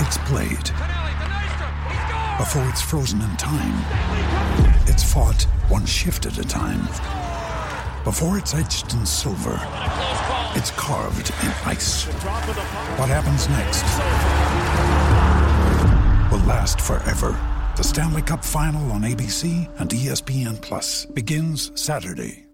it's 0.00 0.18
played. 0.18 0.68
Before 2.38 2.66
it's 2.68 2.80
frozen 2.80 3.20
in 3.22 3.36
time, 3.36 3.76
it's 4.86 5.04
fought 5.04 5.42
one 5.68 5.84
shift 5.84 6.26
at 6.26 6.38
a 6.38 6.42
time. 6.42 6.86
Before 8.04 8.38
it's 8.38 8.54
etched 8.54 8.92
in 8.94 9.04
silver, 9.04 9.60
it's 10.56 10.70
carved 10.72 11.30
in 11.42 11.48
ice. 11.66 12.04
What 12.96 13.08
happens 13.08 13.48
next 13.50 13.84
will 16.32 16.46
last 16.46 16.80
forever. 16.80 17.38
The 17.76 17.84
Stanley 17.84 18.22
Cup 18.22 18.44
Final 18.44 18.90
on 18.92 19.02
ABC 19.02 19.68
and 19.78 19.90
ESPN 19.90 20.60
Plus 20.60 21.06
begins 21.06 21.72
Saturday. 21.80 22.46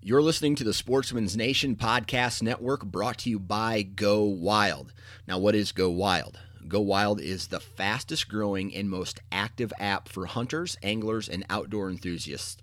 You're 0.00 0.22
listening 0.22 0.54
to 0.54 0.64
the 0.64 0.72
Sportsman's 0.72 1.36
Nation 1.36 1.74
Podcast 1.74 2.40
Network 2.40 2.84
brought 2.84 3.18
to 3.18 3.30
you 3.30 3.40
by 3.40 3.82
Go 3.82 4.22
Wild. 4.22 4.92
Now, 5.26 5.38
what 5.38 5.56
is 5.56 5.72
Go 5.72 5.90
Wild? 5.90 6.38
Go 6.68 6.80
Wild 6.80 7.20
is 7.20 7.48
the 7.48 7.60
fastest 7.60 8.28
growing 8.28 8.74
and 8.74 8.90
most 8.90 9.20
active 9.30 9.72
app 9.78 10.08
for 10.08 10.26
hunters, 10.26 10.76
anglers, 10.82 11.28
and 11.28 11.44
outdoor 11.48 11.88
enthusiasts. 11.90 12.56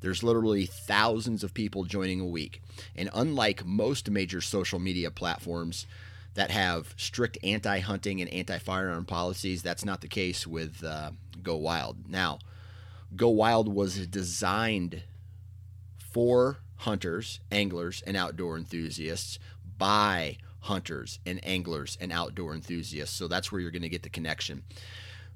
There's 0.00 0.22
literally 0.22 0.66
thousands 0.66 1.42
of 1.42 1.54
people 1.54 1.84
joining 1.84 2.20
a 2.20 2.26
week. 2.26 2.62
And 2.94 3.10
unlike 3.12 3.64
most 3.64 4.10
major 4.10 4.40
social 4.40 4.78
media 4.78 5.10
platforms 5.10 5.86
that 6.34 6.50
have 6.50 6.94
strict 6.96 7.38
anti 7.42 7.80
hunting 7.80 8.20
and 8.20 8.30
anti 8.32 8.58
firearm 8.58 9.04
policies, 9.04 9.62
that's 9.62 9.84
not 9.84 10.00
the 10.00 10.08
case 10.08 10.46
with 10.46 10.82
uh, 10.84 11.12
Go 11.42 11.56
Wild. 11.56 12.08
Now, 12.08 12.38
Go 13.16 13.28
Wild 13.30 13.72
was 13.72 14.06
designed 14.06 15.02
for 15.98 16.58
hunters, 16.76 17.40
anglers, 17.50 18.02
and 18.06 18.16
outdoor 18.16 18.56
enthusiasts 18.56 19.38
by 19.78 20.38
hunters 20.64 21.18
and 21.26 21.44
anglers 21.44 21.98
and 22.00 22.10
outdoor 22.10 22.54
enthusiasts. 22.54 23.16
So 23.16 23.28
that's 23.28 23.52
where 23.52 23.60
you're 23.60 23.70
going 23.70 23.82
to 23.82 23.88
get 23.88 24.02
the 24.02 24.08
connection. 24.08 24.62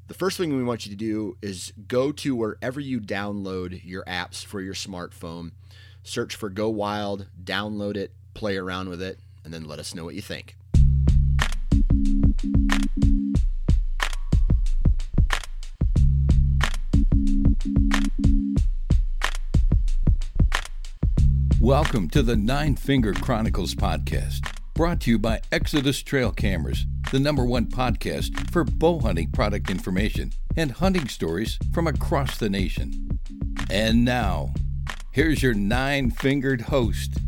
The 0.07 0.15
first 0.15 0.39
thing 0.39 0.57
we 0.57 0.65
want 0.65 0.87
you 0.87 0.91
to 0.91 0.97
do 0.97 1.37
is 1.43 1.73
go 1.87 2.13
to 2.13 2.35
wherever 2.35 2.81
you 2.81 2.99
download 2.99 3.81
your 3.85 4.05
apps 4.05 4.43
for 4.43 4.63
your 4.63 4.73
smartphone, 4.73 5.53
search 6.03 6.35
for 6.35 6.49
Go 6.49 6.71
Wild, 6.71 7.29
download 7.45 7.97
it, 7.97 8.13
play 8.33 8.57
around 8.57 8.89
with 8.89 9.03
it, 9.03 9.21
and 9.45 9.53
then 9.53 9.65
let 9.65 9.79
us 9.79 9.95
know 9.95 10.05
what 10.05 10.15
you 10.15 10.23
think. 10.23 10.57
Welcome 21.61 22.09
to 22.11 22.23
the 22.23 22.35
Nine 22.35 22.77
Finger 22.77 23.13
Chronicles 23.13 23.75
podcast, 23.75 24.58
brought 24.79 25.01
to 25.01 25.11
you 25.11 25.19
by 25.19 25.41
Exodus 25.51 26.05
Trail 26.05 26.31
Cameras, 26.31 26.87
the 27.11 27.19
number 27.19 27.45
one 27.45 27.67
podcast 27.67 28.49
for 28.53 28.63
bow 28.63 29.01
hunting 29.01 29.29
product 29.33 29.69
information 29.71 30.31
and 30.57 30.71
hunting 30.71 31.09
stories 31.09 31.59
from 31.75 31.89
across 31.89 32.39
the 32.39 32.49
nation. 32.49 33.19
And 33.71 34.05
now, 34.05 34.55
here's 35.11 35.43
your 35.43 35.53
nine 35.53 36.13
fingered 36.13 36.61
host, 36.61 37.19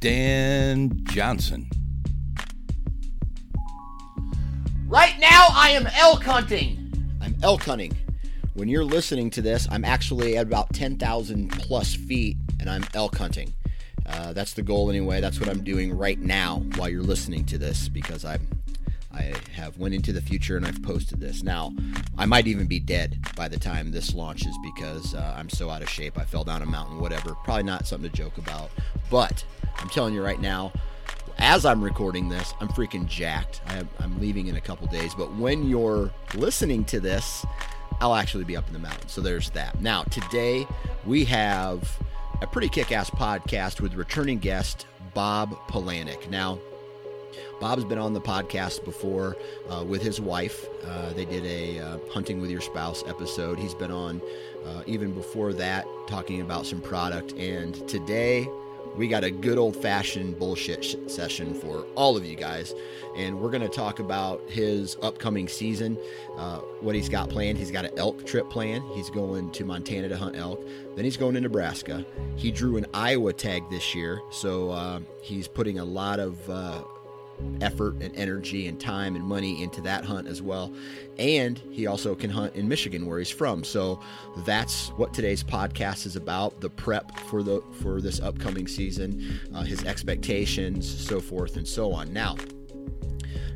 Dan 0.00 1.04
Johnson. 1.04 1.70
Right 4.88 5.14
now, 5.20 5.46
I 5.52 5.76
am 5.76 5.86
elk 5.94 6.24
hunting. 6.24 6.92
I'm 7.22 7.36
elk 7.40 7.62
hunting. 7.62 7.96
When 8.54 8.68
you're 8.68 8.84
listening 8.84 9.30
to 9.30 9.42
this, 9.42 9.68
I'm 9.70 9.84
actually 9.84 10.38
at 10.38 10.48
about 10.48 10.74
10,000 10.74 11.52
plus 11.52 11.94
feet 11.94 12.36
and 12.58 12.68
I'm 12.68 12.84
elk 12.94 13.16
hunting. 13.16 13.54
Uh, 14.08 14.32
that's 14.32 14.54
the 14.54 14.62
goal 14.62 14.88
anyway. 14.90 15.20
That's 15.20 15.40
what 15.40 15.48
I'm 15.48 15.64
doing 15.64 15.96
right 15.96 16.18
now 16.18 16.62
while 16.76 16.88
you're 16.88 17.02
listening 17.02 17.44
to 17.46 17.58
this 17.58 17.88
because 17.88 18.24
I 18.24 18.38
I 19.12 19.32
have 19.52 19.78
went 19.78 19.94
into 19.94 20.12
the 20.12 20.20
future 20.20 20.56
and 20.58 20.66
I've 20.66 20.82
posted 20.82 21.20
this. 21.20 21.42
Now, 21.42 21.72
I 22.18 22.26
might 22.26 22.46
even 22.46 22.66
be 22.66 22.78
dead 22.78 23.18
by 23.34 23.48
the 23.48 23.58
time 23.58 23.90
this 23.90 24.14
launches 24.14 24.54
because 24.62 25.14
uh, 25.14 25.34
I'm 25.36 25.48
so 25.48 25.70
out 25.70 25.80
of 25.80 25.88
shape. 25.88 26.18
I 26.18 26.24
fell 26.24 26.44
down 26.44 26.60
a 26.60 26.66
mountain, 26.66 27.00
whatever. 27.00 27.34
Probably 27.44 27.62
not 27.62 27.86
something 27.86 28.10
to 28.10 28.14
joke 28.14 28.36
about. 28.36 28.70
But 29.10 29.42
I'm 29.78 29.88
telling 29.88 30.12
you 30.12 30.22
right 30.22 30.40
now, 30.40 30.70
as 31.38 31.64
I'm 31.64 31.82
recording 31.82 32.28
this, 32.28 32.52
I'm 32.60 32.68
freaking 32.68 33.06
jacked. 33.06 33.62
I 33.66 33.84
am 34.00 34.20
leaving 34.20 34.48
in 34.48 34.56
a 34.56 34.60
couple 34.60 34.86
days. 34.88 35.14
But 35.14 35.34
when 35.36 35.66
you're 35.66 36.10
listening 36.34 36.84
to 36.86 37.00
this, 37.00 37.44
I'll 38.00 38.14
actually 38.14 38.44
be 38.44 38.56
up 38.56 38.66
in 38.66 38.74
the 38.74 38.78
mountains. 38.78 39.12
So 39.12 39.22
there's 39.22 39.48
that. 39.50 39.80
Now, 39.80 40.02
today 40.04 40.66
we 41.06 41.24
have 41.24 41.98
a 42.42 42.46
pretty 42.46 42.68
kick 42.68 42.92
ass 42.92 43.08
podcast 43.08 43.80
with 43.80 43.94
returning 43.94 44.38
guest 44.38 44.86
Bob 45.14 45.56
Polanic. 45.68 46.28
Now, 46.30 46.58
Bob's 47.60 47.84
been 47.84 47.98
on 47.98 48.12
the 48.12 48.20
podcast 48.20 48.84
before 48.84 49.36
uh, 49.70 49.82
with 49.82 50.02
his 50.02 50.20
wife. 50.20 50.66
Uh, 50.84 51.12
they 51.14 51.24
did 51.24 51.44
a 51.46 51.78
uh, 51.78 51.98
Hunting 52.12 52.40
with 52.40 52.50
Your 52.50 52.60
Spouse 52.60 53.02
episode. 53.06 53.58
He's 53.58 53.74
been 53.74 53.90
on 53.90 54.20
uh, 54.66 54.82
even 54.86 55.12
before 55.12 55.54
that 55.54 55.86
talking 56.06 56.42
about 56.42 56.66
some 56.66 56.82
product. 56.82 57.32
And 57.32 57.88
today 57.88 58.46
we 58.96 59.08
got 59.08 59.24
a 59.24 59.30
good 59.30 59.58
old 59.58 59.76
fashioned 59.76 60.38
bullshit 60.38 60.84
sh- 60.84 60.96
session 61.06 61.54
for 61.54 61.86
all 61.94 62.16
of 62.16 62.24
you 62.24 62.36
guys. 62.36 62.74
And 63.16 63.40
we're 63.40 63.50
going 63.50 63.62
to 63.62 63.68
talk 63.68 63.98
about 63.98 64.42
his 64.48 64.96
upcoming 65.02 65.48
season, 65.48 65.98
uh, 66.36 66.58
what 66.80 66.94
he's 66.94 67.08
got 67.08 67.28
planned. 67.28 67.58
He's 67.58 67.70
got 67.70 67.84
an 67.84 67.98
elk 67.98 68.26
trip 68.26 68.48
planned. 68.50 68.84
He's 68.94 69.10
going 69.10 69.50
to 69.52 69.64
Montana 69.64 70.08
to 70.08 70.16
hunt 70.16 70.36
elk. 70.36 70.62
Then 70.94 71.04
he's 71.04 71.16
going 71.16 71.34
to 71.34 71.40
Nebraska. 71.40 72.04
He 72.36 72.50
drew 72.50 72.76
an 72.76 72.86
Iowa 72.94 73.32
tag 73.32 73.68
this 73.70 73.94
year. 73.94 74.20
So 74.30 74.70
uh, 74.70 75.00
he's 75.22 75.48
putting 75.48 75.78
a 75.78 75.84
lot 75.84 76.18
of 76.20 76.48
uh, 76.48 76.82
effort 77.60 77.94
and 78.00 78.14
energy 78.16 78.66
and 78.66 78.80
time 78.80 79.16
and 79.16 79.24
money 79.24 79.62
into 79.62 79.80
that 79.82 80.04
hunt 80.04 80.26
as 80.26 80.42
well. 80.42 80.72
And 81.18 81.58
he 81.70 81.86
also 81.86 82.14
can 82.14 82.30
hunt 82.30 82.54
in 82.54 82.68
Michigan 82.68 83.06
where 83.06 83.18
he's 83.18 83.30
from. 83.30 83.64
So 83.64 84.00
that's 84.38 84.88
what 84.90 85.14
today's 85.14 85.42
podcast 85.42 86.06
is 86.06 86.16
about, 86.16 86.60
the 86.60 86.70
prep 86.70 87.18
for 87.20 87.42
the 87.42 87.62
for 87.82 88.00
this 88.00 88.20
upcoming 88.20 88.66
season, 88.66 89.40
uh, 89.54 89.62
his 89.62 89.84
expectations, 89.84 90.86
so 90.86 91.20
forth 91.20 91.56
and 91.56 91.66
so 91.66 91.92
on. 91.92 92.12
Now, 92.12 92.36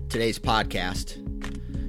today's 0.09 0.39
podcast 0.39 1.19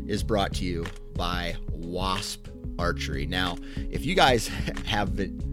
is 0.10 0.24
brought 0.24 0.54
to 0.56 0.66
you 0.66 0.86
by 1.16 1.56
Wasp 1.72 2.48
Archery. 2.78 3.26
Now, 3.26 3.58
if 3.90 4.06
you 4.06 4.16
guys 4.16 4.48
haven't 4.86 5.51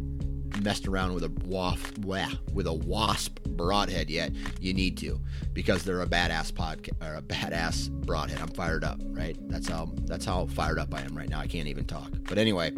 messed 0.63 0.89
around 0.89 1.15
with 1.15 1.25
a 1.25 1.33
wasp 1.47 1.99
with 1.99 2.67
a 2.67 2.73
wasp 2.73 3.41
broadhead 3.49 4.11
yet, 4.11 4.33
you 4.61 4.75
need 4.75 4.97
to 4.99 5.21
because 5.53 5.85
they're 5.85 6.03
a 6.03 6.07
badass 6.07 6.53
podcast 6.53 7.03
or 7.03 7.17
a 7.17 7.23
badass 7.23 7.91
broadhead. 8.07 8.41
I'm 8.41 8.49
fired 8.49 8.85
up, 8.85 9.01
right? 9.05 9.37
That's 9.49 9.69
how 9.69 9.91
that's 10.05 10.25
how 10.25 10.47
fired 10.47 10.79
up 10.79 10.95
I 10.95 11.03
am 11.03 11.17
right 11.17 11.29
now. 11.29 11.41
I 11.41 11.47
can't 11.47 11.69
even 11.69 11.85
talk. 11.85 12.11
But 12.25 12.39
anyway, 12.39 12.73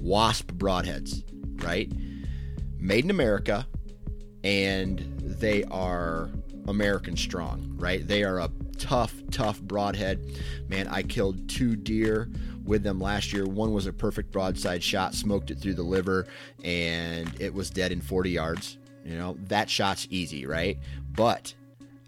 wasp 0.00 0.52
broadheads, 0.52 1.22
right? 1.64 1.90
Made 2.78 3.04
in 3.04 3.10
America, 3.10 3.66
and 4.42 5.00
they 5.20 5.64
are 5.64 6.30
American 6.68 7.16
strong, 7.16 7.74
right? 7.78 8.06
They 8.06 8.24
are 8.24 8.38
a 8.38 8.50
tough, 8.78 9.14
tough 9.30 9.60
broadhead. 9.60 10.24
Man, 10.68 10.88
I 10.88 11.02
killed 11.02 11.48
two 11.48 11.76
deer 11.76 12.30
with 12.64 12.82
them 12.82 13.00
last 13.00 13.32
year. 13.32 13.46
One 13.46 13.72
was 13.72 13.86
a 13.86 13.92
perfect 13.92 14.30
broadside 14.30 14.82
shot, 14.82 15.14
smoked 15.14 15.50
it 15.50 15.58
through 15.58 15.74
the 15.74 15.82
liver, 15.82 16.26
and 16.62 17.30
it 17.40 17.52
was 17.52 17.70
dead 17.70 17.92
in 17.92 18.00
40 18.00 18.30
yards. 18.30 18.78
You 19.04 19.16
know, 19.16 19.36
that 19.48 19.70
shot's 19.70 20.06
easy, 20.10 20.46
right? 20.46 20.78
But 21.12 21.54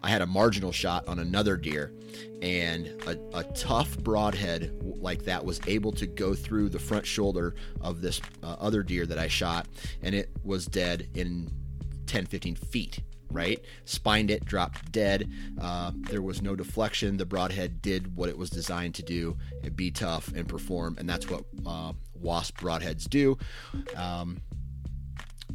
I 0.01 0.09
had 0.09 0.21
a 0.21 0.27
marginal 0.27 0.71
shot 0.71 1.07
on 1.07 1.19
another 1.19 1.57
deer, 1.57 1.91
and 2.41 2.87
a, 3.07 3.17
a 3.37 3.43
tough 3.55 3.97
broadhead 3.97 4.77
like 4.81 5.23
that 5.23 5.43
was 5.43 5.59
able 5.65 5.91
to 5.93 6.05
go 6.05 6.33
through 6.33 6.69
the 6.69 6.79
front 6.79 7.05
shoulder 7.05 7.55
of 7.81 8.01
this 8.01 8.21
uh, 8.43 8.55
other 8.59 8.83
deer 8.83 9.05
that 9.05 9.17
I 9.17 9.27
shot, 9.27 9.67
and 10.01 10.13
it 10.13 10.29
was 10.43 10.65
dead 10.65 11.07
in 11.15 11.51
10, 12.05 12.25
15 12.25 12.55
feet 12.55 12.99
right? 13.33 13.59
Spined 13.85 14.31
it, 14.31 14.45
dropped 14.45 14.91
dead. 14.91 15.29
Uh, 15.59 15.91
there 15.95 16.21
was 16.21 16.41
no 16.41 16.55
deflection. 16.55 17.17
The 17.17 17.25
broadhead 17.25 17.81
did 17.81 18.15
what 18.15 18.29
it 18.29 18.37
was 18.37 18.49
designed 18.49 18.95
to 18.95 19.03
do 19.03 19.37
and 19.63 19.75
be 19.75 19.91
tough 19.91 20.31
and 20.33 20.47
perform, 20.47 20.97
and 20.99 21.09
that's 21.09 21.29
what 21.29 21.43
uh, 21.65 21.93
Wasp 22.13 22.59
broadheads 22.59 23.09
do. 23.09 23.37
Um, 23.95 24.41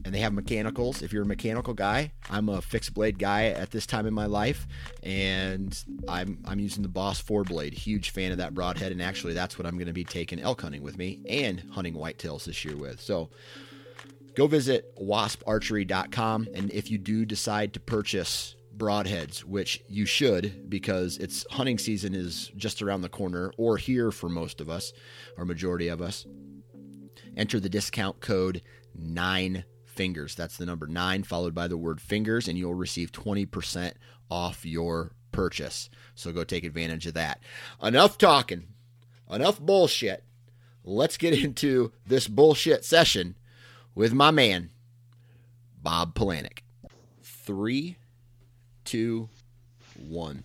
and 0.04 0.14
they 0.14 0.20
have 0.20 0.32
mechanicals. 0.32 1.02
If 1.02 1.12
you're 1.12 1.25
a 1.25 1.26
mechanical 1.26 1.75
guy, 1.75 2.12
I'm 2.30 2.48
a 2.48 2.62
fixed 2.62 2.94
blade 2.94 3.19
guy 3.19 3.46
at 3.46 3.70
this 3.70 3.86
time 3.86 4.06
in 4.06 4.14
my 4.14 4.26
life, 4.26 4.66
and 5.02 5.76
I'm 6.06 6.38
I'm 6.44 6.60
using 6.60 6.82
the 6.82 6.88
Boss 6.88 7.20
four 7.20 7.42
blade. 7.42 7.74
Huge 7.74 8.10
fan 8.10 8.31
of 8.32 8.38
that 8.38 8.54
broadhead, 8.54 8.92
and 8.92 9.02
actually 9.02 9.34
that's 9.34 9.58
what 9.58 9.66
I'm 9.66 9.74
going 9.74 9.86
to 9.88 9.92
be 9.92 10.04
taking 10.04 10.40
elk 10.40 10.60
hunting 10.62 10.82
with 10.82 10.96
me 10.98 11.20
and 11.28 11.60
hunting 11.70 11.94
whitetails 11.94 12.44
this 12.44 12.64
year 12.64 12.76
with. 12.76 13.00
So 13.00 13.31
go 14.38 14.46
visit 14.46 14.94
wasparchery.com. 14.96 16.46
And 16.55 16.70
if 16.70 16.93
you 16.93 16.96
do 16.96 17.26
decide 17.26 17.73
to 17.75 17.81
purchase 17.81 18.55
broadheads, 18.76 19.40
which 19.40 19.82
you 19.88 20.06
should 20.06 20.70
because 20.70 21.19
it's 21.19 21.44
hunting 21.50 21.76
season 21.76 22.14
is 22.14 22.52
just 22.56 22.81
around 22.81 23.00
the 23.00 23.08
corner 23.08 23.52
or 23.58 23.76
here 23.76 24.12
for 24.12 24.29
most 24.29 24.61
of 24.61 24.70
us 24.70 24.93
or 25.37 25.44
majority 25.44 25.88
of 25.88 26.00
us, 26.00 26.25
enter 27.37 27.58
the 27.58 27.69
discount 27.69 28.20
code 28.20 28.62
9 28.94 29.64
fingers. 29.87 30.37
That's 30.37 30.56
the 30.56 30.67
number 30.67 30.87
9 30.87 31.25
followed 31.25 31.55
by 31.56 31.67
the 31.67 31.76
word 31.76 32.00
fingers 32.00 32.46
and 32.46 32.56
you'll 32.56 32.75
receive 32.75 33.11
20% 33.11 33.94
off 34.31 34.64
your 34.64 35.17
purchase. 35.32 35.91
So 36.14 36.31
go 36.31 36.44
take 36.44 36.62
advantage 36.62 37.08
of 37.08 37.14
that. 37.14 37.43
Enough 37.82 38.19
talking. 38.19 38.69
Enough 39.29 39.58
bullshit. 39.58 40.23
Let's 40.84 41.17
get 41.17 41.37
into 41.44 41.91
this 42.06 42.29
bullshit 42.29 42.84
session 42.84 43.34
with 43.98 44.14
my 44.14 44.30
man, 44.30 44.70
Bob 45.82 46.14
Polanic. 46.14 46.62
Three, 47.20 47.96
two, 48.84 49.28
one. 49.98 50.44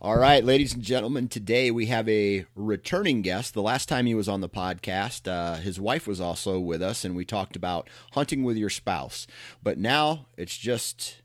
All 0.00 0.16
right, 0.16 0.42
ladies 0.42 0.72
and 0.72 0.82
gentlemen, 0.82 1.28
today 1.28 1.70
we 1.70 1.86
have 1.86 2.08
a 2.08 2.46
returning 2.54 3.20
guest. 3.20 3.52
The 3.52 3.60
last 3.60 3.86
time 3.86 4.06
he 4.06 4.14
was 4.14 4.30
on 4.30 4.40
the 4.40 4.48
podcast, 4.48 5.30
uh, 5.30 5.56
his 5.56 5.78
wife 5.78 6.06
was 6.06 6.22
also 6.22 6.58
with 6.58 6.80
us, 6.80 7.04
and 7.04 7.14
we 7.14 7.26
talked 7.26 7.54
about 7.54 7.86
hunting 8.12 8.44
with 8.44 8.56
your 8.56 8.70
spouse. 8.70 9.26
But 9.62 9.76
now 9.76 10.24
it's 10.38 10.56
just 10.56 11.20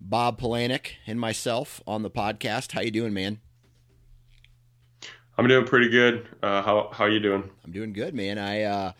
Bob 0.00 0.40
Polanic 0.40 0.96
and 1.06 1.20
myself 1.20 1.80
on 1.86 2.02
the 2.02 2.10
podcast. 2.10 2.72
How 2.72 2.80
you 2.80 2.90
doing, 2.90 3.14
man? 3.14 3.38
I'm 5.38 5.46
doing 5.46 5.66
pretty 5.66 5.88
good. 5.88 6.26
Uh, 6.42 6.62
how 6.62 6.90
how 6.92 7.04
you 7.04 7.20
doing? 7.20 7.48
I'm 7.64 7.70
doing 7.70 7.92
good, 7.92 8.12
man. 8.12 8.38
I 8.38 8.62
uh, 8.62 8.92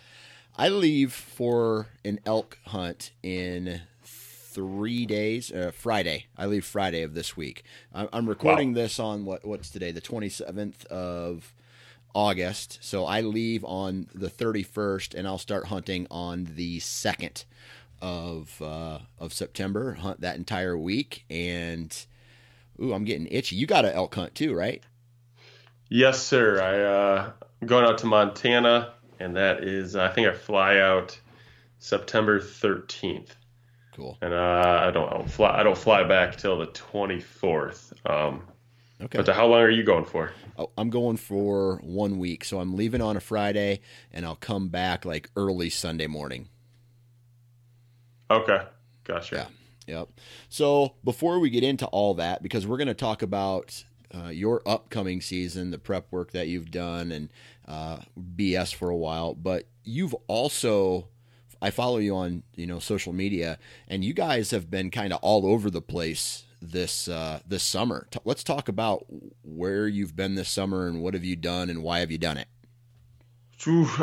I 0.59 0.71
leave 0.71 1.13
for 1.13 1.89
an 2.03 2.19
elk 2.25 2.59
hunt 2.67 3.11
in 3.23 3.83
three 4.03 5.05
days. 5.05 5.53
Uh, 5.53 5.71
Friday. 5.75 6.27
I 6.37 6.47
leave 6.47 6.65
Friday 6.65 7.03
of 7.03 7.13
this 7.13 7.37
week. 7.37 7.63
I'm 7.93 8.27
recording 8.27 8.71
wow. 8.71 8.83
this 8.83 8.99
on 8.99 9.27
what 9.27 9.45
what's 9.45 9.69
today, 9.69 9.93
the 9.93 10.01
27th 10.01 10.87
of 10.87 11.53
August. 12.15 12.79
So 12.81 13.05
I 13.05 13.21
leave 13.21 13.67
on 13.67 14.09
the 14.15 14.31
31st, 14.31 15.15
and 15.15 15.29
I'll 15.29 15.37
start 15.37 15.67
hunting 15.67 16.07
on 16.11 16.49
the 16.55 16.81
second 16.81 17.45
of 18.01 18.63
uh, 18.63 19.01
of 19.19 19.35
September. 19.35 19.93
Hunt 19.93 20.23
that 20.23 20.37
entire 20.37 20.79
week, 20.79 21.27
and 21.29 21.95
ooh, 22.83 22.95
I'm 22.95 23.05
getting 23.05 23.27
itchy. 23.27 23.57
You 23.57 23.67
got 23.67 23.85
an 23.85 23.93
elk 23.93 24.15
hunt 24.15 24.35
too, 24.35 24.55
right? 24.55 24.83
Yes, 25.91 26.23
sir. 26.23 26.63
I 26.63 26.81
uh, 26.81 27.31
I'm 27.61 27.69
going 27.69 27.85
out 27.85 27.99
to 27.99 28.07
Montana 28.07 28.95
and 29.21 29.37
that 29.37 29.65
is 29.65 29.97
I 29.97 30.09
think 30.09 30.29
I 30.29 30.33
fly 30.33 30.79
out 30.79 31.19
September 31.79 32.41
13th. 32.41 33.31
Cool. 33.95 34.19
And 34.21 34.35
uh, 34.35 34.83
I 34.87 34.91
don't 34.91 35.13
I 35.13 35.17
don't 35.17 35.31
fly 35.31 35.59
I 35.59 35.63
don't 35.63 35.79
fly 35.79 36.05
back 36.05 36.37
till 36.37 36.59
the 36.59 36.67
24th. 36.67 37.93
Um, 38.09 38.43
okay. 39.01 39.19
But 39.19 39.29
how 39.29 39.47
long 39.47 39.61
are 39.61 39.71
you 39.71 39.85
going 39.85 40.05
for? 40.05 40.33
Oh, 40.59 40.71
I'm 40.77 40.91
going 40.91 41.17
for 41.17 41.81
one 41.83 42.19
week, 42.19 42.45
so 42.45 42.61
I'm 42.61 42.77
leaving 42.77 43.03
on 43.03 43.17
a 43.17 43.21
Friday, 43.21 43.81
and 44.13 44.25
I'll 44.25 44.37
come 44.37 44.69
back 44.69 45.05
like 45.05 45.31
early 45.37 45.71
Sunday 45.71 46.07
morning. 46.07 46.49
Okay, 48.31 48.63
gotcha. 49.05 49.35
Yeah. 49.37 49.47
Yep. 49.99 50.09
So 50.49 50.95
before 51.05 51.39
we 51.39 51.51
get 51.51 51.63
into 51.63 51.87
all 51.87 52.15
that, 52.15 52.43
because 52.43 52.67
we're 52.67 52.77
going 52.77 52.89
to 52.89 52.95
talk 52.95 53.23
about 53.23 53.85
uh, 54.15 54.29
your 54.29 54.63
upcoming 54.67 55.21
season, 55.21 55.71
the 55.71 55.79
prep 55.79 56.11
work 56.11 56.33
that 56.33 56.49
you've 56.49 56.71
done, 56.71 57.13
and 57.13 57.31
uh, 57.67 57.99
BS 58.19 58.75
for 58.75 58.91
a 58.91 58.97
while. 58.97 59.35
But 59.35 59.67
you've 59.85 60.15
also, 60.27 61.09
I 61.61 61.71
follow 61.71 61.99
you 61.99 62.15
on 62.17 62.43
you 62.55 62.67
know 62.67 62.79
social 62.79 63.13
media, 63.13 63.59
and 63.89 64.05
you 64.05 64.15
guys 64.15 64.51
have 64.51 64.71
been 64.71 64.91
kind 64.91 65.13
of 65.13 65.21
all 65.23 65.47
over 65.47 65.71
the 65.71 65.83
place 65.83 66.45
this 66.61 67.09
uh, 67.09 67.41
this 67.47 67.63
summer. 67.63 68.07
T- 68.11 68.21
let's 68.25 68.45
talk 68.45 68.69
about 68.69 69.07
where 69.43 69.87
you've 69.87 70.17
been 70.17 70.35
this 70.35 70.49
summer 70.49 70.87
and 70.87 71.03
what 71.03 71.15
have 71.15 71.25
you 71.25 71.37
done 71.37 71.71
and 71.71 71.83
why 71.83 72.01
have 72.01 72.11
you 72.11 72.19
done 72.19 72.39
it. 72.39 72.49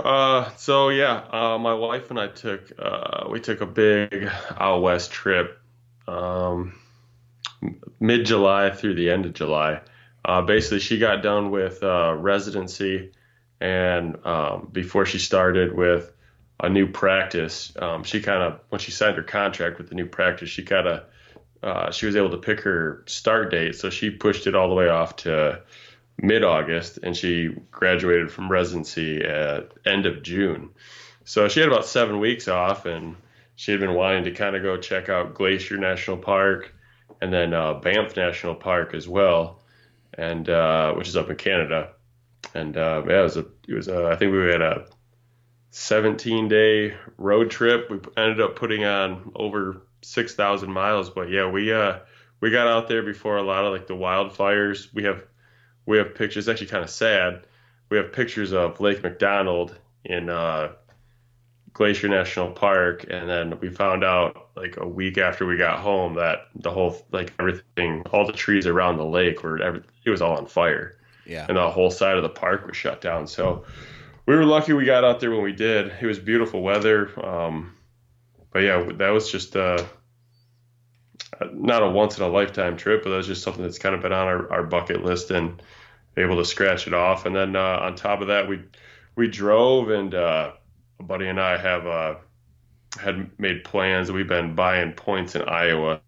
Uh, 0.04 0.50
so 0.58 0.90
yeah, 0.90 1.24
uh, 1.32 1.58
my 1.58 1.74
wife 1.74 2.10
and 2.10 2.20
I 2.20 2.28
took 2.28 2.72
uh, 2.78 3.28
we 3.30 3.40
took 3.40 3.62
a 3.62 3.66
big 3.66 4.30
out 4.58 4.82
west 4.82 5.12
trip, 5.12 5.60
um, 6.08 6.74
mid 8.00 8.26
July 8.26 8.72
through 8.72 8.96
the 8.96 9.10
end 9.10 9.26
of 9.26 9.34
July, 9.34 9.80
uh, 10.26 10.42
basically 10.42 10.80
she 10.80 11.00
got 11.00 11.22
done 11.22 11.52
with 11.52 11.84
uh, 11.84 12.16
residency 12.18 13.12
and 13.60 14.18
um, 14.26 14.70
before 14.72 15.06
she 15.06 15.20
started 15.20 15.76
with 15.76 16.12
a 16.60 16.70
new 16.70 16.88
practice 16.88 17.74
um, 17.80 18.04
she 18.04 18.22
kind 18.22 18.44
of 18.44 18.60
when 18.70 18.80
she 18.80 18.92
signed 18.92 19.18
her 19.18 19.24
contract 19.24 19.78
with 19.78 19.90
the 19.90 19.96
new 19.96 20.06
practice 20.06 20.50
she 20.50 20.64
kind 20.64 20.88
of 20.88 21.04
uh, 21.62 21.92
she 21.92 22.06
was 22.06 22.16
able 22.16 22.30
to 22.30 22.38
pick 22.38 22.60
her 22.62 23.04
start 23.08 23.52
date 23.52 23.76
so 23.76 23.90
she 23.90 24.10
pushed 24.10 24.48
it 24.48 24.56
all 24.56 24.70
the 24.70 24.76
way 24.76 24.90
off 24.90 25.16
to 25.16 25.62
mid-august 26.18 27.00
and 27.02 27.18
she 27.18 27.56
graduated 27.72 28.32
from 28.32 28.52
residency 28.52 29.24
at 29.24 29.72
end 29.86 30.06
of 30.06 30.22
june 30.24 30.70
so 31.26 31.48
she 31.48 31.60
had 31.60 31.70
about 31.70 31.86
seven 31.86 32.20
weeks 32.20 32.48
off 32.48 32.86
and 32.86 33.16
she 33.56 33.72
had 33.72 33.80
been 33.80 33.94
wanting 33.94 34.24
to 34.24 34.32
kind 34.32 34.56
of 34.56 34.62
go 34.62 34.78
check 34.78 35.10
out 35.10 35.34
glacier 35.34 35.78
national 35.78 36.18
park 36.18 36.74
and 37.22 37.32
then 37.34 37.54
uh, 37.54 37.74
banff 37.76 38.16
national 38.16 38.56
park 38.56 38.94
as 38.94 39.08
well 39.08 39.60
and 40.18 40.50
uh, 40.50 40.94
which 40.94 41.08
is 41.08 41.18
up 41.18 41.30
in 41.30 41.36
Canada. 41.36 41.90
And 42.54 42.78
uh, 42.78 43.04
yeah, 43.08 43.20
it 43.20 43.24
was 43.24 43.38
a, 43.38 43.46
it 43.68 43.74
was 43.74 43.88
a, 43.88 44.08
I 44.08 44.16
think 44.16 44.32
we 44.34 44.40
had 44.50 44.62
a 44.62 44.86
17 45.72 46.48
day 46.48 46.96
road 47.18 47.50
trip. 47.50 47.90
We 47.90 48.00
ended 48.16 48.42
up 48.42 48.56
putting 48.56 48.86
on 48.86 49.32
over 49.36 49.82
6,000 50.02 50.72
miles, 50.72 51.10
but 51.10 51.30
yeah, 51.30 51.50
we 51.50 51.74
uh 51.74 52.00
we 52.44 52.52
got 52.52 52.68
out 52.68 52.90
there 52.90 53.04
before 53.04 53.38
a 53.38 53.42
lot 53.42 53.64
of 53.64 53.72
like 53.72 53.88
the 53.88 53.96
wildfires. 53.96 54.94
We 54.94 55.06
have 55.06 55.24
we 55.86 55.98
have 55.98 56.14
pictures. 56.14 56.50
Actually, 56.50 56.68
kind 56.68 56.84
of 56.84 56.90
sad. 56.90 57.46
We 57.90 57.98
have 57.98 58.12
pictures 58.12 58.52
of 58.52 58.80
Lake 58.82 59.02
McDonald 59.02 59.78
in 60.04 60.30
uh, 60.30 60.74
Glacier 61.72 62.10
National 62.10 62.52
Park, 62.52 63.06
and 63.10 63.30
then 63.30 63.60
we 63.60 63.70
found 63.70 64.04
out 64.04 64.50
like 64.56 64.78
a 64.78 64.88
week 64.88 65.18
after 65.18 65.46
we 65.46 65.58
got 65.58 65.80
home 65.80 66.16
that 66.16 66.48
the 66.56 66.70
whole 66.70 66.98
like 67.12 67.34
everything, 67.40 68.04
all 68.12 68.26
the 68.26 68.34
trees 68.34 68.68
around 68.68 68.98
the 68.98 69.06
lake 69.06 69.42
were 69.42 69.62
every, 69.62 69.82
it 70.04 70.10
was 70.10 70.22
all 70.22 70.38
on 70.38 70.46
fire. 70.46 70.98
Yeah, 71.26 71.46
and 71.48 71.58
the 71.58 71.70
whole 71.70 71.92
side 71.92 72.18
of 72.18 72.24
the 72.24 72.30
park 72.30 72.68
was 72.68 72.76
shut 72.76 73.02
down. 73.02 73.28
So 73.28 73.66
we 74.26 74.36
were 74.36 74.46
lucky 74.46 74.74
we 74.74 74.86
got 74.86 75.04
out 75.04 75.20
there 75.20 75.32
when 75.32 75.44
we 75.44 75.54
did. 75.54 75.92
It 76.02 76.06
was 76.06 76.20
beautiful 76.20 76.62
weather. 76.62 77.12
Um, 77.26 77.76
but 78.52 78.60
yeah, 78.60 78.90
that 78.98 79.10
was 79.10 79.32
just 79.32 79.56
uh, 79.56 79.84
not 81.52 81.84
a 81.84 81.90
once 81.90 82.18
in 82.18 82.24
a 82.24 82.28
lifetime 82.28 82.78
trip, 82.78 83.04
but 83.04 83.10
that 83.10 83.18
was 83.18 83.28
just 83.28 83.44
something 83.44 83.64
that's 83.64 83.80
kind 83.80 83.96
of 83.96 84.02
been 84.02 84.14
on 84.14 84.28
our, 84.28 84.52
our 84.52 84.64
bucket 84.64 85.04
list 85.04 85.32
and 85.32 85.62
able 86.16 86.38
to 86.38 86.46
scratch 86.46 86.88
it 86.88 86.94
off. 86.94 87.26
And 87.26 87.36
then 87.36 87.56
uh, 87.56 87.80
on 87.82 87.96
top 87.96 88.22
of 88.22 88.28
that, 88.28 88.48
we 88.48 88.62
we 89.16 89.28
drove 89.28 89.90
and 89.90 90.14
uh, 90.14 90.52
a 91.00 91.04
buddy 91.04 91.28
and 91.28 91.40
I 91.40 91.58
have 91.58 91.86
uh, 91.88 92.16
had 93.00 93.38
made 93.40 93.64
plans. 93.64 94.12
We've 94.12 94.28
been 94.28 94.56
buying 94.56 94.94
points 94.94 95.36
in 95.36 95.44
Iowa, 95.44 96.02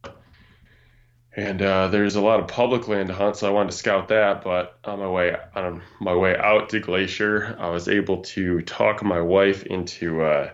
and 1.36 1.62
uh, 1.62 1.90
there's 1.90 2.16
a 2.16 2.22
lot 2.22 2.40
of 2.40 2.48
public 2.48 2.88
land 2.88 3.10
to 3.10 3.14
hunt, 3.14 3.36
so 3.36 3.48
I 3.48 3.52
wanted 3.52 3.72
to 3.72 3.78
scout 3.78 4.08
that. 4.08 4.44
But 4.44 4.78
on 4.86 5.00
my 5.00 5.10
way 5.10 5.36
on 5.54 5.82
my 6.00 6.16
way 6.16 6.38
out 6.38 6.70
to 6.70 6.80
Glacier, 6.80 7.58
I 7.60 7.70
was 7.70 7.90
able 7.90 8.22
to 8.24 8.62
talk 8.62 9.04
my 9.04 9.20
wife 9.20 9.64
into 9.64 10.22
uh, 10.22 10.52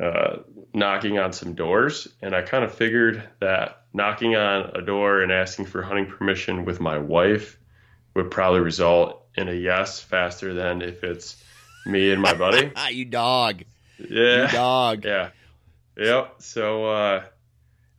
uh, 0.00 0.36
knocking 0.74 1.18
on 1.18 1.32
some 1.32 1.54
doors, 1.54 2.08
and 2.20 2.34
I 2.34 2.42
kind 2.42 2.64
of 2.64 2.74
figured 2.74 3.22
that 3.38 3.82
knocking 3.92 4.34
on 4.34 4.72
a 4.74 4.82
door 4.82 5.20
and 5.20 5.30
asking 5.30 5.66
for 5.66 5.82
hunting 5.82 6.06
permission 6.06 6.64
with 6.64 6.80
my 6.80 6.98
wife 6.98 7.56
would 8.14 8.30
probably 8.30 8.60
result 8.60 9.24
in 9.36 9.48
a 9.48 9.52
yes 9.52 10.00
faster 10.00 10.52
than 10.52 10.82
if 10.82 11.04
it's 11.04 11.42
me 11.86 12.10
and 12.10 12.20
my 12.20 12.34
buddy. 12.34 12.72
Ah 12.74 12.88
you 12.88 13.04
dog. 13.04 13.62
Yeah. 13.98 14.46
You 14.46 14.48
dog. 14.48 15.04
Yeah. 15.04 15.30
Yep. 15.96 16.34
So 16.38 16.86
uh, 16.86 17.22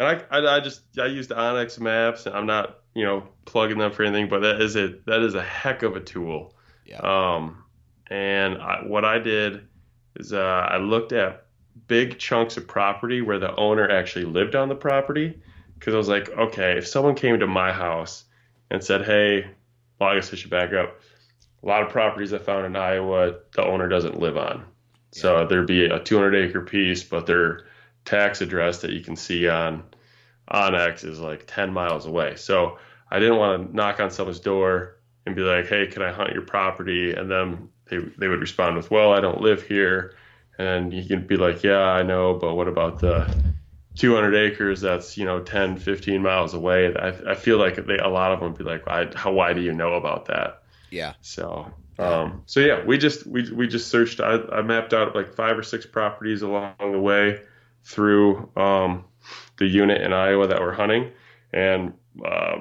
and 0.02 0.24
I, 0.32 0.38
I, 0.40 0.58
I 0.58 0.60
just 0.60 0.82
I 0.98 1.06
used 1.06 1.30
onX 1.30 1.80
Maps, 1.80 2.26
and 2.26 2.36
I'm 2.36 2.48
not 2.48 2.80
you 2.96 3.06
know 3.06 3.28
plugging 3.46 3.78
them 3.78 3.92
for 3.92 4.04
anything, 4.04 4.30
but 4.30 4.40
that 4.40 4.60
is 4.60 4.76
a 4.76 4.96
that 5.06 5.22
is 5.22 5.36
a 5.36 5.44
heck 5.44 5.84
of 5.84 5.96
a 5.96 6.00
tool. 6.00 6.56
Yeah. 6.86 6.98
Um, 6.98 7.64
and 8.08 8.58
I, 8.58 8.82
what 8.84 9.06
I 9.06 9.20
did 9.20 9.68
is 10.16 10.34
uh, 10.34 10.68
I 10.70 10.78
looked 10.78 11.14
at 11.14 11.46
big 11.88 12.18
chunks 12.18 12.58
of 12.58 12.68
property 12.68 13.22
where 13.22 13.38
the 13.38 13.56
owner 13.56 13.90
actually 13.90 14.26
lived 14.26 14.56
on 14.56 14.70
the 14.70 14.76
property 14.76 15.40
because 15.78 15.94
I 15.94 15.98
was 15.98 16.10
like, 16.10 16.30
okay, 16.30 16.78
if 16.78 16.88
someone 16.88 17.16
came 17.16 17.40
to 17.40 17.48
my 17.48 17.72
house 17.72 18.26
and 18.70 18.84
said, 18.84 19.06
hey, 19.06 19.46
well, 20.00 20.10
I 20.10 20.16
guess 20.16 20.34
I 20.34 20.36
should 20.36 20.50
back 20.50 20.74
up. 20.74 21.00
A 21.64 21.66
lot 21.66 21.84
of 21.84 21.90
properties 21.90 22.34
I 22.34 22.40
found 22.40 22.66
in 22.66 22.76
Iowa, 22.76 23.36
the 23.56 23.64
owner 23.64 23.88
doesn't 23.88 24.20
live 24.20 24.36
on. 24.36 24.66
So 25.12 25.46
there'd 25.46 25.68
be 25.68 25.86
a 25.86 26.00
200 26.00 26.36
acre 26.36 26.62
piece, 26.62 27.04
but 27.04 27.28
their 27.28 27.66
tax 28.06 28.42
address 28.42 28.82
that 28.82 28.92
you 28.92 29.02
can 29.02 29.16
see 29.16 29.48
on 29.48 29.84
onX 30.52 31.04
is 31.04 31.20
like 31.20 31.46
10 31.48 31.72
miles 31.74 32.06
away. 32.06 32.36
So 32.36 32.78
I 33.10 33.20
didn't 33.20 33.38
want 33.38 33.70
to 33.70 33.76
knock 33.76 34.00
on 34.00 34.12
someone's 34.12 34.40
door 34.40 34.98
and 35.26 35.36
be 35.36 35.42
like, 35.42 35.68
hey, 35.68 35.88
can 35.88 36.02
I 36.02 36.12
hunt 36.12 36.34
your 36.34 36.42
property? 36.42 37.14
And 37.14 37.30
then 37.30 37.70
they, 37.86 37.98
they 37.98 38.28
would 38.28 38.40
respond 38.40 38.76
with, 38.76 38.92
well, 38.92 39.14
I 39.14 39.22
don't 39.22 39.42
live 39.42 39.64
here. 39.64 40.16
And 40.58 40.94
you 40.94 41.06
can 41.06 41.26
be 41.26 41.38
like, 41.38 41.64
yeah, 41.64 41.82
I 41.82 42.04
know, 42.04 42.34
but 42.34 42.56
what 42.56 42.68
about 42.68 43.00
the 43.00 43.34
200 43.96 44.36
acres 44.36 44.82
that's, 44.82 45.18
you 45.18 45.26
know, 45.26 45.42
10, 45.42 45.78
15 45.78 46.22
miles 46.22 46.54
away? 46.54 46.94
I, 46.96 47.32
I 47.32 47.36
feel 47.36 47.58
like 47.58 47.86
they, 47.86 47.98
a 47.98 48.08
lot 48.08 48.32
of 48.32 48.40
them 48.40 48.50
would 48.50 48.58
be 48.58 48.64
like, 48.64 48.88
I, 48.88 49.10
how, 49.16 49.32
why 49.32 49.54
do 49.54 49.62
you 49.62 49.74
know 49.74 49.94
about 49.94 50.26
that? 50.26 50.64
Yeah. 50.90 51.14
So, 51.22 51.72
um, 51.98 52.44
so 52.46 52.60
yeah, 52.60 52.84
we 52.84 52.98
just, 52.98 53.26
we, 53.26 53.52
we 53.52 53.68
just 53.68 53.90
searched, 53.90 54.20
I, 54.20 54.40
I 54.52 54.62
mapped 54.62 54.94
out 54.94 55.16
like 55.16 55.34
five 55.34 55.58
or 55.58 55.64
six 55.64 55.86
properties 55.86 56.42
along 56.42 56.74
the 56.80 57.00
way 57.00 57.42
through, 57.84 58.50
um, 58.56 59.06
the 59.58 59.66
unit 59.66 60.02
in 60.02 60.14
Iowa 60.14 60.48
that 60.48 60.62
we're 60.62 60.74
hunting. 60.74 61.12
And, 61.54 61.94
uh, 62.24 62.58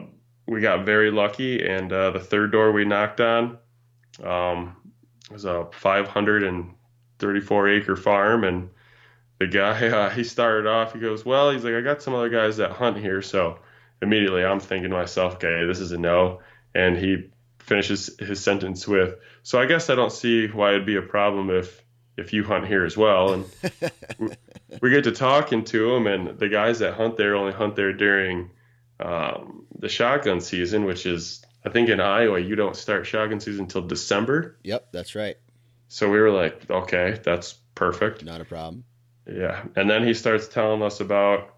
we 0.46 0.60
got 0.60 0.84
very 0.84 1.10
lucky. 1.10 1.64
And, 1.66 1.92
uh, 1.92 2.10
the 2.10 2.20
third 2.20 2.52
door 2.52 2.72
we 2.72 2.84
knocked 2.84 3.20
on, 3.20 3.58
um, 4.22 4.76
was 5.30 5.44
a 5.44 5.68
534 5.72 7.68
acre 7.68 7.96
farm. 7.96 8.44
And 8.44 8.70
the 9.38 9.46
guy, 9.46 9.88
uh, 9.88 10.10
he 10.10 10.24
started 10.24 10.66
off, 10.66 10.92
he 10.92 11.00
goes, 11.00 11.24
well, 11.24 11.50
he's 11.50 11.64
like, 11.64 11.74
I 11.74 11.80
got 11.80 12.02
some 12.02 12.14
other 12.14 12.28
guys 12.28 12.58
that 12.58 12.72
hunt 12.72 12.98
here. 12.98 13.22
So 13.22 13.58
immediately 14.02 14.44
I'm 14.44 14.60
thinking 14.60 14.90
to 14.90 14.96
myself, 14.96 15.34
okay, 15.34 15.64
this 15.66 15.80
is 15.80 15.92
a 15.92 15.98
no. 15.98 16.40
And 16.74 16.96
he 16.96 17.30
finishes 17.58 18.10
his 18.18 18.42
sentence 18.42 18.86
with, 18.86 19.16
so 19.42 19.60
I 19.60 19.66
guess 19.66 19.90
I 19.90 19.94
don't 19.94 20.12
see 20.12 20.46
why 20.48 20.70
it'd 20.70 20.86
be 20.86 20.96
a 20.96 21.02
problem 21.02 21.50
if, 21.50 21.82
if 22.16 22.32
you 22.32 22.44
hunt 22.44 22.66
here 22.66 22.84
as 22.84 22.96
well. 22.96 23.32
And 23.32 23.44
we 24.80 24.90
get 24.90 25.04
to 25.04 25.12
talking 25.12 25.64
to 25.64 25.92
them, 25.92 26.06
and 26.06 26.38
the 26.38 26.48
guys 26.48 26.80
that 26.80 26.94
hunt 26.94 27.16
there 27.16 27.34
only 27.34 27.52
hunt 27.52 27.76
there 27.76 27.92
during, 27.92 28.50
um, 28.98 29.66
the 29.78 29.88
shotgun 29.88 30.40
season, 30.40 30.84
which 30.84 31.06
is 31.06 31.44
I 31.64 31.70
think 31.70 31.88
in 31.88 32.00
Iowa 32.00 32.38
you 32.38 32.56
don't 32.56 32.76
start 32.76 33.06
shotgun 33.06 33.40
season 33.40 33.64
until 33.64 33.82
December. 33.82 34.58
Yep, 34.62 34.92
that's 34.92 35.14
right. 35.14 35.36
So 35.88 36.10
we 36.10 36.20
were 36.20 36.30
like, 36.30 36.70
okay, 36.70 37.18
that's 37.22 37.54
perfect. 37.74 38.24
Not 38.24 38.40
a 38.40 38.44
problem. 38.44 38.84
Yeah. 39.26 39.64
And 39.76 39.88
then 39.88 40.06
he 40.06 40.14
starts 40.14 40.48
telling 40.48 40.82
us 40.82 41.00
about 41.00 41.54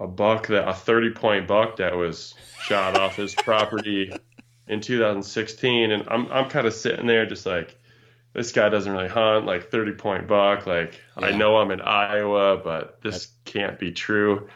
a 0.00 0.06
buck 0.06 0.46
that 0.48 0.68
a 0.68 0.74
30 0.74 1.10
point 1.10 1.48
buck 1.48 1.76
that 1.76 1.96
was 1.96 2.34
shot 2.62 2.96
off 2.96 3.16
his 3.16 3.34
property 3.34 4.12
in 4.68 4.80
2016 4.80 5.90
and 5.90 6.04
I'm 6.08 6.30
I'm 6.30 6.48
kind 6.48 6.66
of 6.66 6.74
sitting 6.74 7.06
there 7.06 7.26
just 7.26 7.46
like 7.46 7.76
this 8.38 8.52
guy 8.52 8.68
doesn't 8.68 8.92
really 8.92 9.08
hunt 9.08 9.46
like 9.46 9.70
30 9.70 9.92
point 9.92 10.28
buck 10.28 10.66
like 10.66 11.00
I 11.16 11.32
know 11.32 11.56
I'm 11.56 11.70
in 11.70 11.80
Iowa 11.80 12.56
but 12.62 13.02
this 13.02 13.28
can't 13.44 13.78
be 13.78 13.92
true. 13.92 14.48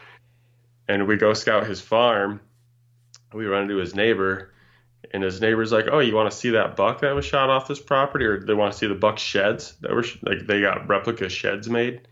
And 0.87 1.07
we 1.07 1.17
go 1.17 1.33
scout 1.33 1.65
his 1.65 1.79
farm. 1.79 2.41
We 3.33 3.45
run 3.45 3.63
into 3.63 3.77
his 3.77 3.95
neighbor 3.95 4.53
and 5.11 5.23
his 5.23 5.41
neighbor's 5.41 5.71
like, 5.71 5.85
"Oh, 5.91 5.99
you 5.99 6.15
want 6.15 6.31
to 6.31 6.37
see 6.37 6.51
that 6.51 6.75
buck 6.75 7.01
that 7.01 7.13
was 7.13 7.25
shot 7.25 7.49
off 7.49 7.67
this 7.67 7.79
property, 7.79 8.25
or 8.25 8.39
they 8.39 8.53
want 8.53 8.73
to 8.73 8.77
see 8.77 8.87
the 8.87 8.95
buck 8.95 9.19
sheds 9.19 9.73
that 9.81 9.91
were 9.91 10.03
sh- 10.03 10.17
like 10.23 10.47
they 10.47 10.61
got 10.61 10.87
replica 10.87 11.29
sheds 11.29 11.69
made?" 11.69 12.07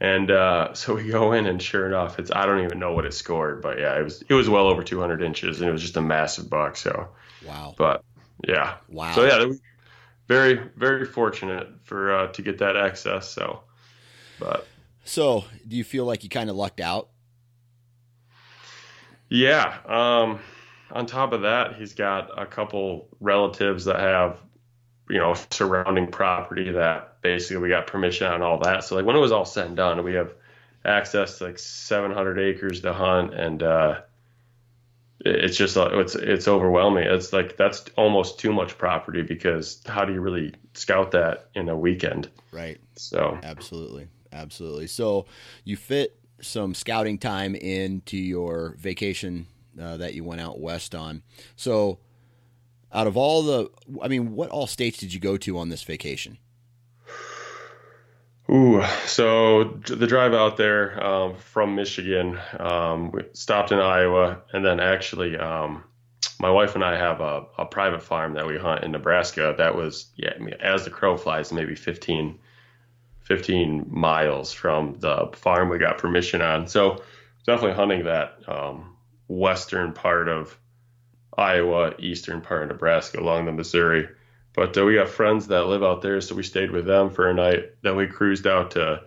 And 0.00 0.30
uh, 0.30 0.74
so 0.74 0.94
we 0.94 1.08
go 1.08 1.32
in, 1.32 1.46
and 1.46 1.62
sure 1.62 1.86
enough, 1.86 2.18
it's 2.18 2.30
I 2.32 2.46
don't 2.46 2.64
even 2.64 2.78
know 2.78 2.92
what 2.92 3.06
it 3.06 3.14
scored, 3.14 3.62
but 3.62 3.78
yeah, 3.78 3.98
it 3.98 4.02
was 4.02 4.22
it 4.28 4.34
was 4.34 4.48
well 4.48 4.66
over 4.66 4.82
200 4.82 5.22
inches, 5.22 5.60
and 5.60 5.68
it 5.68 5.72
was 5.72 5.82
just 5.82 5.96
a 5.96 6.02
massive 6.02 6.50
buck. 6.50 6.76
So, 6.76 7.08
Wow. 7.46 7.74
but 7.78 8.02
yeah, 8.46 8.76
Wow. 8.88 9.14
so 9.14 9.24
yeah, 9.24 9.52
very 10.28 10.54
very 10.76 11.04
fortunate 11.04 11.68
for 11.84 12.14
uh, 12.14 12.26
to 12.28 12.42
get 12.42 12.58
that 12.58 12.76
access. 12.76 13.28
So, 13.28 13.60
but 14.38 14.66
So, 15.04 15.44
do 15.66 15.76
you 15.76 15.84
feel 15.84 16.04
like 16.04 16.22
you 16.22 16.30
kind 16.30 16.50
of 16.50 16.56
lucked 16.56 16.80
out? 16.80 17.08
Yeah. 19.28 19.78
Um, 19.86 20.40
on 20.90 21.06
top 21.06 21.32
of 21.32 21.42
that, 21.42 21.76
he's 21.76 21.94
got 21.94 22.38
a 22.40 22.44
couple 22.44 23.08
relatives 23.18 23.86
that 23.86 23.98
have, 23.98 24.38
you 25.08 25.18
know, 25.18 25.34
surrounding 25.50 26.08
property 26.08 26.70
that 26.72 27.20
basically 27.22 27.56
we 27.62 27.68
got 27.70 27.86
permission 27.86 28.26
on 28.26 28.42
all 28.42 28.58
that. 28.58 28.84
So 28.84 28.96
like 28.96 29.06
when 29.06 29.16
it 29.16 29.20
was 29.20 29.32
all 29.32 29.46
said 29.46 29.68
and 29.68 29.76
done, 29.76 30.04
we 30.04 30.14
have 30.14 30.34
access 30.84 31.38
to 31.38 31.44
like 31.44 31.58
700 31.58 32.38
acres 32.38 32.82
to 32.82 32.92
hunt, 32.92 33.32
and 33.32 33.62
uh, 33.62 34.00
it's 35.24 35.56
just 35.56 35.76
uh, 35.76 35.90
it's 36.00 36.14
it's 36.14 36.48
overwhelming. 36.48 37.04
It's 37.04 37.32
like 37.32 37.56
that's 37.56 37.84
almost 37.96 38.38
too 38.38 38.52
much 38.52 38.76
property 38.78 39.22
because 39.22 39.82
how 39.86 40.04
do 40.04 40.12
you 40.12 40.20
really 40.20 40.54
scout 40.74 41.12
that 41.12 41.48
in 41.54 41.68
a 41.68 41.76
weekend? 41.76 42.30
Right. 42.52 42.80
So 42.96 43.38
Absolutely. 43.42 44.08
Absolutely. 44.32 44.86
So, 44.86 45.26
you 45.64 45.76
fit 45.76 46.18
some 46.40 46.74
scouting 46.74 47.18
time 47.18 47.54
into 47.54 48.16
your 48.16 48.74
vacation 48.78 49.46
uh, 49.80 49.98
that 49.98 50.14
you 50.14 50.24
went 50.24 50.40
out 50.40 50.60
west 50.60 50.94
on. 50.94 51.22
So, 51.56 51.98
out 52.92 53.06
of 53.06 53.16
all 53.16 53.42
the, 53.42 53.70
I 54.02 54.08
mean, 54.08 54.34
what 54.34 54.50
all 54.50 54.66
states 54.66 54.98
did 54.98 55.14
you 55.14 55.20
go 55.20 55.36
to 55.38 55.58
on 55.58 55.68
this 55.68 55.82
vacation? 55.82 56.38
Ooh, 58.52 58.84
so 59.06 59.64
the 59.64 60.06
drive 60.06 60.34
out 60.34 60.58
there 60.58 61.02
um, 61.02 61.36
from 61.36 61.74
Michigan, 61.74 62.38
um, 62.58 63.10
we 63.10 63.22
stopped 63.32 63.72
in 63.72 63.78
Iowa, 63.78 64.42
and 64.52 64.62
then 64.62 64.78
actually, 64.78 65.38
um, 65.38 65.84
my 66.38 66.50
wife 66.50 66.74
and 66.74 66.84
I 66.84 66.98
have 66.98 67.22
a, 67.22 67.46
a 67.56 67.64
private 67.64 68.02
farm 68.02 68.34
that 68.34 68.46
we 68.46 68.58
hunt 68.58 68.84
in 68.84 68.92
Nebraska. 68.92 69.54
That 69.56 69.74
was, 69.74 70.06
yeah, 70.16 70.32
I 70.36 70.38
mean, 70.38 70.54
as 70.60 70.84
the 70.84 70.90
crow 70.90 71.16
flies, 71.16 71.50
maybe 71.50 71.74
15, 71.74 72.38
15 73.22 73.86
miles 73.88 74.52
from 74.52 74.96
the 74.98 75.30
farm 75.32 75.70
we 75.70 75.78
got 75.78 75.96
permission 75.96 76.42
on. 76.42 76.66
So 76.66 77.02
definitely 77.46 77.76
hunting 77.76 78.04
that 78.04 78.38
um, 78.46 78.96
western 79.28 79.94
part 79.94 80.28
of 80.28 80.58
Iowa, 81.38 81.94
eastern 81.98 82.42
part 82.42 82.64
of 82.64 82.68
Nebraska 82.68 83.18
along 83.18 83.46
the 83.46 83.52
Missouri. 83.52 84.08
But 84.54 84.76
uh, 84.76 84.84
we 84.84 84.94
got 84.94 85.08
friends 85.08 85.48
that 85.48 85.66
live 85.66 85.82
out 85.82 86.02
there, 86.02 86.20
so 86.20 86.34
we 86.34 86.42
stayed 86.42 86.70
with 86.70 86.84
them 86.84 87.10
for 87.10 87.28
a 87.28 87.34
night. 87.34 87.70
Then 87.82 87.96
we 87.96 88.06
cruised 88.06 88.46
out 88.46 88.72
to 88.72 89.02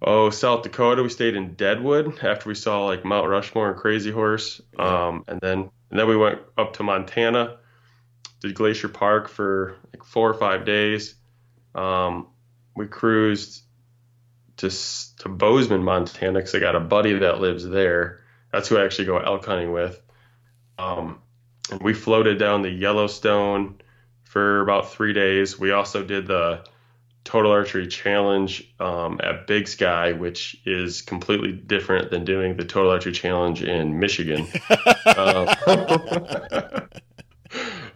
oh 0.00 0.30
South 0.30 0.62
Dakota. 0.62 1.02
We 1.02 1.10
stayed 1.10 1.36
in 1.36 1.54
Deadwood 1.54 2.24
after 2.24 2.48
we 2.48 2.54
saw 2.54 2.86
like 2.86 3.04
Mount 3.04 3.28
Rushmore 3.28 3.70
and 3.70 3.78
Crazy 3.78 4.10
Horse. 4.10 4.62
Um, 4.78 5.24
and 5.28 5.40
then 5.40 5.70
and 5.90 6.00
then 6.00 6.08
we 6.08 6.16
went 6.16 6.40
up 6.56 6.74
to 6.74 6.82
Montana, 6.82 7.58
did 8.40 8.54
Glacier 8.54 8.88
Park 8.88 9.28
for 9.28 9.76
like 9.92 10.02
four 10.02 10.30
or 10.30 10.34
five 10.34 10.64
days. 10.64 11.14
Um, 11.74 12.28
we 12.74 12.86
cruised 12.86 13.62
to 14.58 14.70
to 14.70 15.28
Bozeman, 15.28 15.82
Montana, 15.82 16.38
because 16.38 16.54
I 16.54 16.60
got 16.60 16.74
a 16.74 16.80
buddy 16.80 17.18
that 17.18 17.40
lives 17.40 17.68
there. 17.68 18.20
That's 18.50 18.68
who 18.68 18.78
I 18.78 18.84
actually 18.84 19.06
go 19.06 19.18
elk 19.18 19.44
hunting 19.44 19.72
with. 19.72 20.00
Um, 20.78 21.20
and 21.70 21.82
we 21.82 21.92
floated 21.92 22.38
down 22.38 22.62
the 22.62 22.70
Yellowstone 22.70 23.80
for 24.34 24.60
about 24.62 24.90
three 24.90 25.12
days. 25.12 25.60
We 25.60 25.70
also 25.70 26.02
did 26.02 26.26
the 26.26 26.64
Total 27.22 27.52
Archery 27.52 27.86
Challenge 27.86 28.68
um, 28.80 29.20
at 29.22 29.46
Big 29.46 29.68
Sky, 29.68 30.10
which 30.10 30.60
is 30.66 31.02
completely 31.02 31.52
different 31.52 32.10
than 32.10 32.24
doing 32.24 32.56
the 32.56 32.64
Total 32.64 32.90
Archery 32.90 33.12
Challenge 33.12 33.62
in 33.62 34.00
Michigan. 34.00 34.48
um, 35.06 35.46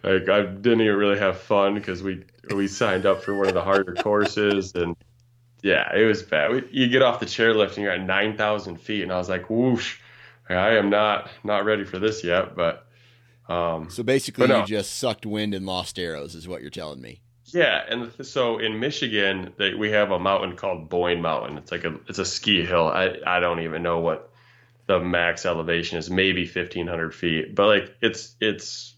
like 0.04 0.28
I 0.28 0.42
didn't 0.46 0.80
even 0.80 0.94
really 0.94 1.18
have 1.18 1.38
fun 1.40 1.74
because 1.74 2.04
we 2.04 2.22
we 2.54 2.68
signed 2.68 3.04
up 3.04 3.24
for 3.24 3.36
one 3.36 3.48
of 3.48 3.54
the 3.54 3.62
harder 3.62 3.94
courses 3.94 4.76
and 4.76 4.94
yeah, 5.60 5.92
it 5.92 6.04
was 6.04 6.22
bad. 6.22 6.52
We, 6.52 6.68
you 6.70 6.86
get 6.86 7.02
off 7.02 7.18
the 7.18 7.26
chairlift 7.26 7.74
and 7.74 7.78
you're 7.78 7.90
at 7.90 8.00
nine 8.00 8.36
thousand 8.36 8.76
feet, 8.76 9.02
and 9.02 9.10
I 9.10 9.16
was 9.16 9.28
like, 9.28 9.50
whoosh, 9.50 9.98
I 10.48 10.76
am 10.76 10.88
not 10.88 11.30
not 11.42 11.64
ready 11.64 11.82
for 11.82 11.98
this 11.98 12.22
yet, 12.22 12.54
but. 12.54 12.84
Um, 13.48 13.88
So 13.90 14.02
basically, 14.02 14.46
no. 14.46 14.60
you 14.60 14.66
just 14.66 14.98
sucked 14.98 15.24
wind 15.24 15.54
and 15.54 15.64
lost 15.66 15.98
arrows, 15.98 16.34
is 16.34 16.46
what 16.46 16.60
you're 16.60 16.70
telling 16.70 17.00
me. 17.00 17.20
Yeah, 17.46 17.82
and 17.88 18.12
so 18.26 18.58
in 18.58 18.78
Michigan, 18.78 19.54
they, 19.56 19.72
we 19.72 19.90
have 19.92 20.10
a 20.10 20.18
mountain 20.18 20.54
called 20.54 20.90
Boyne 20.90 21.22
Mountain. 21.22 21.56
It's 21.56 21.72
like 21.72 21.84
a 21.84 21.98
it's 22.06 22.18
a 22.18 22.24
ski 22.26 22.64
hill. 22.64 22.88
I 22.88 23.16
I 23.26 23.40
don't 23.40 23.60
even 23.60 23.82
know 23.82 24.00
what 24.00 24.30
the 24.86 25.00
max 25.00 25.46
elevation 25.46 25.96
is. 25.98 26.10
Maybe 26.10 26.44
fifteen 26.44 26.86
hundred 26.86 27.14
feet, 27.14 27.54
but 27.54 27.66
like 27.66 27.96
it's 28.02 28.36
it's 28.40 28.94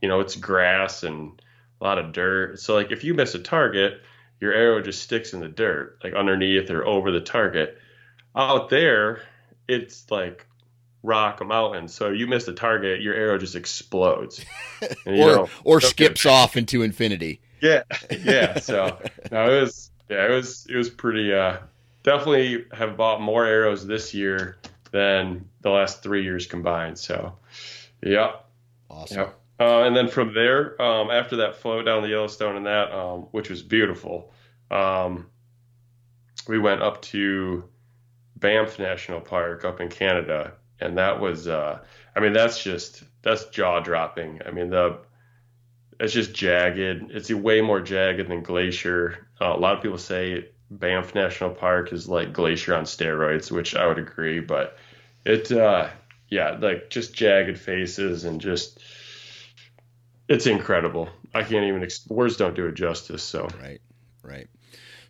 you 0.00 0.08
know 0.08 0.18
it's 0.18 0.34
grass 0.34 1.04
and 1.04 1.40
a 1.80 1.84
lot 1.84 1.98
of 1.98 2.12
dirt. 2.12 2.58
So 2.58 2.74
like 2.74 2.90
if 2.90 3.04
you 3.04 3.14
miss 3.14 3.36
a 3.36 3.38
target, 3.38 4.00
your 4.40 4.52
arrow 4.52 4.82
just 4.82 5.02
sticks 5.02 5.32
in 5.32 5.38
the 5.38 5.48
dirt, 5.48 5.98
like 6.02 6.14
underneath 6.14 6.70
or 6.70 6.84
over 6.84 7.12
the 7.12 7.20
target. 7.20 7.78
Out 8.34 8.68
there, 8.68 9.20
it's 9.68 10.10
like 10.10 10.46
rock 11.02 11.40
a 11.40 11.44
mountain. 11.44 11.88
So 11.88 12.10
you 12.10 12.26
miss 12.26 12.44
the 12.44 12.52
target, 12.52 13.00
your 13.00 13.14
arrow 13.14 13.38
just 13.38 13.56
explodes, 13.56 14.44
and, 15.06 15.20
or 15.20 15.32
know, 15.32 15.48
or 15.64 15.80
skips 15.80 16.26
off 16.26 16.56
into 16.56 16.82
infinity. 16.82 17.40
Yeah, 17.60 17.82
yeah. 18.10 18.58
So 18.60 18.98
no, 19.30 19.56
it 19.56 19.60
was 19.60 19.90
yeah, 20.08 20.26
it 20.26 20.30
was 20.30 20.66
it 20.68 20.76
was 20.76 20.90
pretty. 20.90 21.32
uh 21.32 21.58
Definitely 22.04 22.64
have 22.72 22.96
bought 22.96 23.20
more 23.20 23.46
arrows 23.46 23.86
this 23.86 24.12
year 24.12 24.56
than 24.90 25.48
the 25.60 25.70
last 25.70 26.02
three 26.02 26.24
years 26.24 26.46
combined. 26.46 26.98
So, 26.98 27.34
yeah, 28.02 28.32
awesome. 28.90 29.18
Yep. 29.18 29.38
Uh, 29.60 29.82
and 29.84 29.94
then 29.94 30.08
from 30.08 30.34
there, 30.34 30.80
um, 30.82 31.10
after 31.10 31.36
that 31.36 31.56
float 31.56 31.86
down 31.86 32.02
the 32.02 32.08
Yellowstone 32.08 32.56
and 32.56 32.66
that, 32.66 32.90
um, 32.92 33.20
which 33.30 33.48
was 33.48 33.62
beautiful, 33.62 34.32
um, 34.70 35.26
we 36.48 36.58
went 36.58 36.82
up 36.82 37.00
to 37.02 37.68
Banff 38.36 38.80
National 38.80 39.20
Park 39.20 39.64
up 39.64 39.80
in 39.80 39.88
Canada, 39.88 40.54
and 40.82 40.98
that 40.98 41.20
was, 41.20 41.48
uh, 41.48 41.78
I 42.14 42.20
mean, 42.20 42.32
that's 42.32 42.62
just 42.62 43.02
that's 43.22 43.46
jaw 43.46 43.80
dropping. 43.80 44.40
I 44.44 44.50
mean, 44.50 44.70
the 44.70 44.98
it's 46.00 46.12
just 46.12 46.34
jagged. 46.34 47.10
It's 47.10 47.30
way 47.30 47.60
more 47.60 47.80
jagged 47.80 48.28
than 48.28 48.42
Glacier. 48.42 49.26
Uh, 49.40 49.54
a 49.54 49.58
lot 49.58 49.76
of 49.76 49.82
people 49.82 49.98
say 49.98 50.48
Banff 50.70 51.14
National 51.14 51.50
Park 51.50 51.92
is 51.92 52.08
like 52.08 52.32
Glacier 52.32 52.74
on 52.74 52.84
steroids, 52.84 53.50
which 53.50 53.74
I 53.76 53.86
would 53.86 53.98
agree, 53.98 54.40
but 54.40 54.76
it, 55.24 55.52
uh, 55.52 55.88
yeah, 56.28 56.56
like 56.60 56.90
just 56.90 57.14
jagged 57.14 57.58
faces 57.58 58.24
and 58.24 58.40
just 58.40 58.80
it's 60.28 60.46
incredible. 60.46 61.08
I 61.34 61.42
can't 61.42 61.64
even 61.66 61.86
words 62.08 62.36
don't 62.36 62.54
do 62.54 62.66
it 62.66 62.74
justice. 62.74 63.22
So 63.22 63.48
right, 63.60 63.80
right. 64.22 64.48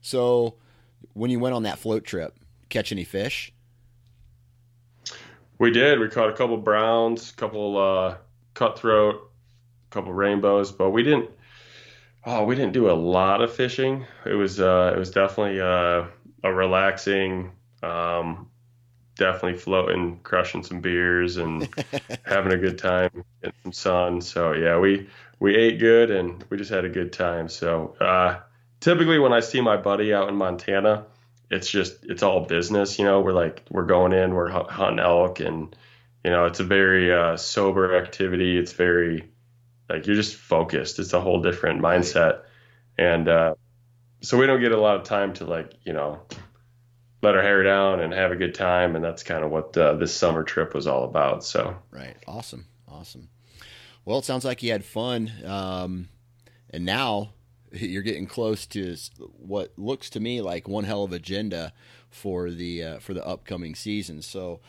So 0.01 0.57
when 1.15 1.31
you 1.31 1.39
went 1.39 1.55
on 1.55 1.63
that 1.63 1.79
float 1.79 2.05
trip, 2.05 2.37
catch 2.69 2.93
any 2.93 3.05
fish? 3.05 3.53
We 5.63 5.71
did. 5.71 6.01
We 6.01 6.09
caught 6.09 6.29
a 6.29 6.33
couple 6.33 6.57
browns, 6.57 7.31
a 7.31 7.35
couple 7.37 7.79
uh, 7.79 8.17
cutthroat, 8.53 9.31
a 9.87 9.95
couple 9.95 10.13
rainbows, 10.13 10.73
but 10.73 10.91
we 10.91 11.05
didn't. 11.05 11.31
Oh, 12.25 12.43
we 12.43 12.57
didn't 12.57 12.73
do 12.73 12.91
a 12.91 12.99
lot 12.99 13.41
of 13.41 13.55
fishing. 13.55 14.05
It 14.27 14.35
was 14.35 14.59
uh, 14.59 14.93
it 14.93 14.99
was 14.99 15.13
definitely 15.13 15.61
uh, 15.61 16.07
a 16.43 16.53
relaxing, 16.53 17.53
um, 17.81 18.49
definitely 19.15 19.57
floating, 19.57 20.19
crushing 20.25 20.65
some 20.65 20.81
beers 20.81 21.37
and 21.37 21.73
having 22.25 22.51
a 22.51 22.59
good 22.59 22.77
time, 22.77 23.25
getting 23.41 23.57
some 23.63 23.73
sun. 23.73 24.21
So 24.21 24.55
yeah, 24.55 24.81
we 24.81 25.09
we 25.39 25.55
ate 25.55 25.79
good 25.79 26.11
and 26.11 26.45
we 26.51 26.57
just 26.57 26.73
had 26.73 26.85
a 26.85 26.91
good 26.91 27.13
time. 27.13 27.49
So 27.49 27.95
uh, 28.01 28.41
typically 28.81 29.21
when 29.21 29.33
I 29.33 29.39
see 29.39 29.61
my 29.61 29.77
buddy 29.77 30.13
out 30.13 30.29
in 30.29 30.35
Montana, 30.35 31.07
it's 31.53 31.71
just 31.71 32.05
it's 32.05 32.23
all 32.23 32.41
business. 32.41 32.99
You 32.99 33.05
know, 33.05 33.21
we're 33.21 33.33
like 33.33 33.63
we're 33.71 33.85
going 33.85 34.13
in, 34.13 34.35
we're 34.35 34.49
hunting 34.49 34.99
elk, 34.99 35.41
and 35.41 35.77
you 36.25 36.31
know 36.31 36.47
it's 36.47 36.61
a 36.61 36.65
very 36.65 37.13
uh, 37.13 37.37
sober 37.37 37.97
activity. 37.97 38.57
It's 38.57 38.73
very 38.73 39.29
like 39.89 40.07
you're 40.07 40.17
just 40.17 40.35
focused. 40.35 40.99
It's 40.99 41.13
a 41.13 41.21
whole 41.21 41.43
different 41.43 41.83
mindset, 41.83 42.41
and 42.97 43.29
uh, 43.29 43.55
so 44.23 44.39
we 44.39 44.47
don't 44.47 44.61
get 44.61 44.73
a 44.73 44.81
lot 44.81 44.97
of 44.97 45.05
time 45.05 45.35
to 45.35 45.45
like 45.45 45.75
you 45.85 45.93
know 45.93 46.23
let 47.21 47.37
our 47.37 47.43
hair 47.43 47.63
down 47.63 48.01
and 48.01 48.15
have 48.15 48.33
a 48.33 48.37
good 48.37 48.55
time. 48.55 48.97
And 48.97 49.05
that's 49.05 49.23
kind 49.23 49.45
of 49.45 49.51
what 49.51 49.77
uh, 49.77 49.95
this 49.95 50.15
summer 50.15 50.43
trip 50.45 50.75
was 50.75 50.87
all 50.87 51.05
about. 51.05 51.45
So, 51.45 51.77
right. 51.91 52.17
Awesome. 52.27 52.67
Awesome. 52.89 53.29
Well, 54.05 54.19
it 54.19 54.25
sounds 54.25 54.45
like 54.45 54.63
you 54.63 54.73
had 54.73 54.85
fun. 54.85 55.31
Um, 55.45 56.09
and 56.71 56.85
now 56.85 57.35
you're 57.73 58.03
getting 58.03 58.27
close 58.27 58.67
to 58.67 58.97
what 59.39 59.73
looks 59.77 60.11
to 60.11 60.21
me 60.21 60.41
like 60.41 60.69
one 60.69 60.85
hell 60.85 61.05
of 61.05 61.13
agenda 61.13 61.73
for 62.11 62.51
the, 62.51 62.83
uh, 62.83 62.99
for 62.99 63.15
the 63.15 63.27
upcoming 63.27 63.75
season. 63.75 64.23
So 64.23 64.61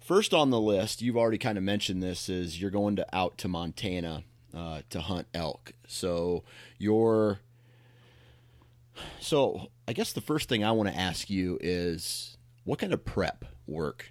first 0.00 0.34
on 0.34 0.50
the 0.50 0.60
list, 0.60 1.00
you've 1.00 1.16
already 1.16 1.38
kind 1.38 1.56
of 1.56 1.64
mentioned 1.64 2.02
this 2.02 2.28
is 2.28 2.60
you're 2.60 2.70
going 2.70 2.96
to 2.96 3.06
out 3.16 3.38
to 3.38 3.48
Montana, 3.48 4.24
uh, 4.54 4.82
to 4.90 5.00
hunt 5.00 5.28
elk. 5.32 5.72
So 5.86 6.44
you're, 6.78 7.40
so 9.18 9.68
I 9.88 9.94
guess 9.94 10.12
the 10.12 10.20
first 10.20 10.48
thing 10.48 10.62
I 10.62 10.72
want 10.72 10.90
to 10.90 10.98
ask 10.98 11.30
you 11.30 11.58
is 11.60 12.36
what 12.64 12.78
kind 12.78 12.92
of 12.92 13.04
prep 13.04 13.46
work 13.66 14.10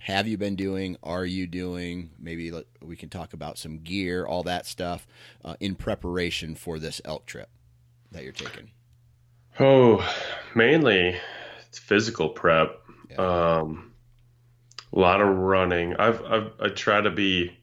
have 0.00 0.26
you 0.26 0.36
been 0.36 0.56
doing? 0.56 0.96
Are 1.02 1.26
you 1.26 1.46
doing? 1.46 2.10
Maybe 2.18 2.50
we 2.80 2.96
can 2.96 3.10
talk 3.10 3.32
about 3.32 3.58
some 3.58 3.78
gear, 3.78 4.26
all 4.26 4.42
that 4.44 4.66
stuff, 4.66 5.06
uh, 5.44 5.54
in 5.60 5.76
preparation 5.76 6.56
for 6.56 6.78
this 6.78 7.00
elk 7.04 7.26
trip 7.26 7.50
that 8.12 8.24
you're 8.24 8.32
taking. 8.32 8.70
Oh, 9.58 10.06
mainly 10.54 11.16
it's 11.68 11.78
physical 11.78 12.28
prep. 12.28 12.80
Yeah. 13.10 13.58
Um, 13.58 13.92
a 14.92 14.98
lot 14.98 15.20
of 15.20 15.28
running. 15.36 15.96
I've, 15.96 16.22
I've 16.24 16.52
I 16.60 16.68
try 16.68 17.00
to 17.00 17.10
be. 17.10 17.56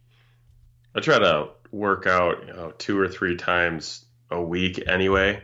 I 0.95 0.99
try 0.99 1.19
to 1.19 1.49
work 1.71 2.07
out 2.07 2.47
you 2.47 2.53
know, 2.53 2.73
two 2.77 2.97
or 2.99 3.07
three 3.07 3.35
times 3.35 4.05
a 4.31 4.41
week 4.41 4.81
anyway. 4.87 5.41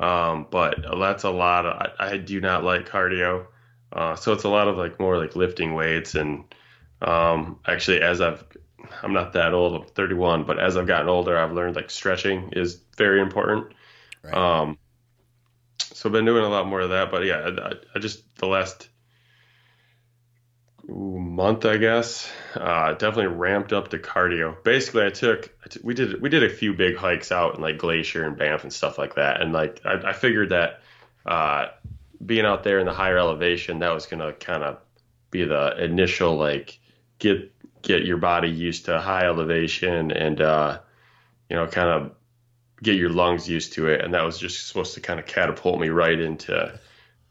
Um, 0.00 0.46
but 0.50 0.76
that's 0.98 1.24
a 1.24 1.30
lot. 1.30 1.66
Of, 1.66 1.92
I, 1.98 2.12
I 2.12 2.16
do 2.16 2.40
not 2.40 2.64
like 2.64 2.88
cardio, 2.88 3.46
uh, 3.92 4.16
so 4.16 4.32
it's 4.32 4.44
a 4.44 4.48
lot 4.48 4.68
of 4.68 4.76
like 4.76 4.98
more 4.98 5.18
like 5.18 5.36
lifting 5.36 5.74
weights 5.74 6.14
and 6.14 6.44
um, 7.00 7.60
actually 7.66 8.00
as 8.00 8.20
I've 8.20 8.44
I'm 9.02 9.12
not 9.12 9.32
that 9.34 9.54
old. 9.54 9.82
I'm 9.82 9.88
31, 9.88 10.44
but 10.44 10.58
as 10.58 10.76
I've 10.76 10.86
gotten 10.86 11.08
older, 11.08 11.38
I've 11.38 11.52
learned 11.52 11.76
like 11.76 11.90
stretching 11.90 12.50
is 12.52 12.80
very 12.96 13.20
important. 13.20 13.72
Right. 14.24 14.34
Um, 14.34 14.78
so 15.78 16.08
I've 16.08 16.12
been 16.12 16.24
doing 16.24 16.44
a 16.44 16.48
lot 16.48 16.66
more 16.66 16.80
of 16.80 16.90
that. 16.90 17.10
But 17.10 17.24
yeah, 17.24 17.50
I, 17.58 17.72
I 17.94 17.98
just 17.98 18.34
the 18.36 18.46
last 18.46 18.88
month, 20.88 21.64
I 21.64 21.76
guess, 21.76 22.30
uh, 22.54 22.92
definitely 22.92 23.36
ramped 23.36 23.72
up 23.72 23.88
the 23.88 23.98
cardio. 23.98 24.62
Basically, 24.64 25.04
I 25.04 25.10
took 25.10 25.54
we 25.82 25.94
did 25.94 26.20
we 26.20 26.28
did 26.28 26.42
a 26.42 26.48
few 26.48 26.74
big 26.74 26.96
hikes 26.96 27.32
out 27.32 27.56
in 27.56 27.60
like 27.60 27.78
Glacier 27.78 28.24
and 28.24 28.36
Banff 28.36 28.64
and 28.64 28.72
stuff 28.72 28.98
like 28.98 29.16
that, 29.16 29.40
and 29.40 29.52
like 29.52 29.80
I, 29.84 30.10
I 30.10 30.12
figured 30.12 30.50
that 30.50 30.80
uh, 31.26 31.66
being 32.24 32.44
out 32.44 32.64
there 32.64 32.78
in 32.78 32.86
the 32.86 32.92
higher 32.92 33.18
elevation, 33.18 33.80
that 33.80 33.94
was 33.94 34.06
gonna 34.06 34.32
kind 34.32 34.62
of 34.62 34.78
be 35.30 35.44
the 35.44 35.82
initial 35.82 36.36
like 36.36 36.78
get 37.18 37.52
get 37.82 38.04
your 38.04 38.16
body 38.16 38.48
used 38.48 38.86
to 38.86 39.00
high 39.00 39.26
elevation 39.26 40.10
and 40.10 40.40
uh, 40.40 40.78
you 41.50 41.56
know 41.56 41.66
kind 41.66 41.88
of 41.88 42.12
get 42.84 42.96
your 42.96 43.10
lungs 43.10 43.48
used 43.48 43.72
to 43.74 43.88
it, 43.88 44.02
and 44.02 44.14
that 44.14 44.24
was 44.24 44.38
just 44.38 44.68
supposed 44.68 44.94
to 44.94 45.00
kind 45.00 45.18
of 45.18 45.26
catapult 45.26 45.80
me 45.80 45.88
right 45.88 46.18
into 46.18 46.78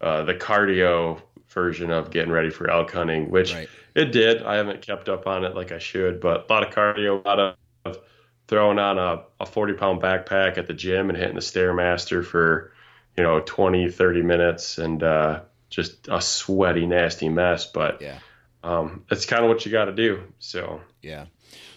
uh, 0.01 0.23
the 0.23 0.33
cardio 0.33 1.21
version 1.49 1.91
of 1.91 2.11
getting 2.11 2.31
ready 2.31 2.49
for 2.49 2.69
elk 2.69 2.91
hunting, 2.91 3.29
which 3.29 3.53
right. 3.53 3.69
it 3.95 4.05
did. 4.05 4.43
I 4.43 4.55
haven't 4.55 4.81
kept 4.81 5.07
up 5.07 5.27
on 5.27 5.45
it 5.45 5.55
like 5.55 5.71
I 5.71 5.79
should, 5.79 6.19
but 6.19 6.49
a 6.49 6.53
lot 6.53 6.67
of 6.67 6.73
cardio, 6.73 7.23
a 7.23 7.27
lot 7.27 7.39
of 7.39 7.99
throwing 8.47 8.79
on 8.79 8.97
a, 8.97 9.23
a 9.39 9.45
40 9.45 9.73
pound 9.73 10.01
backpack 10.01 10.57
at 10.57 10.67
the 10.67 10.73
gym 10.73 11.09
and 11.09 11.17
hitting 11.17 11.35
the 11.35 11.41
Stairmaster 11.41 12.25
for, 12.25 12.73
you 13.15 13.23
know, 13.23 13.39
20, 13.39 13.89
30 13.89 14.21
minutes 14.21 14.77
and 14.77 15.01
uh, 15.01 15.41
just 15.69 16.07
a 16.09 16.21
sweaty, 16.21 16.85
nasty 16.85 17.29
mess. 17.29 17.65
But 17.65 18.01
yeah, 18.01 18.19
um, 18.63 19.05
that's 19.09 19.25
kind 19.25 19.43
of 19.43 19.49
what 19.49 19.65
you 19.65 19.71
got 19.71 19.85
to 19.85 19.93
do. 19.93 20.23
So, 20.39 20.81
yeah. 21.01 21.25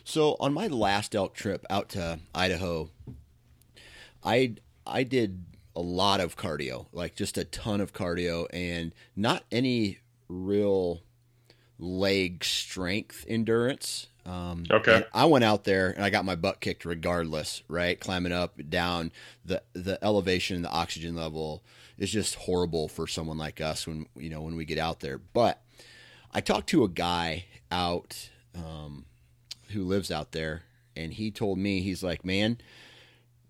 So 0.05 0.37
on 0.39 0.53
my 0.53 0.69
last 0.69 1.15
elk 1.15 1.35
trip 1.35 1.65
out 1.69 1.91
to 1.91 2.19
Idaho, 2.35 2.91
I 4.27 4.57
I 4.87 5.05
did 5.05 5.45
a 5.75 5.81
lot 5.81 6.21
of 6.21 6.37
cardio, 6.37 6.87
like 6.93 7.15
just 7.15 7.39
a 7.39 7.45
ton 7.45 7.81
of 7.81 7.93
cardio, 7.93 8.47
and 8.53 8.93
not 9.15 9.45
any 9.53 9.99
real 10.29 11.03
leg 11.79 12.45
strength 12.45 13.25
endurance. 13.29 14.09
Um, 14.25 14.65
okay. 14.71 15.05
I 15.15 15.27
went 15.27 15.45
out 15.45 15.65
there 15.65 15.91
and 15.91 16.05
I 16.05 16.11
got 16.11 16.25
my 16.25 16.35
butt 16.35 16.61
kicked 16.61 16.85
regardless, 16.85 17.63
right? 17.69 17.99
Climbing 18.01 18.33
up, 18.33 18.59
down, 18.69 19.13
the 19.45 19.63
the 19.73 20.03
elevation, 20.03 20.63
the 20.63 20.71
oxygen 20.71 21.15
level 21.15 21.63
is 21.97 22.11
just 22.11 22.35
horrible 22.35 22.89
for 22.89 23.07
someone 23.07 23.39
like 23.39 23.61
us 23.61 23.87
when 23.87 24.07
you 24.17 24.29
know 24.29 24.43
when 24.43 24.57
we 24.57 24.65
get 24.65 24.79
out 24.79 25.01
there. 25.01 25.19
But 25.19 25.63
I 26.35 26.41
talked 26.41 26.69
to 26.71 26.85
a 26.85 26.89
guy 26.89 27.45
out 27.71 28.31
um, 28.55 29.05
who 29.71 29.85
lives 29.85 30.11
out 30.11 30.33
there, 30.33 30.63
and 30.97 31.13
he 31.13 31.31
told 31.31 31.59
me 31.59 31.81
he's 31.81 32.03
like, 32.03 32.25
man, 32.25 32.59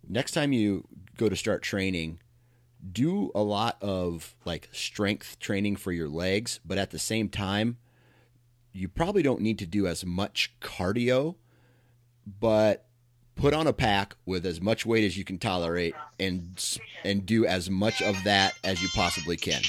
next 0.08 0.32
time 0.32 0.52
you 0.52 0.86
go 1.16 1.28
to 1.28 1.36
start 1.36 1.62
training, 1.62 2.20
do 2.92 3.30
a 3.34 3.42
lot 3.42 3.76
of 3.80 4.34
like 4.44 4.68
strength 4.72 5.38
training 5.38 5.76
for 5.76 5.92
your 5.92 6.08
legs, 6.08 6.60
but 6.64 6.78
at 6.78 6.90
the 6.90 6.98
same 6.98 7.28
time, 7.28 7.78
you 8.72 8.88
probably 8.88 9.22
don't 9.22 9.40
need 9.40 9.58
to 9.58 9.66
do 9.66 9.86
as 9.86 10.04
much 10.04 10.54
cardio, 10.60 11.36
but 12.26 12.86
put 13.34 13.54
on 13.54 13.66
a 13.66 13.72
pack 13.72 14.16
with 14.24 14.44
as 14.44 14.60
much 14.60 14.84
weight 14.84 15.04
as 15.04 15.16
you 15.16 15.24
can 15.24 15.38
tolerate 15.38 15.94
and 16.18 16.78
and 17.04 17.26
do 17.26 17.46
as 17.46 17.70
much 17.70 18.02
of 18.02 18.16
that 18.24 18.54
as 18.64 18.82
you 18.82 18.88
possibly 18.94 19.36
can. 19.36 19.62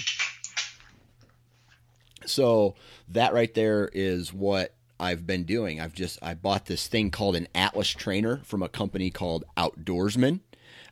So 2.26 2.76
that 3.10 3.34
right 3.34 3.54
there 3.54 3.90
is 3.94 4.34
what 4.34 4.74
I've 5.00 5.28
been 5.28 5.44
doing. 5.44 5.80
I've 5.80 5.94
just 5.94 6.20
I 6.22 6.34
bought 6.34 6.66
this 6.66 6.88
thing 6.88 7.12
called 7.12 7.36
an 7.36 7.48
Atlas 7.54 7.90
trainer 7.90 8.42
from 8.44 8.64
a 8.64 8.70
company 8.70 9.10
called 9.10 9.44
Outdoorsman. 9.56 10.42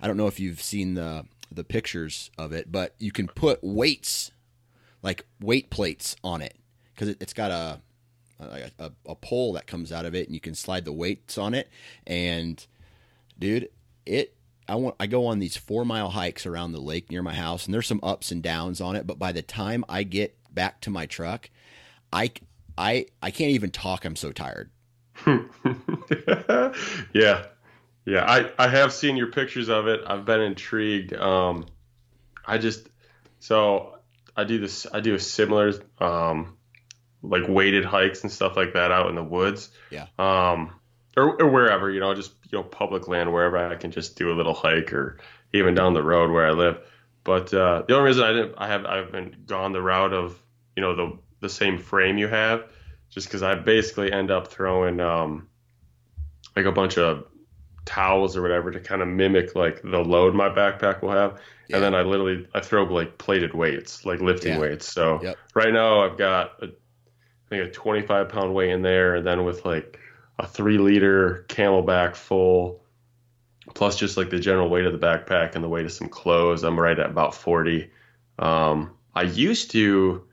I 0.01 0.07
don't 0.07 0.17
know 0.17 0.27
if 0.27 0.39
you've 0.39 0.61
seen 0.61 0.93
the 0.93 1.25
the 1.51 1.63
pictures 1.63 2.31
of 2.37 2.51
it, 2.51 2.71
but 2.71 2.95
you 2.99 3.11
can 3.11 3.27
put 3.27 3.63
weights 3.63 4.31
like 5.01 5.25
weight 5.39 5.69
plates 5.69 6.15
on 6.23 6.41
it. 6.41 6.55
because 6.93 7.09
it, 7.09 7.19
has 7.19 7.33
got 7.33 7.51
a, 7.51 7.79
a 8.39 8.91
a 9.05 9.15
pole 9.15 9.53
that 9.53 9.67
comes 9.67 9.91
out 9.91 10.05
of 10.05 10.15
it, 10.15 10.27
and 10.27 10.33
you 10.33 10.41
can 10.41 10.55
slide 10.55 10.85
the 10.85 10.93
weights 10.93 11.37
on 11.37 11.53
it. 11.53 11.69
And 12.05 12.65
dude, 13.37 13.69
it 14.05 14.35
I 14.67 14.75
want 14.75 14.95
I 14.99 15.07
go 15.07 15.27
on 15.27 15.39
these 15.39 15.57
four 15.57 15.85
mile 15.85 16.09
hikes 16.09 16.45
around 16.45 16.71
the 16.71 16.81
lake 16.81 17.11
near 17.11 17.23
my 17.23 17.33
house, 17.33 17.65
and 17.65 17.73
there's 17.73 17.87
some 17.87 17.99
ups 18.03 18.31
and 18.31 18.41
downs 18.41 18.81
on 18.81 18.95
it. 18.95 19.07
But 19.07 19.19
by 19.19 19.31
the 19.31 19.41
time 19.41 19.85
I 19.87 20.03
get 20.03 20.37
back 20.53 20.81
to 20.81 20.89
my 20.89 21.05
truck, 21.05 21.49
I 22.11 22.31
I 22.77 23.07
I 23.21 23.31
can't 23.31 23.51
even 23.51 23.71
talk. 23.71 24.05
I'm 24.05 24.15
so 24.15 24.31
tired. 24.31 24.69
yeah, 27.13 27.45
yeah. 28.05 28.25
I 28.25 28.51
I 28.57 28.67
have 28.67 28.93
seen 28.93 29.17
your 29.17 29.27
pictures 29.27 29.69
of 29.69 29.87
it. 29.87 30.01
I've 30.05 30.25
been 30.25 30.41
intrigued. 30.41 31.13
Um, 31.13 31.67
I 32.45 32.57
just 32.57 32.87
so 33.39 33.99
I 34.35 34.43
do 34.43 34.59
this. 34.59 34.85
I 34.91 34.99
do 34.99 35.15
a 35.15 35.19
similar 35.19 35.73
um, 35.99 36.57
like 37.21 37.43
weighted 37.47 37.85
hikes 37.85 38.23
and 38.23 38.31
stuff 38.31 38.57
like 38.57 38.73
that 38.73 38.91
out 38.91 39.09
in 39.09 39.15
the 39.15 39.23
woods. 39.23 39.69
Yeah. 39.89 40.07
Um, 40.19 40.79
or, 41.17 41.41
or 41.41 41.49
wherever 41.49 41.89
you 41.89 41.99
know, 41.99 42.13
just 42.13 42.33
you 42.51 42.57
know, 42.57 42.63
public 42.63 43.07
land 43.07 43.31
wherever 43.31 43.57
I 43.57 43.75
can 43.75 43.91
just 43.91 44.17
do 44.17 44.31
a 44.31 44.35
little 44.35 44.53
hike, 44.53 44.93
or 44.93 45.19
even 45.53 45.75
down 45.75 45.93
the 45.93 46.03
road 46.03 46.31
where 46.31 46.45
I 46.45 46.51
live. 46.51 46.79
But 47.23 47.53
uh, 47.53 47.83
the 47.87 47.95
only 47.95 48.07
reason 48.07 48.23
I 48.23 48.33
didn't, 48.33 48.55
I 48.57 48.67
have, 48.67 48.85
I 48.85 48.97
haven't 48.97 49.47
gone 49.47 49.71
the 49.71 49.81
route 49.81 50.13
of 50.13 50.39
you 50.75 50.81
know 50.81 50.95
the 50.95 51.17
the 51.45 51.49
same 51.49 51.77
frame 51.77 52.17
you 52.17 52.27
have, 52.27 52.65
just 53.09 53.27
because 53.27 53.43
I 53.43 53.55
basically 53.55 54.11
end 54.11 54.31
up 54.31 54.47
throwing 54.47 54.99
um, 54.99 55.47
like 56.55 56.65
a 56.65 56.71
bunch 56.71 56.97
of 56.97 57.27
towels 57.85 58.35
or 58.35 58.41
whatever 58.41 58.71
to 58.71 58.79
kind 58.79 59.01
of 59.01 59.07
mimic 59.07 59.55
like 59.55 59.81
the 59.83 59.99
load 59.99 60.33
my 60.33 60.49
backpack 60.49 61.01
will 61.01 61.11
have. 61.11 61.39
Yeah. 61.67 61.77
And 61.77 61.85
then 61.85 61.95
I 61.95 62.01
literally 62.01 62.47
I 62.53 62.59
throw 62.59 62.83
like 62.83 63.17
plated 63.17 63.53
weights, 63.53 64.05
like 64.05 64.21
lifting 64.21 64.53
yeah. 64.53 64.59
weights. 64.59 64.91
So 64.91 65.19
yep. 65.21 65.37
right 65.53 65.73
now 65.73 66.01
I've 66.01 66.17
got 66.17 66.63
a, 66.63 66.67
I 66.67 67.49
think 67.49 67.67
a 67.67 67.71
25 67.71 68.29
pound 68.29 68.53
weight 68.53 68.71
in 68.71 68.81
there, 68.81 69.15
and 69.15 69.25
then 69.25 69.45
with 69.45 69.65
like 69.65 69.99
a 70.39 70.47
three 70.47 70.79
liter 70.79 71.45
CamelBak 71.47 72.15
full, 72.15 72.83
plus 73.73 73.97
just 73.97 74.17
like 74.17 74.31
the 74.31 74.39
general 74.39 74.69
weight 74.69 74.85
of 74.85 74.99
the 74.99 75.05
backpack 75.05 75.55
and 75.55 75.63
the 75.63 75.69
weight 75.69 75.85
of 75.85 75.91
some 75.91 76.09
clothes, 76.09 76.63
I'm 76.63 76.79
right 76.79 76.97
at 76.97 77.09
about 77.09 77.35
40. 77.35 77.89
Um, 78.39 78.95
I 79.13 79.23
used 79.23 79.71
to 79.71 80.23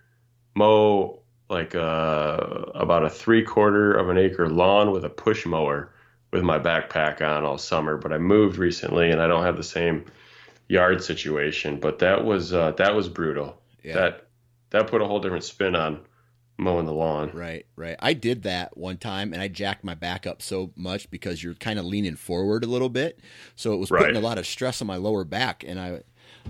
mow 0.55 1.21
like 1.49 1.75
a, 1.75 1.83
uh, 1.83 2.71
about 2.75 3.05
a 3.05 3.11
three 3.11 3.43
quarter 3.43 3.93
of 3.93 4.09
an 4.09 4.17
acre 4.17 4.49
lawn 4.49 4.91
with 4.91 5.05
a 5.05 5.11
push 5.11 5.45
mower 5.45 5.93
with 6.33 6.43
my 6.43 6.59
backpack 6.59 7.21
on 7.21 7.45
all 7.45 7.59
summer, 7.59 7.99
but 7.99 8.13
I 8.13 8.19
moved 8.19 8.57
recently 8.57 9.11
and 9.11 9.21
I 9.21 9.27
don't 9.27 9.45
have 9.45 9.59
the 9.59 9.63
same 9.63 10.07
yard 10.69 11.05
situation. 11.05 11.79
But 11.79 11.99
that 11.99 12.25
was 12.25 12.53
uh, 12.53 12.73
that 12.73 12.95
was 12.95 13.09
brutal. 13.09 13.61
Yeah. 13.83 13.95
That 13.95 14.27
that 14.71 14.87
put 14.87 15.03
a 15.03 15.07
whole 15.07 15.21
different 15.21 15.45
spin 15.45 15.77
on 15.77 16.01
mowing 16.57 16.87
the 16.87 16.93
lawn. 16.93 17.31
Right, 17.35 17.67
right. 17.77 17.97
I 17.99 18.15
did 18.15 18.45
that 18.45 18.77
one 18.77 18.97
time 18.97 19.33
and 19.33 19.43
I 19.43 19.49
jacked 19.49 19.85
my 19.85 19.95
back 19.95 20.27
up 20.27 20.41
so 20.41 20.73
much 20.77 21.11
because 21.11 21.43
you're 21.43 21.55
kind 21.55 21.79
of 21.79 21.85
leaning 21.85 22.17
forward 22.17 22.65
a 22.65 22.69
little 22.69 22.89
bit. 22.89 23.21
So 23.57 23.75
it 23.75 23.77
was 23.77 23.91
putting 23.91 24.07
right. 24.07 24.17
a 24.17 24.21
lot 24.21 24.39
of 24.39 24.47
stress 24.47 24.81
on 24.81 24.87
my 24.87 24.97
lower 24.97 25.25
back 25.25 25.65
and 25.67 25.79
I 25.79 26.03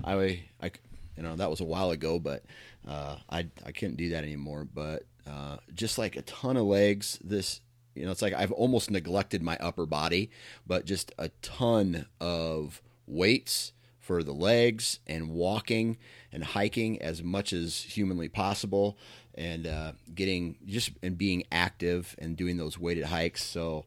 I 0.03 0.43
I 0.61 0.71
you 1.17 1.23
know, 1.23 1.35
that 1.35 1.49
was 1.49 1.59
a 1.59 1.65
while 1.65 1.91
ago, 1.91 2.19
but 2.19 2.43
uh, 2.87 3.17
I 3.29 3.47
I 3.65 3.71
couldn't 3.71 3.97
do 3.97 4.09
that 4.09 4.23
anymore. 4.23 4.67
But 4.71 5.03
uh, 5.27 5.57
just 5.73 5.97
like 5.97 6.15
a 6.15 6.21
ton 6.23 6.57
of 6.57 6.65
legs, 6.65 7.19
this 7.23 7.61
you 7.95 8.05
know, 8.05 8.11
it's 8.11 8.21
like 8.21 8.33
I've 8.33 8.51
almost 8.51 8.89
neglected 8.89 9.41
my 9.41 9.57
upper 9.57 9.85
body, 9.85 10.31
but 10.65 10.85
just 10.85 11.11
a 11.17 11.29
ton 11.41 12.07
of 12.19 12.81
weights 13.05 13.73
for 13.99 14.21
the 14.23 14.33
legs 14.33 14.99
and 15.07 15.29
walking 15.29 15.97
and 16.31 16.43
hiking 16.43 17.01
as 17.01 17.23
much 17.23 17.53
as 17.53 17.81
humanly 17.81 18.27
possible 18.27 18.97
and 19.35 19.65
uh, 19.65 19.93
getting 20.13 20.57
just 20.65 20.91
and 21.01 21.17
being 21.17 21.43
active 21.51 22.15
and 22.17 22.35
doing 22.35 22.57
those 22.57 22.77
weighted 22.77 23.05
hikes. 23.05 23.43
So 23.43 23.85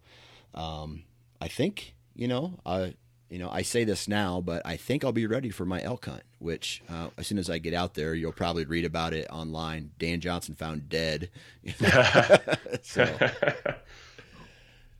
um, 0.55 1.03
I 1.41 1.49
think 1.49 1.95
you 2.15 2.29
know 2.29 2.59
I 2.65 2.95
you 3.29 3.39
know 3.39 3.51
I 3.51 3.63
say 3.63 3.85
this 3.85 4.09
now, 4.09 4.41
but 4.41 4.63
I 4.65 4.77
think 4.77 5.05
I'll 5.05 5.13
be 5.13 5.27
ready 5.27 5.51
for 5.51 5.65
my 5.65 5.83
elk 5.83 6.07
hunt. 6.07 6.23
Which 6.39 6.83
uh, 6.89 7.09
as 7.17 7.27
soon 7.27 7.39
as 7.39 7.51
I 7.51 7.59
get 7.59 7.75
out 7.75 7.95
there, 7.95 8.15
you'll 8.15 8.33
probably 8.33 8.65
read 8.65 8.85
about 8.85 9.13
it 9.13 9.27
online. 9.31 9.91
Dan 9.99 10.21
Johnson 10.21 10.55
found 10.55 10.89
dead. 10.89 11.31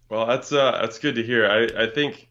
well, 0.09 0.27
that's 0.27 0.53
uh, 0.53 0.79
that's 0.81 0.99
good 0.99 1.15
to 1.17 1.23
hear. 1.23 1.47
I 1.47 1.85
I 1.85 1.91
think 1.91 2.29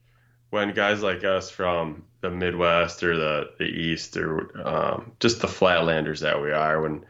when 0.49 0.73
guys 0.73 1.01
like 1.01 1.23
us 1.23 1.49
from 1.49 2.03
the 2.21 2.29
Midwest 2.29 3.03
or 3.03 3.15
the 3.15 3.51
the 3.57 3.65
East 3.65 4.17
or 4.17 4.67
um, 4.67 5.11
just 5.19 5.41
the 5.41 5.47
flatlanders 5.47 6.21
that 6.21 6.41
we 6.41 6.51
are, 6.51 6.81
when 6.81 7.05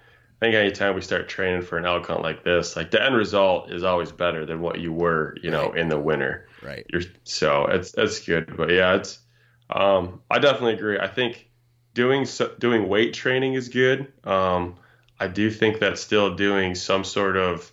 I 0.46 0.50
think 0.50 0.56
anytime 0.58 0.94
we 0.94 1.02
start 1.02 1.28
training 1.28 1.64
for 1.64 1.80
an 1.80 1.86
elk 1.86 2.06
hunt 2.06 2.22
like 2.22 2.44
this, 2.44 2.76
like 2.76 2.92
the 2.92 3.04
end 3.04 3.16
result 3.16 3.72
is 3.72 3.84
always 3.84 4.12
better 4.12 4.46
than 4.46 4.62
what 4.62 4.80
you 4.80 4.94
were, 4.94 5.36
you 5.42 5.50
know, 5.50 5.70
right. 5.70 5.80
in 5.80 5.90
the 5.90 6.00
winter. 6.00 6.48
Right. 6.62 6.86
You're, 6.94 7.02
so 7.24 7.66
it's 7.66 7.94
that's 7.94 8.20
good. 8.20 8.56
But 8.56 8.70
yeah, 8.70 8.94
it's 8.94 9.18
um, 9.72 10.22
I 10.30 10.38
definitely 10.38 10.76
agree. 10.76 11.00
I 11.00 11.08
think 11.08 11.50
doing 11.96 12.28
doing 12.60 12.88
weight 12.88 13.16
training 13.16 13.56
is 13.56 13.70
good. 13.70 14.14
Um, 14.24 14.76
I 15.20 15.28
do 15.28 15.50
think 15.50 15.80
that 15.80 15.98
still 15.98 16.36
doing 16.36 16.76
some 16.76 17.04
sort 17.04 17.38
of 17.38 17.72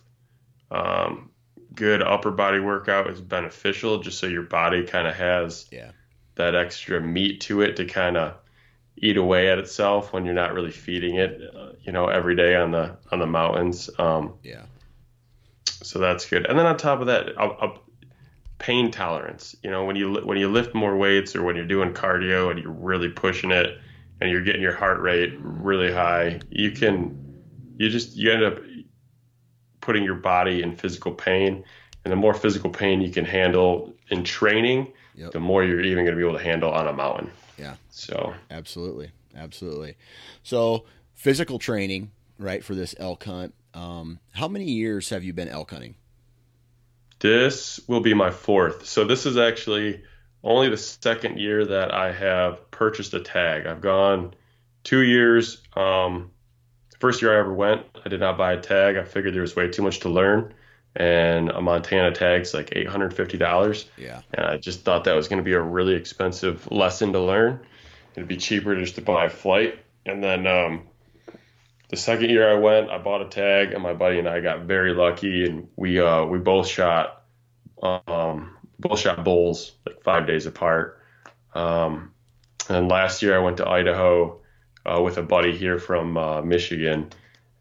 um, 0.71 1.29
good 1.75 2.01
upper 2.01 2.31
body 2.31 2.59
workout 2.59 3.07
is 3.07 3.21
beneficial, 3.21 3.99
just 3.99 4.17
so 4.17 4.25
your 4.25 4.41
body 4.41 4.83
kind 4.83 5.07
of 5.07 5.13
has 5.13 5.67
yeah. 5.71 5.91
that 6.35 6.55
extra 6.55 6.99
meat 6.99 7.41
to 7.41 7.61
it 7.61 7.75
to 7.75 7.85
kind 7.85 8.17
of 8.17 8.33
eat 8.97 9.17
away 9.17 9.49
at 9.49 9.59
itself 9.59 10.13
when 10.13 10.25
you're 10.25 10.33
not 10.33 10.53
really 10.53 10.71
feeding 10.71 11.15
it, 11.15 11.41
uh, 11.55 11.71
you 11.81 11.91
know, 11.91 12.07
every 12.07 12.35
day 12.35 12.55
on 12.55 12.71
the 12.71 12.97
on 13.11 13.19
the 13.19 13.27
mountains. 13.27 13.89
Um, 13.97 14.35
yeah. 14.43 14.63
So 15.65 15.99
that's 15.99 16.25
good. 16.25 16.45
And 16.45 16.57
then 16.57 16.65
on 16.65 16.77
top 16.77 17.01
of 17.01 17.07
that, 17.07 17.29
a, 17.37 17.73
pain 18.63 18.91
tolerance. 18.91 19.57
You 19.61 19.69
know, 19.69 19.83
when 19.83 19.97
you 19.97 20.13
when 20.23 20.37
you 20.37 20.49
lift 20.49 20.73
more 20.73 20.95
weights 20.95 21.35
or 21.35 21.43
when 21.43 21.57
you're 21.57 21.65
doing 21.65 21.93
cardio 21.93 22.49
and 22.49 22.57
you're 22.57 22.71
really 22.71 23.09
pushing 23.09 23.51
it 23.51 23.77
and 24.21 24.31
you're 24.31 24.41
getting 24.41 24.61
your 24.61 24.75
heart 24.75 25.01
rate 25.01 25.33
really 25.39 25.91
high, 25.91 26.39
you 26.49 26.71
can 26.71 27.43
you 27.77 27.89
just 27.89 28.15
you 28.15 28.31
end 28.31 28.43
up 28.43 28.59
putting 29.81 30.03
your 30.03 30.15
body 30.15 30.63
in 30.63 30.75
physical 30.77 31.11
pain. 31.11 31.63
And 32.05 32.11
the 32.11 32.15
more 32.15 32.33
physical 32.33 32.69
pain 32.69 33.01
you 33.01 33.11
can 33.11 33.25
handle 33.25 33.93
in 34.09 34.23
training, 34.23 34.93
yep. 35.15 35.31
the 35.31 35.39
more 35.39 35.63
you're 35.63 35.81
even 35.81 36.05
going 36.05 36.15
to 36.15 36.21
be 36.21 36.27
able 36.27 36.37
to 36.37 36.43
handle 36.43 36.71
on 36.71 36.87
a 36.87 36.93
mountain. 36.93 37.31
Yeah. 37.57 37.75
So 37.91 38.33
absolutely, 38.49 39.11
absolutely. 39.35 39.95
So 40.43 40.85
physical 41.13 41.59
training, 41.59 42.11
right, 42.39 42.63
for 42.63 42.75
this 42.75 42.95
elk 42.97 43.23
hunt. 43.23 43.53
Um, 43.73 44.19
how 44.31 44.47
many 44.47 44.65
years 44.65 45.09
have 45.09 45.23
you 45.23 45.33
been 45.33 45.47
elk 45.47 45.71
hunting? 45.71 45.95
This 47.19 47.79
will 47.87 48.01
be 48.01 48.13
my 48.13 48.31
fourth. 48.31 48.85
So 48.85 49.05
this 49.05 49.25
is 49.25 49.37
actually 49.37 50.03
only 50.43 50.69
the 50.69 50.77
second 50.77 51.39
year 51.39 51.65
that 51.65 51.93
I 51.93 52.11
have 52.11 52.69
purchased 52.69 53.13
a 53.13 53.21
tag. 53.21 53.65
I've 53.65 53.81
gone 53.81 54.33
two 54.83 55.01
years. 55.01 55.61
Um, 55.75 56.31
the 56.91 56.97
first 56.97 57.21
year 57.21 57.35
I 57.35 57.39
ever 57.39 57.53
went, 57.53 57.85
I 58.03 58.09
did 58.09 58.19
not 58.19 58.37
buy 58.37 58.53
a 58.53 58.61
tag. 58.61 58.97
I 58.97 59.03
figured 59.03 59.33
there 59.33 59.41
was 59.41 59.55
way 59.55 59.69
too 59.69 59.81
much 59.81 60.01
to 60.01 60.09
learn 60.09 60.53
and 60.95 61.49
a 61.49 61.61
Montana 61.61 62.11
tag's 62.11 62.53
like 62.53 62.69
eight 62.73 62.87
hundred 62.87 63.13
fifty 63.13 63.37
dollars. 63.37 63.85
Yeah, 63.97 64.21
and 64.33 64.45
I 64.45 64.57
just 64.57 64.81
thought 64.81 65.05
that 65.05 65.15
was 65.15 65.27
going 65.27 65.37
to 65.39 65.43
be 65.43 65.53
a 65.53 65.61
really 65.61 65.95
expensive 65.95 66.71
lesson 66.71 67.13
to 67.13 67.19
learn. 67.19 67.59
It'd 68.15 68.27
be 68.27 68.37
cheaper 68.37 68.75
just 68.75 68.95
to 68.95 69.01
buy 69.01 69.25
a 69.25 69.29
flight. 69.29 69.79
And 70.05 70.23
then 70.23 70.45
um, 70.45 70.83
the 71.89 71.97
second 71.97 72.29
year 72.29 72.49
I 72.49 72.59
went, 72.59 72.89
I 72.89 72.97
bought 72.97 73.21
a 73.21 73.29
tag, 73.29 73.73
and 73.73 73.81
my 73.81 73.93
buddy 73.93 74.19
and 74.19 74.27
I 74.27 74.41
got 74.41 74.61
very 74.61 74.93
lucky, 74.93 75.45
and 75.45 75.69
we 75.75 75.99
uh, 75.99 76.25
we 76.25 76.39
both 76.39 76.67
shot 76.67 77.23
um, 77.81 78.57
both 78.79 78.99
shot 78.99 79.23
bulls 79.23 79.73
like 79.85 80.03
five 80.03 80.27
days 80.27 80.45
apart. 80.45 80.99
Um, 81.55 82.11
and 82.69 82.89
last 82.89 83.21
year 83.21 83.35
I 83.35 83.43
went 83.43 83.57
to 83.57 83.67
Idaho 83.67 84.41
uh, 84.85 85.01
with 85.01 85.17
a 85.17 85.23
buddy 85.23 85.55
here 85.55 85.79
from 85.79 86.17
uh, 86.17 86.41
Michigan, 86.41 87.11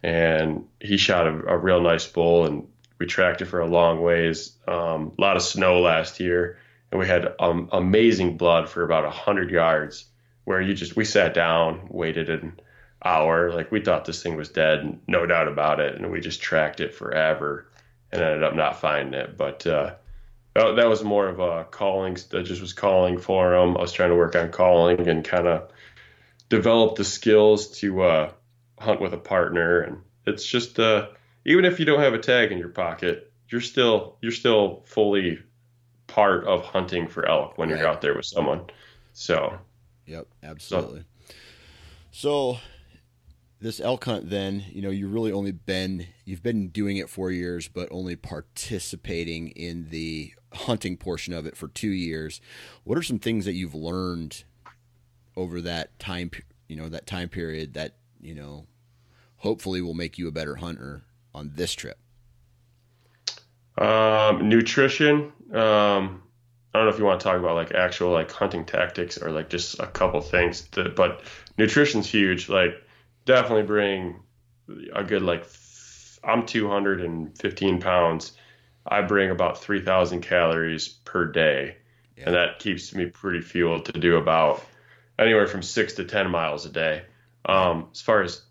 and 0.03 0.67
he 0.81 0.97
shot 0.97 1.27
a, 1.27 1.31
a 1.31 1.59
real 1.59 1.81
nice 1.81 2.07
bull, 2.07 2.47
and 2.47 2.69
we 3.03 3.07
tracked 3.07 3.43
it 3.43 3.47
for 3.47 3.59
a 3.59 3.67
long 3.67 4.01
ways. 4.01 4.53
Um, 4.69 5.11
a 5.19 5.21
lot 5.21 5.37
of 5.37 5.43
snow 5.43 5.81
last 5.81 6.21
year, 6.21 6.59
and 6.93 7.01
we 7.01 7.09
had 7.09 7.35
um, 7.41 7.69
amazing 7.73 8.37
blood 8.37 8.69
for 8.69 8.85
about 8.85 9.13
hundred 9.13 9.51
yards. 9.51 10.05
Where 10.45 10.61
you 10.61 10.73
just 10.73 10.95
we 10.95 11.05
sat 11.05 11.35
down, 11.35 11.89
waited 11.91 12.31
an 12.31 12.61
hour, 13.05 13.53
like 13.53 13.73
we 13.73 13.81
thought 13.81 14.05
this 14.05 14.23
thing 14.23 14.37
was 14.37 14.51
dead, 14.51 15.01
no 15.09 15.27
doubt 15.27 15.49
about 15.49 15.81
it, 15.81 15.97
and 15.97 16.13
we 16.13 16.21
just 16.21 16.43
tracked 16.43 16.79
it 16.79 16.95
forever, 16.95 17.67
and 18.13 18.23
ended 18.23 18.45
up 18.45 18.55
not 18.55 18.81
finding 18.81 19.21
it. 19.21 19.37
But 19.37 19.67
uh, 19.67 19.95
that, 20.55 20.89
was 20.89 21.03
more 21.03 21.27
of 21.27 21.41
a 21.41 21.65
calling. 21.65 22.17
That 22.31 22.45
just 22.45 22.61
was 22.61 22.73
calling 22.73 23.19
for 23.19 23.53
him. 23.53 23.77
I 23.77 23.81
was 23.81 23.93
trying 23.93 24.11
to 24.11 24.17
work 24.17 24.37
on 24.37 24.53
calling 24.53 25.09
and 25.09 25.25
kind 25.25 25.49
of 25.49 25.73
develop 26.49 26.95
the 26.95 27.05
skills 27.05 27.81
to 27.81 28.03
uh, 28.03 28.33
hunt 28.79 29.01
with 29.01 29.13
a 29.13 29.19
partner, 29.19 29.81
and 29.81 30.03
it's 30.25 30.47
just 30.47 30.79
uh, 30.79 31.09
even 31.45 31.65
if 31.65 31.79
you 31.79 31.85
don't 31.85 32.01
have 32.01 32.15
a 32.15 32.19
tag 32.19 32.53
in 32.53 32.59
your 32.59 32.69
pocket, 32.69 33.33
you're 33.49 33.61
still 33.61 34.17
you're 34.21 34.33
still 34.33 34.83
fully 34.87 35.39
part 36.07 36.45
of 36.45 36.65
hunting 36.65 37.09
for 37.09 37.29
elk 37.29 37.59
when 37.59 37.71
right. 37.71 37.79
you're 37.79 37.89
out 37.89 38.01
there 38.01 38.15
with 38.15 38.27
someone. 38.27 38.67
So, 39.13 39.59
yep, 40.07 40.27
absolutely. 40.43 41.05
So, 42.11 42.55
so 42.55 42.59
this 43.61 43.81
elk 43.81 44.05
hunt, 44.05 44.31
then 44.31 44.65
you 44.71 44.83
know 44.83 44.91
you 44.91 45.09
really 45.09 45.33
only 45.33 45.53
been 45.53 46.07
you've 46.25 46.43
been 46.43 46.69
doing 46.69 46.97
it 46.97 47.09
four 47.09 47.31
years, 47.31 47.69
but 47.69 47.89
only 47.91 48.17
participating 48.17 49.49
in 49.49 49.89
the 49.91 50.33
hunting 50.53 50.97
portion 50.97 51.33
of 51.33 51.47
it 51.47 51.57
for 51.57 51.69
two 51.69 51.91
years. 51.91 52.41
What 52.85 52.99
are 52.99 53.03
some 53.03 53.19
things 53.19 53.45
that 53.45 53.55
you've 53.55 53.75
learned 53.75 54.45
over 55.37 55.61
that 55.61 55.99
time? 55.99 56.31
You 56.69 56.77
know 56.77 56.89
that 56.89 57.07
time 57.07 57.29
period 57.29 57.75
that 57.75 57.97
you 58.21 58.35
know 58.35 58.67
hopefully 59.37 59.83
will 59.83 59.95
make 59.95 60.19
you 60.19 60.29
a 60.29 60.33
better 60.33 60.57
hunter 60.57 61.03
on 61.35 61.53
this 61.55 61.73
trip. 61.73 61.99
Um, 63.79 64.49
nutrition. 64.49 65.33
Um, 65.53 66.23
I 66.75 66.79
don't 66.79 66.87
know 66.87 66.93
if 66.93 66.99
you 66.99 67.05
want 67.05 67.21
to 67.21 67.25
talk 67.25 67.39
about 67.39 67.55
like 67.55 67.73
actual 67.73 68.11
like 68.11 68.31
hunting 68.31 68.65
tactics 68.65 69.19
or 69.19 69.31
like 69.31 69.51
just 69.51 69.79
a 69.79 69.87
couple 69.87 70.21
things, 70.21 70.63
to, 70.73 70.89
but 70.89 71.23
nutrition's 71.59 72.09
huge. 72.09 72.49
Like 72.49 72.83
definitely 73.25 73.65
bring 73.65 74.21
a 74.95 75.05
good 75.05 75.23
like 75.23 75.47
I'm 76.25 76.47
215 76.47 77.81
pounds. 77.81 78.33
I 78.87 79.03
bring 79.03 79.31
about 79.31 79.63
3,000 79.63 80.23
calories 80.23 80.89
per 80.89 81.27
day, 81.27 81.77
yeah. 82.17 82.25
and 82.27 82.35
that 82.35 82.59
keeps 82.59 82.95
me 82.95 83.07
pretty 83.07 83.41
fueled 83.41 83.87
to 83.87 83.93
do 83.93 84.17
about 84.17 84.65
anywhere 85.19 85.47
from 85.47 85.63
six 85.63 85.95
to 85.95 86.05
10 86.05 86.31
miles 86.31 86.67
a 86.67 86.71
day. 86.71 87.03
Um, 87.45 87.89
as 87.93 88.01
far 88.01 88.23
as 88.23 88.43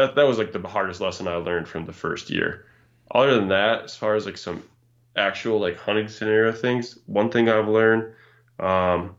that, 0.00 0.14
that 0.14 0.26
was 0.26 0.38
like 0.38 0.52
the 0.52 0.66
hardest 0.66 1.00
lesson 1.00 1.28
I 1.28 1.36
learned 1.36 1.68
from 1.68 1.86
the 1.86 1.92
first 1.92 2.30
year. 2.30 2.66
Other 3.10 3.34
than 3.34 3.48
that, 3.48 3.84
as 3.84 3.96
far 3.96 4.14
as 4.14 4.26
like 4.26 4.38
some 4.38 4.62
actual 5.16 5.60
like 5.60 5.76
hunting 5.76 6.08
scenario 6.08 6.52
things, 6.52 6.98
one 7.06 7.30
thing 7.30 7.48
I've 7.48 7.68
learned, 7.68 8.14
um, 8.58 9.16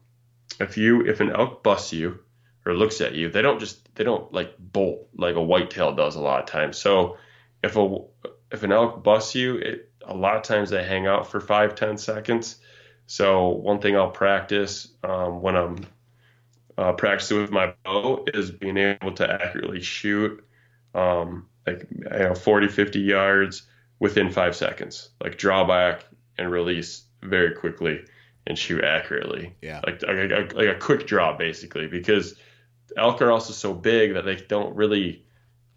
if 0.59 0.77
you 0.77 1.01
if 1.01 1.19
an 1.19 1.31
elk 1.31 1.63
busts 1.63 1.93
you 1.93 2.19
or 2.65 2.73
looks 2.73 3.01
at 3.01 3.15
you, 3.15 3.29
they 3.29 3.41
don't 3.41 3.59
just 3.59 3.93
they 3.95 4.03
don't 4.03 4.31
like 4.33 4.55
bolt 4.57 5.07
like 5.15 5.35
a 5.35 5.41
whitetail 5.41 5.93
does 5.93 6.15
a 6.15 6.21
lot 6.21 6.41
of 6.41 6.45
times. 6.45 6.77
So 6.77 7.17
if 7.63 7.75
a 7.75 7.97
if 8.51 8.63
an 8.63 8.71
elk 8.71 9.03
busts 9.03 9.35
you, 9.35 9.55
it, 9.57 9.91
a 10.05 10.15
lot 10.15 10.35
of 10.35 10.43
times 10.43 10.69
they 10.69 10.83
hang 10.83 11.07
out 11.07 11.29
for 11.29 11.39
five 11.39 11.75
ten 11.75 11.97
seconds. 11.97 12.57
So 13.07 13.49
one 13.49 13.79
thing 13.79 13.95
I'll 13.95 14.09
practice 14.09 14.87
um, 15.03 15.41
when 15.41 15.55
I'm 15.55 15.85
uh, 16.77 16.93
practicing 16.93 17.41
with 17.41 17.51
my 17.51 17.73
bow 17.83 18.25
is 18.33 18.51
being 18.51 18.77
able 18.77 19.11
to 19.13 19.29
accurately 19.29 19.81
shoot 19.81 20.43
um, 20.93 21.47
like 21.65 21.88
you 21.91 22.19
know 22.19 22.36
40 22.36 22.67
50 22.67 22.99
yards 22.99 23.63
within 23.99 24.32
five 24.32 24.56
seconds, 24.56 25.10
like 25.23 25.38
draw 25.38 25.65
back 25.65 26.06
and 26.38 26.51
release 26.51 27.04
very 27.21 27.54
quickly 27.54 28.01
and 28.47 28.58
shoot 28.58 28.84
accurately. 28.84 29.56
Yeah. 29.62 29.82
Like, 29.86 30.01
like, 30.01 30.32
a, 30.32 30.49
like 30.56 30.67
a 30.67 30.80
quick 30.80 31.06
draw, 31.06 31.38
basically, 31.38 31.88
because 31.88 32.36
elk 32.97 33.21
are 33.21 33.32
also 33.32 33.54
so 33.54 33.73
big 33.73 34.15
that 34.15 34.25
they 34.25 34.36
don't 34.36 34.75
really 34.75 35.23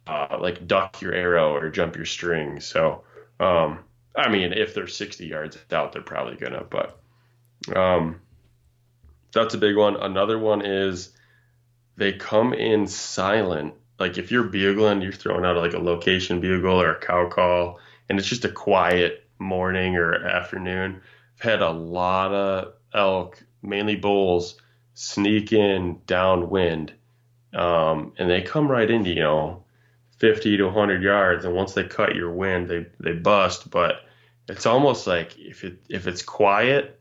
uh, 0.07 0.39
like 0.41 0.67
duck 0.67 1.01
your 1.01 1.13
arrow 1.13 1.55
or 1.55 1.71
jump 1.71 1.97
your 1.97 2.07
string. 2.07 2.61
So, 2.61 3.05
um, 3.41 3.81
I 4.17 4.29
mean, 4.29 4.53
if 4.53 4.75
they're 4.75 4.87
60 4.87 5.27
yards 5.27 5.59
out, 5.73 5.93
they're 5.93 6.03
probably 6.03 6.37
gonna, 6.37 6.65
but 6.65 7.01
um, 7.75 8.21
that's 9.33 9.55
a 9.55 9.59
big 9.59 9.77
one. 9.77 9.97
Another 9.97 10.39
one 10.39 10.65
is 10.65 11.11
they 11.97 12.13
come 12.13 12.55
in 12.55 12.87
silent. 12.87 13.75
Like 13.99 14.19
if 14.19 14.31
you're 14.31 14.45
bugling, 14.45 15.03
you're 15.03 15.13
throwing 15.13 15.45
out 15.45 15.57
like 15.57 15.75
a 15.75 15.79
location 15.79 16.41
bugle 16.41 16.81
or 16.81 16.93
a 16.93 17.01
cow 17.01 17.29
call, 17.29 17.79
and 18.09 18.19
it's 18.19 18.29
just 18.29 18.45
a 18.45 18.51
quiet 18.51 19.25
morning 19.39 19.97
or 19.97 20.15
afternoon. 20.15 21.01
I've 21.37 21.51
had 21.51 21.63
a 21.63 21.71
lot 21.71 22.33
of 22.33 22.75
elk, 22.93 23.43
mainly 23.63 23.97
bulls, 23.97 24.57
sneak 24.95 25.53
in 25.53 26.01
downwind, 26.07 26.93
um, 27.53 28.13
and 28.19 28.29
they 28.29 28.43
come 28.43 28.71
right 28.71 28.91
into 28.91 29.11
you 29.11 29.21
know 29.21 29.65
50 30.19 30.57
to 30.57 30.65
100 30.65 31.03
yards, 31.03 31.45
and 31.45 31.55
once 31.55 31.75
they 31.75 31.85
cut 31.85 32.17
your 32.17 32.33
wind, 32.33 32.69
they 32.69 32.87
they 33.01 33.13
bust. 33.13 33.71
But 33.71 34.01
it's 34.49 34.67
almost 34.67 35.07
like 35.07 35.39
if 35.39 35.65
it 35.65 35.79
if 35.89 36.07
it's 36.07 36.23
quiet, 36.23 37.01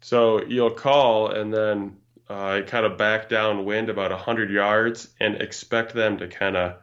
so 0.00 0.44
you'll 0.44 0.70
call 0.70 1.30
and 1.30 1.52
then 1.52 1.96
uh, 2.28 2.60
kind 2.66 2.84
of 2.84 2.98
back 2.98 3.28
downwind 3.28 3.88
about 3.88 4.10
100 4.10 4.50
yards 4.50 5.08
and 5.18 5.40
expect 5.40 5.94
them 5.94 6.18
to 6.18 6.28
kind 6.28 6.56
of 6.56 6.76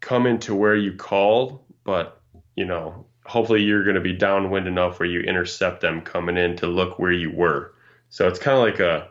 come 0.00 0.26
into 0.26 0.54
where 0.54 0.74
you 0.74 0.94
called, 0.94 1.60
but 1.84 2.20
you 2.56 2.64
know, 2.64 3.06
hopefully 3.24 3.62
you're 3.62 3.84
going 3.84 3.94
to 3.94 4.00
be 4.00 4.14
downwind 4.14 4.66
enough 4.66 4.98
where 4.98 5.08
you 5.08 5.20
intercept 5.20 5.80
them 5.80 6.00
coming 6.00 6.36
in 6.36 6.56
to 6.56 6.66
look 6.66 6.98
where 6.98 7.12
you 7.12 7.30
were. 7.30 7.74
So 8.10 8.26
it's 8.26 8.38
kind 8.38 8.56
of 8.56 8.64
like 8.64 8.80
a 8.80 9.08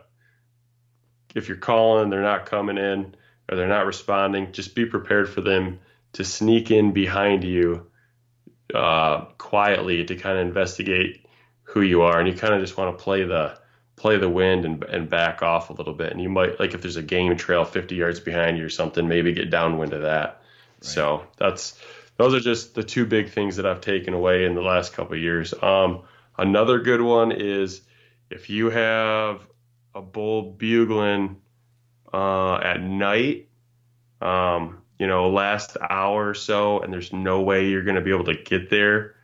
if 1.34 1.48
you're 1.48 1.56
calling, 1.56 2.10
they're 2.10 2.22
not 2.22 2.46
coming 2.46 2.78
in 2.78 3.14
or 3.48 3.56
they're 3.56 3.68
not 3.68 3.86
responding, 3.86 4.52
just 4.52 4.74
be 4.74 4.86
prepared 4.86 5.28
for 5.28 5.40
them 5.40 5.80
to 6.14 6.24
sneak 6.24 6.70
in 6.70 6.92
behind 6.92 7.44
you 7.44 7.86
uh, 8.74 9.24
quietly 9.38 10.04
to 10.04 10.16
kind 10.16 10.38
of 10.38 10.46
investigate 10.46 11.26
who 11.62 11.80
you 11.82 12.02
are, 12.02 12.18
and 12.18 12.28
you 12.28 12.34
kind 12.34 12.54
of 12.54 12.60
just 12.60 12.76
want 12.76 12.96
to 12.96 13.02
play 13.02 13.24
the 13.24 13.58
play 13.98 14.16
the 14.16 14.28
wind 14.28 14.64
and, 14.64 14.82
and 14.84 15.10
back 15.10 15.42
off 15.42 15.70
a 15.70 15.72
little 15.72 15.94
bit. 15.94 16.12
And 16.12 16.20
you 16.20 16.28
might 16.28 16.58
like 16.58 16.74
if 16.74 16.82
there's 16.82 16.96
a 16.96 17.02
game 17.02 17.36
trail 17.36 17.64
50 17.64 17.94
yards 17.94 18.20
behind 18.20 18.58
you 18.58 18.64
or 18.64 18.70
something, 18.70 19.06
maybe 19.08 19.32
get 19.32 19.50
downwind 19.50 19.92
of 19.92 20.02
that. 20.02 20.28
Right. 20.28 20.84
So 20.84 21.26
that's 21.36 21.80
those 22.16 22.34
are 22.34 22.40
just 22.40 22.74
the 22.74 22.82
two 22.82 23.06
big 23.06 23.30
things 23.30 23.56
that 23.56 23.66
I've 23.66 23.80
taken 23.80 24.14
away 24.14 24.44
in 24.44 24.54
the 24.54 24.62
last 24.62 24.92
couple 24.92 25.14
of 25.14 25.20
years. 25.20 25.54
Um, 25.62 26.02
another 26.36 26.80
good 26.80 27.00
one 27.00 27.32
is 27.32 27.82
if 28.30 28.50
you 28.50 28.70
have 28.70 29.46
a 29.94 30.02
bull 30.02 30.42
bugling 30.42 31.40
uh, 32.12 32.56
at 32.56 32.80
night, 32.80 33.48
um, 34.20 34.82
you 34.98 35.06
know, 35.06 35.30
last 35.30 35.76
hour 35.80 36.30
or 36.30 36.34
so, 36.34 36.80
and 36.80 36.92
there's 36.92 37.12
no 37.12 37.42
way 37.42 37.68
you're 37.68 37.84
going 37.84 37.96
to 37.96 38.02
be 38.02 38.12
able 38.12 38.24
to 38.24 38.36
get 38.36 38.68
there 38.68 39.14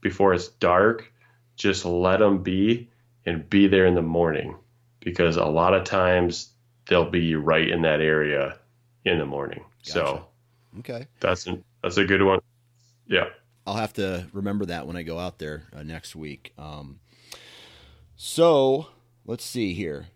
before 0.00 0.34
it's 0.34 0.48
dark, 0.48 1.10
just 1.56 1.84
let 1.84 2.18
them 2.18 2.42
be 2.42 2.90
and 3.26 3.48
be 3.48 3.66
there 3.66 3.86
in 3.86 3.94
the 3.94 4.02
morning 4.02 4.56
because 5.00 5.36
a 5.36 5.44
lot 5.44 5.74
of 5.74 5.84
times 5.84 6.52
they'll 6.86 7.10
be 7.10 7.34
right 7.34 7.68
in 7.68 7.82
that 7.82 8.00
area 8.00 8.58
in 9.04 9.18
the 9.18 9.26
morning. 9.26 9.64
Gotcha. 9.84 9.92
So, 9.92 10.24
okay, 10.80 11.06
that's 11.20 11.46
an, 11.46 11.64
that's 11.82 11.96
a 11.96 12.04
good 12.04 12.22
one. 12.22 12.40
Yeah. 13.06 13.26
I'll 13.66 13.76
have 13.76 13.92
to 13.94 14.26
remember 14.32 14.66
that 14.66 14.86
when 14.86 14.96
I 14.96 15.02
go 15.02 15.18
out 15.18 15.38
there 15.38 15.64
uh, 15.74 15.82
next 15.82 16.16
week. 16.16 16.52
Um, 16.58 16.98
so 18.16 18.88
let's 19.24 19.44
see 19.44 19.74
here. 19.74 20.06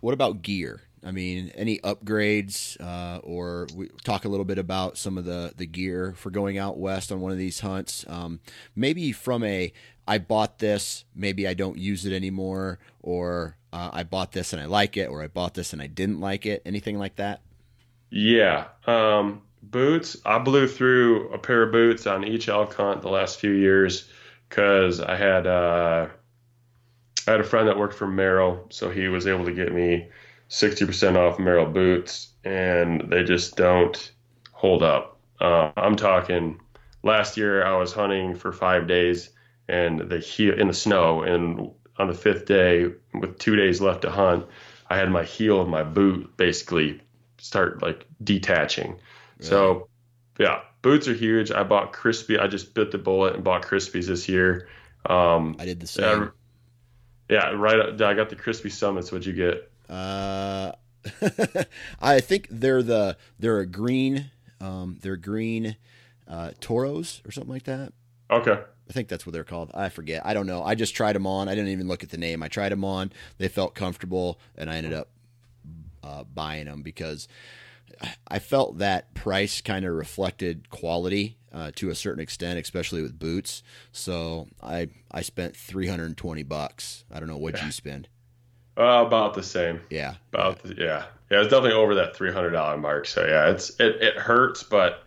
What 0.00 0.14
about 0.14 0.42
gear? 0.42 0.82
I 1.04 1.12
mean, 1.12 1.52
any 1.54 1.78
upgrades, 1.78 2.80
uh, 2.80 3.18
or 3.18 3.68
we 3.76 3.90
talk 4.02 4.24
a 4.24 4.28
little 4.28 4.44
bit 4.44 4.58
about 4.58 4.98
some 4.98 5.18
of 5.18 5.24
the 5.24 5.52
the 5.56 5.66
gear 5.66 6.14
for 6.16 6.30
going 6.30 6.58
out 6.58 6.78
west 6.78 7.12
on 7.12 7.20
one 7.20 7.30
of 7.30 7.38
these 7.38 7.60
hunts. 7.60 8.04
Um, 8.08 8.40
maybe 8.74 9.12
from 9.12 9.44
a 9.44 9.72
I 10.06 10.18
bought 10.18 10.58
this, 10.58 11.04
maybe 11.14 11.48
I 11.48 11.54
don't 11.54 11.78
use 11.78 12.06
it 12.06 12.12
anymore, 12.12 12.78
or 13.02 13.56
uh, 13.72 13.90
I 13.92 14.04
bought 14.04 14.32
this 14.32 14.52
and 14.52 14.62
I 14.62 14.66
like 14.66 14.96
it, 14.96 15.08
or 15.08 15.22
I 15.22 15.28
bought 15.28 15.54
this 15.54 15.72
and 15.72 15.82
I 15.82 15.86
didn't 15.86 16.20
like 16.20 16.46
it. 16.46 16.62
Anything 16.64 16.98
like 16.98 17.16
that? 17.16 17.40
Yeah. 18.10 18.68
Um, 18.86 19.42
boots, 19.62 20.16
I 20.24 20.38
blew 20.38 20.68
through 20.68 21.30
a 21.32 21.38
pair 21.38 21.62
of 21.62 21.72
boots 21.72 22.06
on 22.06 22.24
each 22.24 22.48
elk 22.48 22.74
hunt 22.74 23.02
the 23.02 23.08
last 23.08 23.40
few 23.40 23.50
years 23.52 24.08
because 24.48 25.00
I 25.00 25.16
had 25.16 25.46
uh, 25.46 26.08
I 27.26 27.30
had 27.30 27.40
a 27.40 27.44
friend 27.44 27.68
that 27.68 27.78
worked 27.78 27.94
for 27.94 28.06
Merrell, 28.06 28.72
so 28.72 28.90
he 28.90 29.08
was 29.08 29.26
able 29.26 29.44
to 29.44 29.52
get 29.52 29.72
me 29.72 30.08
60% 30.48 31.16
off 31.16 31.38
Merrell 31.38 31.72
boots, 31.72 32.28
and 32.44 33.10
they 33.10 33.24
just 33.24 33.56
don't 33.56 34.12
hold 34.52 34.82
up. 34.82 35.18
Uh, 35.40 35.72
I'm 35.76 35.96
talking 35.96 36.60
last 37.02 37.36
year 37.36 37.64
I 37.64 37.76
was 37.76 37.92
hunting 37.92 38.34
for 38.34 38.52
five 38.52 38.86
days 38.86 39.30
and 39.68 40.00
the 40.00 40.18
heel 40.18 40.58
in 40.58 40.68
the 40.68 40.74
snow, 40.74 41.22
and 41.22 41.70
on 41.98 42.08
the 42.08 42.14
fifth 42.14 42.46
day, 42.46 42.86
with 43.14 43.38
two 43.38 43.56
days 43.56 43.80
left 43.80 44.02
to 44.02 44.10
hunt, 44.10 44.46
I 44.88 44.96
had 44.96 45.10
my 45.10 45.24
heel 45.24 45.60
of 45.60 45.68
my 45.68 45.82
boot 45.82 46.36
basically 46.36 47.00
start 47.38 47.82
like 47.82 48.06
detaching 48.22 48.98
so, 49.40 49.88
yeah, 50.38 50.60
boots 50.82 51.08
are 51.08 51.14
huge. 51.14 51.50
I 51.50 51.62
bought 51.62 51.92
Crispi. 51.92 52.40
I 52.40 52.46
just 52.46 52.74
bit 52.74 52.90
the 52.90 52.98
bullet 52.98 53.34
and 53.34 53.44
bought 53.44 53.62
Crispis 53.62 54.06
this 54.06 54.28
year. 54.28 54.68
Um, 55.04 55.56
I 55.58 55.64
did 55.64 55.80
the 55.80 55.86
same. 55.86 56.32
yeah, 57.28 57.50
right. 57.50 58.00
I 58.00 58.14
got 58.14 58.30
the 58.30 58.36
Crispi 58.36 58.70
Summits. 58.70 59.12
What'd 59.12 59.26
you 59.26 59.32
get? 59.32 59.70
Uh, 59.88 60.72
I 62.00 62.20
think 62.20 62.48
they're 62.50 62.82
the 62.82 63.16
they're 63.38 63.60
a 63.60 63.66
green. 63.66 64.30
Um, 64.60 64.98
they're 65.02 65.16
green 65.16 65.76
uh, 66.26 66.52
toros 66.60 67.20
or 67.26 67.30
something 67.30 67.52
like 67.52 67.64
that. 67.64 67.92
Okay. 68.30 68.58
I 68.88 68.92
think 68.92 69.08
that's 69.08 69.26
what 69.26 69.32
they're 69.32 69.44
called. 69.44 69.70
I 69.74 69.88
forget. 69.88 70.24
I 70.24 70.34
don't 70.34 70.46
know. 70.46 70.62
I 70.62 70.74
just 70.74 70.94
tried 70.94 71.14
them 71.14 71.26
on. 71.26 71.48
I 71.48 71.54
didn't 71.54 71.70
even 71.70 71.88
look 71.88 72.02
at 72.02 72.10
the 72.10 72.18
name. 72.18 72.42
I 72.42 72.48
tried 72.48 72.70
them 72.70 72.84
on. 72.84 73.12
They 73.38 73.48
felt 73.48 73.74
comfortable, 73.74 74.38
and 74.56 74.70
I 74.70 74.76
ended 74.76 74.92
up 74.92 75.08
uh, 76.04 76.24
buying 76.24 76.66
them 76.66 76.82
because 76.82 77.26
I 78.28 78.38
felt 78.38 78.78
that 78.78 79.12
price 79.14 79.60
kind 79.60 79.84
of 79.84 79.94
reflected 79.94 80.70
quality 80.70 81.36
uh, 81.52 81.72
to 81.76 81.90
a 81.90 81.94
certain 81.94 82.20
extent, 82.20 82.58
especially 82.58 83.02
with 83.02 83.18
boots. 83.18 83.62
So 83.90 84.48
I 84.62 84.88
I 85.10 85.22
spent 85.22 85.56
320 85.56 86.42
bucks. 86.44 87.04
I 87.10 87.18
don't 87.18 87.28
know 87.28 87.38
what 87.38 87.60
you 87.62 87.72
spend. 87.72 88.08
Uh, 88.78 89.02
about 89.06 89.32
the 89.32 89.42
same. 89.42 89.80
Yeah. 89.88 90.16
About 90.34 90.62
the, 90.62 90.74
yeah. 90.76 91.06
Yeah, 91.30 91.40
it's 91.40 91.48
definitely 91.48 91.72
over 91.72 91.94
that 91.96 92.14
three 92.14 92.32
hundred 92.32 92.50
dollar 92.50 92.76
mark. 92.76 93.06
So 93.06 93.26
yeah, 93.26 93.50
it's 93.50 93.70
it, 93.80 94.02
it 94.02 94.16
hurts, 94.16 94.62
but 94.62 95.02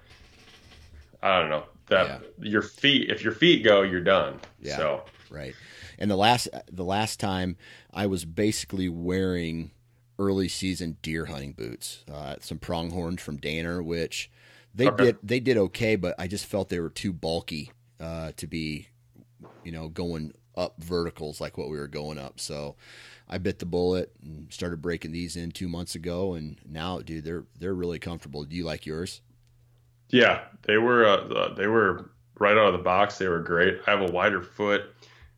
I 1.22 1.39
don't 1.39 1.50
know 1.50 1.63
that 1.89 2.21
Yeah. 2.39 2.49
your 2.49 2.62
feet. 2.62 3.10
If 3.10 3.23
your 3.23 3.34
feet 3.34 3.63
go, 3.63 3.82
you're 3.82 4.02
done. 4.02 4.39
Yeah. 4.62 4.78
So 4.78 5.06
Right. 5.30 5.54
And 5.99 6.10
the 6.10 6.15
last 6.15 6.47
the 6.71 6.84
last 6.86 7.19
time 7.19 7.58
I 7.93 8.08
was 8.08 8.25
basically 8.25 8.89
wearing 8.89 9.71
early 10.17 10.47
season 10.47 10.97
deer 11.02 11.25
hunting 11.25 11.54
boots, 11.54 12.04
uh, 12.12 12.36
some 12.41 12.58
pronghorns 12.58 13.21
from 13.21 13.38
Danner, 13.38 13.82
which 13.84 14.32
they 14.73 14.88
Okay. 14.88 15.06
did 15.06 15.17
they 15.23 15.39
did 15.39 15.58
okay, 15.58 15.95
but 15.95 16.15
I 16.17 16.28
just 16.28 16.45
felt 16.45 16.69
they 16.69 16.80
were 16.80 16.89
too 16.89 17.13
bulky 17.13 17.71
uh, 17.99 18.32
to 18.38 18.47
be, 18.47 18.88
you 19.63 19.71
know, 19.71 19.89
going 19.89 20.34
up 20.56 20.82
verticals 20.84 21.39
like 21.39 21.58
what 21.58 21.69
we 21.69 21.78
were 21.78 21.88
going 21.88 22.17
up. 22.17 22.39
So 22.39 22.75
I 23.28 23.38
bit 23.38 23.60
the 23.60 23.65
bullet 23.65 24.12
and 24.23 24.52
started 24.52 24.82
breaking 24.82 25.12
these 25.12 25.36
in 25.36 25.52
two 25.52 25.67
months 25.69 25.95
ago, 25.95 26.34
and 26.34 26.58
now, 26.65 26.99
dude, 26.99 27.23
they're 27.23 27.45
they're 27.58 27.75
really 27.75 27.99
comfortable. 27.99 28.43
Do 28.43 28.56
you 28.56 28.63
like 28.63 28.86
yours? 28.86 29.21
Yeah, 30.10 30.41
they 30.63 30.78
were 30.78 31.06
uh, 31.06 31.54
they 31.54 31.67
were 31.67 32.10
right 32.39 32.58
out 32.58 32.67
of 32.67 32.74
the 32.74 32.84
box. 32.84 33.17
They 33.17 33.28
were 33.28 33.39
great. 33.39 33.80
I 33.86 33.91
have 33.91 34.02
a 34.02 34.12
wider 34.12 34.41
foot, 34.41 34.84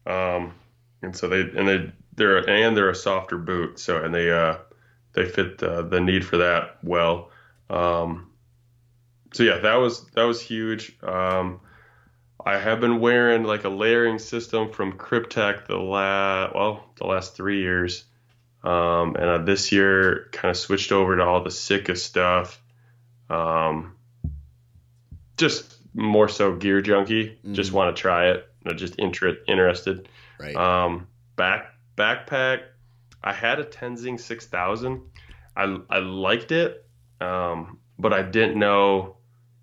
um, 0.05 0.53
and 1.01 1.15
so 1.15 1.27
they 1.27 1.41
and 1.41 1.67
they 1.67 1.91
they're 2.15 2.49
and 2.49 2.75
they're 2.75 2.89
a 2.89 2.95
softer 2.95 3.37
boot. 3.37 3.79
So 3.79 4.03
and 4.03 4.13
they 4.13 4.31
uh 4.31 4.57
they 5.13 5.25
fit 5.25 5.61
uh, 5.61 5.83
the 5.83 5.99
need 5.99 6.25
for 6.25 6.37
that 6.37 6.77
well. 6.83 7.31
Um, 7.69 8.31
so 9.33 9.43
yeah, 9.43 9.57
that 9.59 9.75
was 9.75 10.05
that 10.11 10.23
was 10.23 10.41
huge. 10.41 10.97
Um, 11.01 11.61
I 12.45 12.57
have 12.57 12.79
been 12.79 12.99
wearing 12.99 13.43
like 13.43 13.65
a 13.65 13.69
layering 13.69 14.19
system 14.19 14.71
from 14.71 14.93
Kryptek 14.93 15.67
the 15.67 15.77
last 15.77 16.55
well 16.55 16.85
the 16.95 17.07
last 17.07 17.35
three 17.35 17.61
years, 17.61 18.05
um, 18.63 19.15
and 19.15 19.25
uh, 19.25 19.37
this 19.39 19.71
year 19.71 20.29
kind 20.31 20.51
of 20.51 20.57
switched 20.57 20.91
over 20.91 21.15
to 21.15 21.23
all 21.23 21.43
the 21.43 21.51
Sitka 21.51 21.95
stuff. 21.95 22.61
Um, 23.29 23.95
just 25.41 25.77
more 25.93 26.29
so 26.29 26.55
gear 26.55 26.81
junkie. 26.81 27.37
Just 27.51 27.71
Mhm. 27.71 27.73
want 27.73 27.95
to 27.95 28.01
try 28.01 28.29
it. 28.29 28.47
I'm 28.65 28.77
just 28.77 28.95
inter- 28.95 29.37
interested. 29.47 30.07
Right. 30.39 30.55
Um, 30.55 31.07
back 31.35 31.73
backpack. 31.97 32.61
I 33.23 33.33
had 33.33 33.59
a 33.59 33.65
Tenzing 33.65 34.19
6000. 34.19 35.01
I 35.57 35.77
I 35.89 35.99
liked 35.99 36.51
it, 36.53 36.85
um, 37.19 37.79
but 37.99 38.13
I 38.13 38.21
didn't 38.21 38.57
know 38.57 39.17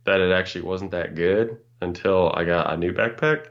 that 0.05 0.21
it 0.21 0.31
actually 0.33 0.63
wasn't 0.63 0.91
that 0.91 1.15
good 1.15 1.59
until 1.81 2.31
I 2.35 2.45
got 2.45 2.73
a 2.73 2.77
new 2.77 2.93
backpack. 2.93 3.47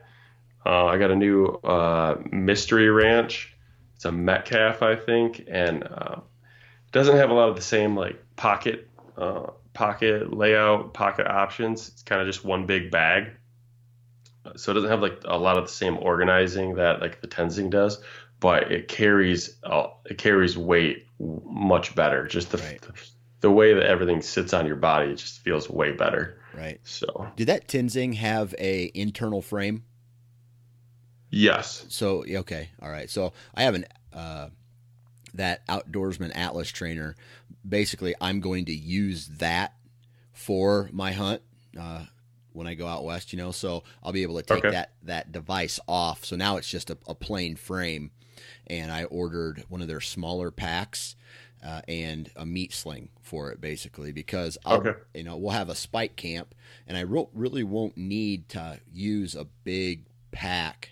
Uh, 0.65 0.85
I 0.85 0.97
got 0.97 1.11
a 1.11 1.15
new 1.15 1.45
uh, 1.63 2.17
Mystery 2.31 2.89
Ranch. 2.89 3.55
It's 3.95 4.05
a 4.05 4.11
Metcalf, 4.11 4.83
I 4.83 4.95
think, 4.95 5.43
and 5.47 5.83
uh, 5.83 6.17
doesn't 6.91 7.15
have 7.17 7.29
a 7.31 7.33
lot 7.33 7.49
of 7.49 7.55
the 7.55 7.61
same 7.61 7.95
like 7.95 8.21
pocket 8.35 8.87
uh, 9.17 9.47
pocket 9.77 10.33
layout, 10.33 10.93
pocket 10.93 11.27
options. 11.27 11.87
It's 11.89 12.03
kind 12.03 12.21
of 12.21 12.27
just 12.27 12.43
one 12.43 12.65
big 12.65 12.91
bag 12.91 13.31
so 14.55 14.71
it 14.71 14.75
doesn't 14.75 14.89
have 14.89 15.01
like 15.01 15.21
a 15.25 15.37
lot 15.37 15.57
of 15.57 15.65
the 15.65 15.71
same 15.71 15.97
organizing 15.97 16.75
that 16.75 17.01
like 17.01 17.21
the 17.21 17.27
Tenzing 17.27 17.69
does, 17.69 18.01
but 18.39 18.71
it 18.71 18.87
carries 18.87 19.57
uh, 19.63 19.87
it 20.05 20.17
carries 20.17 20.57
weight 20.57 21.05
much 21.19 21.95
better. 21.95 22.27
Just 22.27 22.51
the 22.51 22.57
Right. 22.57 22.79
the 23.41 23.51
way 23.51 23.73
that 23.73 23.83
everything 23.83 24.21
sits 24.21 24.53
on 24.53 24.65
your 24.65 24.75
body 24.75 25.11
it 25.11 25.15
just 25.15 25.41
feels 25.41 25.69
way 25.69 25.91
better. 25.91 26.41
right. 26.55 26.79
So 26.83 27.27
Did 27.35 27.47
that 27.47 27.67
Tenzing 27.67 28.15
have 28.15 28.55
a 28.57 28.91
internal 28.93 29.41
frame? 29.41 29.83
yes, 31.29 31.85
So 31.89 32.23
okay, 32.27 32.69
all 32.81 32.89
right. 32.89 33.09
So 33.09 33.33
I 33.53 33.63
have 33.63 33.75
an 33.75 33.85
uh, 34.13 34.49
that 35.33 35.65
outdoorsman 35.67 36.31
Atlas 36.35 36.69
trainer. 36.69 37.15
Basically, 37.67 38.15
I'm 38.21 38.39
going 38.39 38.65
to 38.65 38.75
use 38.75 39.27
that 39.27 39.73
for 40.33 40.89
my 40.91 41.11
hunt 41.11 41.41
uh, 41.79 42.05
when 42.53 42.67
I 42.67 42.73
go 42.73 42.87
out 42.87 43.03
west. 43.03 43.33
You 43.33 43.37
know, 43.37 43.51
so 43.51 43.83
I'll 44.03 44.13
be 44.13 44.23
able 44.23 44.37
to 44.37 44.43
take 44.43 44.59
Okay. 44.59 44.71
that 44.71 44.93
that 45.03 45.31
device 45.31 45.79
off. 45.87 46.25
So 46.25 46.35
now 46.35 46.57
it's 46.57 46.69
just 46.69 46.89
a, 46.89 46.97
a 47.07 47.15
plain 47.15 47.55
frame, 47.55 48.11
and 48.67 48.91
I 48.91 49.03
ordered 49.05 49.65
one 49.69 49.81
of 49.81 49.87
their 49.87 50.01
smaller 50.01 50.51
packs. 50.51 51.15
Uh, 51.65 51.81
and 51.87 52.29
a 52.35 52.45
meat 52.45 52.71
sling 52.71 53.09
for 53.23 53.49
it 53.51 53.59
basically 53.59 54.11
because 54.11 54.59
I'll, 54.63 54.77
Okay. 54.77 54.93
you 55.15 55.23
know 55.23 55.37
we'll 55.37 55.49
have 55.53 55.69
a 55.69 55.75
spike 55.75 56.15
camp 56.15 56.53
and 56.85 56.95
I 56.95 57.01
ro- 57.01 57.31
really 57.33 57.63
won't 57.63 57.97
need 57.97 58.47
to 58.49 58.79
use 58.93 59.33
a 59.33 59.43
big 59.63 60.05
pack 60.29 60.91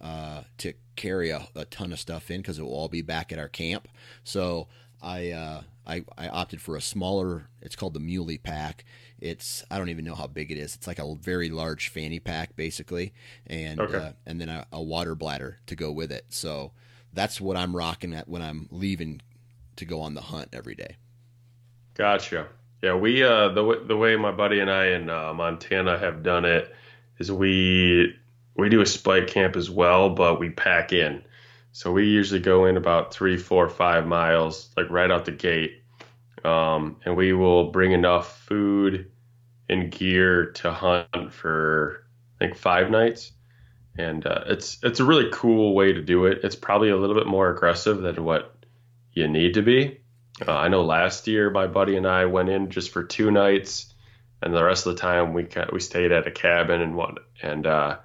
uh, 0.00 0.44
to 0.58 0.72
carry 0.96 1.30
a, 1.30 1.48
a 1.54 1.64
ton 1.64 1.92
of 1.92 2.00
stuff 2.00 2.30
in 2.30 2.40
because 2.40 2.58
it 2.58 2.62
will 2.62 2.74
all 2.74 2.88
be 2.88 3.02
back 3.02 3.32
at 3.32 3.38
our 3.38 3.48
camp. 3.48 3.88
So 4.24 4.68
I, 5.02 5.30
uh, 5.30 5.62
I 5.86 6.04
I 6.16 6.28
opted 6.28 6.60
for 6.60 6.76
a 6.76 6.80
smaller. 6.80 7.48
It's 7.60 7.74
called 7.76 7.94
the 7.94 8.00
Muley 8.00 8.38
pack. 8.38 8.84
It's 9.20 9.64
I 9.70 9.78
don't 9.78 9.88
even 9.88 10.04
know 10.04 10.14
how 10.14 10.26
big 10.28 10.52
it 10.52 10.58
is. 10.58 10.74
It's 10.76 10.86
like 10.86 10.98
a 11.00 11.14
very 11.16 11.50
large 11.50 11.88
fanny 11.88 12.20
pack 12.20 12.54
basically, 12.56 13.12
and 13.46 13.80
Okay. 13.80 13.98
uh, 13.98 14.12
and 14.26 14.40
then 14.40 14.48
a, 14.48 14.66
a 14.72 14.82
water 14.82 15.14
bladder 15.16 15.58
to 15.66 15.74
go 15.76 15.90
with 15.90 16.12
it. 16.12 16.26
So 16.28 16.72
that's 17.12 17.40
what 17.40 17.56
I'm 17.56 17.74
rocking 17.76 18.14
at 18.14 18.28
when 18.28 18.42
I'm 18.42 18.68
leaving 18.70 19.22
to 19.76 19.84
go 19.84 20.00
on 20.00 20.14
the 20.14 20.20
hunt 20.22 20.50
every 20.52 20.74
day. 20.74 20.96
gotcha. 21.94 22.48
Yeah, 22.82 22.94
we 22.94 23.22
uh 23.22 23.48
the 23.50 23.84
the 23.86 23.96
way 23.96 24.16
my 24.16 24.32
buddy 24.32 24.58
and 24.60 24.70
I 24.70 24.86
in 24.86 25.08
uh, 25.08 25.32
Montana 25.34 25.98
have 25.98 26.22
done 26.22 26.44
it 26.44 26.74
is 27.18 27.30
we 27.30 28.16
we 28.56 28.68
do 28.68 28.80
a 28.80 28.86
spike 28.86 29.28
camp 29.28 29.56
as 29.56 29.70
well, 29.70 30.10
but 30.10 30.38
we 30.38 30.50
pack 30.50 30.92
in. 30.92 31.22
So 31.72 31.90
we 31.90 32.06
usually 32.06 32.40
go 32.40 32.66
in 32.66 32.76
about 32.76 33.14
three, 33.14 33.38
four, 33.38 33.68
five 33.68 34.06
miles, 34.06 34.70
like 34.76 34.90
right 34.90 35.10
out 35.10 35.24
the 35.24 35.32
gate, 35.32 35.82
um, 36.44 36.96
and 37.04 37.16
we 37.16 37.32
will 37.32 37.70
bring 37.70 37.92
enough 37.92 38.40
food 38.42 39.10
and 39.68 39.90
gear 39.90 40.52
to 40.52 40.70
hunt 40.70 41.32
for 41.32 42.04
I 42.36 42.44
think 42.44 42.58
five 42.58 42.90
nights. 42.90 43.32
And 43.96 44.26
uh, 44.26 44.44
it's 44.46 44.78
it's 44.82 45.00
a 45.00 45.04
really 45.04 45.30
cool 45.32 45.74
way 45.74 45.92
to 45.92 46.02
do 46.02 46.26
it. 46.26 46.40
It's 46.44 46.56
probably 46.56 46.90
a 46.90 46.96
little 46.96 47.16
bit 47.16 47.26
more 47.26 47.50
aggressive 47.50 47.98
than 47.98 48.22
what 48.24 48.54
you 49.12 49.28
need 49.28 49.54
to 49.54 49.62
be. 49.62 50.00
Uh, 50.46 50.52
I 50.52 50.68
know 50.68 50.82
last 50.82 51.26
year 51.26 51.50
my 51.50 51.66
buddy 51.66 51.96
and 51.96 52.06
I 52.06 52.26
went 52.26 52.48
in 52.48 52.70
just 52.70 52.90
for 52.90 53.04
two 53.04 53.30
nights, 53.30 53.92
and 54.42 54.52
the 54.52 54.64
rest 54.64 54.86
of 54.86 54.94
the 54.94 55.00
time 55.00 55.32
we 55.32 55.46
we 55.72 55.80
stayed 55.80 56.12
at 56.12 56.26
a 56.26 56.30
cabin 56.30 56.80
and 56.80 56.96
what 56.96 57.18
and 57.42 57.66
uh, 57.66 57.98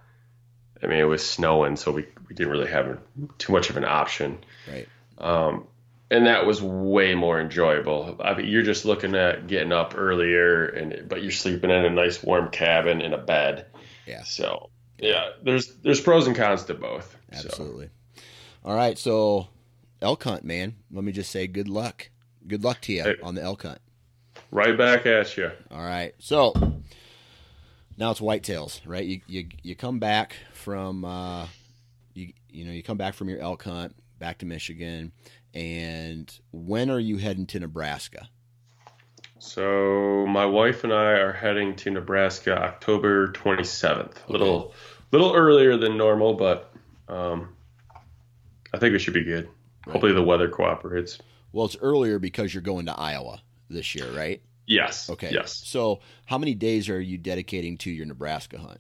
I 0.84 0.88
mean 0.88 1.00
it 1.00 1.04
was 1.06 1.28
snowing, 1.28 1.76
so 1.76 1.92
we 1.92 2.06
we 2.28 2.36
didn't 2.36 2.52
really 2.52 2.70
have 2.70 3.00
too 3.38 3.54
much 3.54 3.70
of 3.70 3.78
an 3.78 3.86
option. 3.86 4.40
Right. 4.72 4.88
Um, 5.18 5.68
and 6.10 6.28
that 6.28 6.46
was 6.46 6.62
way 6.62 7.16
more 7.16 7.40
enjoyable. 7.42 8.16
I 8.24 8.34
mean, 8.36 8.48
you're 8.48 8.63
just 8.63 8.86
looking 8.86 9.13
at 9.16 9.48
getting 9.48 9.72
up 9.74 9.94
earlier, 9.98 10.66
and 10.66 11.10
but 11.10 11.22
you're 11.22 11.32
sleeping 11.32 11.70
in 11.70 11.84
a 11.86 11.90
nice 11.90 12.24
warm 12.24 12.50
cabin 12.50 13.02
in 13.02 13.13
a 13.13 13.18
bed. 13.18 13.66
Yeah. 14.06 14.24
So 14.24 14.70
yeah, 15.00 15.30
there's 15.44 15.68
there's 15.84 16.00
pros 16.00 16.28
and 16.28 16.36
cons 16.36 16.63
to 16.66 16.74
both. 16.74 17.16
So, 17.34 17.48
Absolutely. 17.50 17.90
All 18.63 18.76
right, 18.76 18.98
so 18.98 19.48
elk 20.02 20.24
hunt, 20.24 20.44
man. 20.44 20.76
Let 20.92 21.04
me 21.04 21.12
just 21.12 21.32
say 21.32 21.48
good 21.48 21.68
luck. 21.68 22.10
Good 22.48 22.63
luck 22.63 22.80
to 22.82 22.94
you 22.94 23.04
Hey. 23.04 23.16
on 23.22 23.36
the 23.36 23.42
elk 23.42 23.63
hunt. 23.63 23.80
right 24.52 24.78
back 24.78 25.06
at 25.06 25.36
you. 25.36 25.52
All 25.72 25.84
right. 25.84 26.13
So 26.20 26.54
now 27.98 28.12
it's 28.12 28.20
whitetails, 28.20 28.82
right? 28.86 29.06
You 29.06 29.22
you 29.28 29.48
you 29.64 29.76
come 29.76 30.00
back 30.00 30.36
from 30.54 31.04
uh 31.04 31.48
you 32.14 32.34
you 32.50 32.66
know, 32.66 32.72
you 32.72 32.84
come 32.84 32.98
back 32.98 33.14
from 33.14 33.30
your 33.30 33.40
elk 33.40 33.64
hunt 33.64 33.96
back 34.20 34.40
to 34.40 34.46
Michigan 34.46 35.12
and 35.54 36.40
when 36.52 36.90
are 36.90 37.00
you 37.00 37.18
heading 37.18 37.46
to 37.48 37.60
Nebraska? 37.60 38.30
So 39.40 40.26
my 40.28 40.46
wife 40.46 40.84
and 40.84 40.94
I 40.94 41.12
are 41.12 41.34
heading 41.34 41.76
to 41.78 41.92
Nebraska 41.92 42.58
October 42.58 43.32
27th. 43.32 44.28
A 44.28 44.32
little 44.32 44.74
little 45.12 45.34
earlier 45.36 45.78
than 45.78 45.98
normal, 45.98 46.34
but 46.34 46.74
um, 47.08 47.56
I 48.74 48.78
think 48.78 48.94
we 48.94 49.00
should 49.00 49.14
be 49.14 49.24
good. 49.24 49.50
Hopefully 49.86 50.12
the 50.14 50.24
weather 50.24 50.50
cooperates. 50.50 51.20
Well, 51.54 51.66
it's 51.66 51.78
earlier 51.82 52.20
because 52.20 52.54
you're 52.54 52.62
going 52.62 52.88
to 52.88 53.00
Iowa 53.00 53.42
this 53.70 53.96
year, 53.96 54.12
right? 54.12 54.42
Yes. 54.67 55.10
Okay. 55.10 55.32
Yes. 55.32 55.62
So, 55.65 56.01
how 56.25 56.38
many 56.38 56.53
days 56.53 56.89
are 56.89 56.99
you 56.99 57.17
dedicating 57.17 57.77
to 57.80 57.89
your 57.89 58.06
Nebraska 58.06 58.60
hunt? 58.60 58.80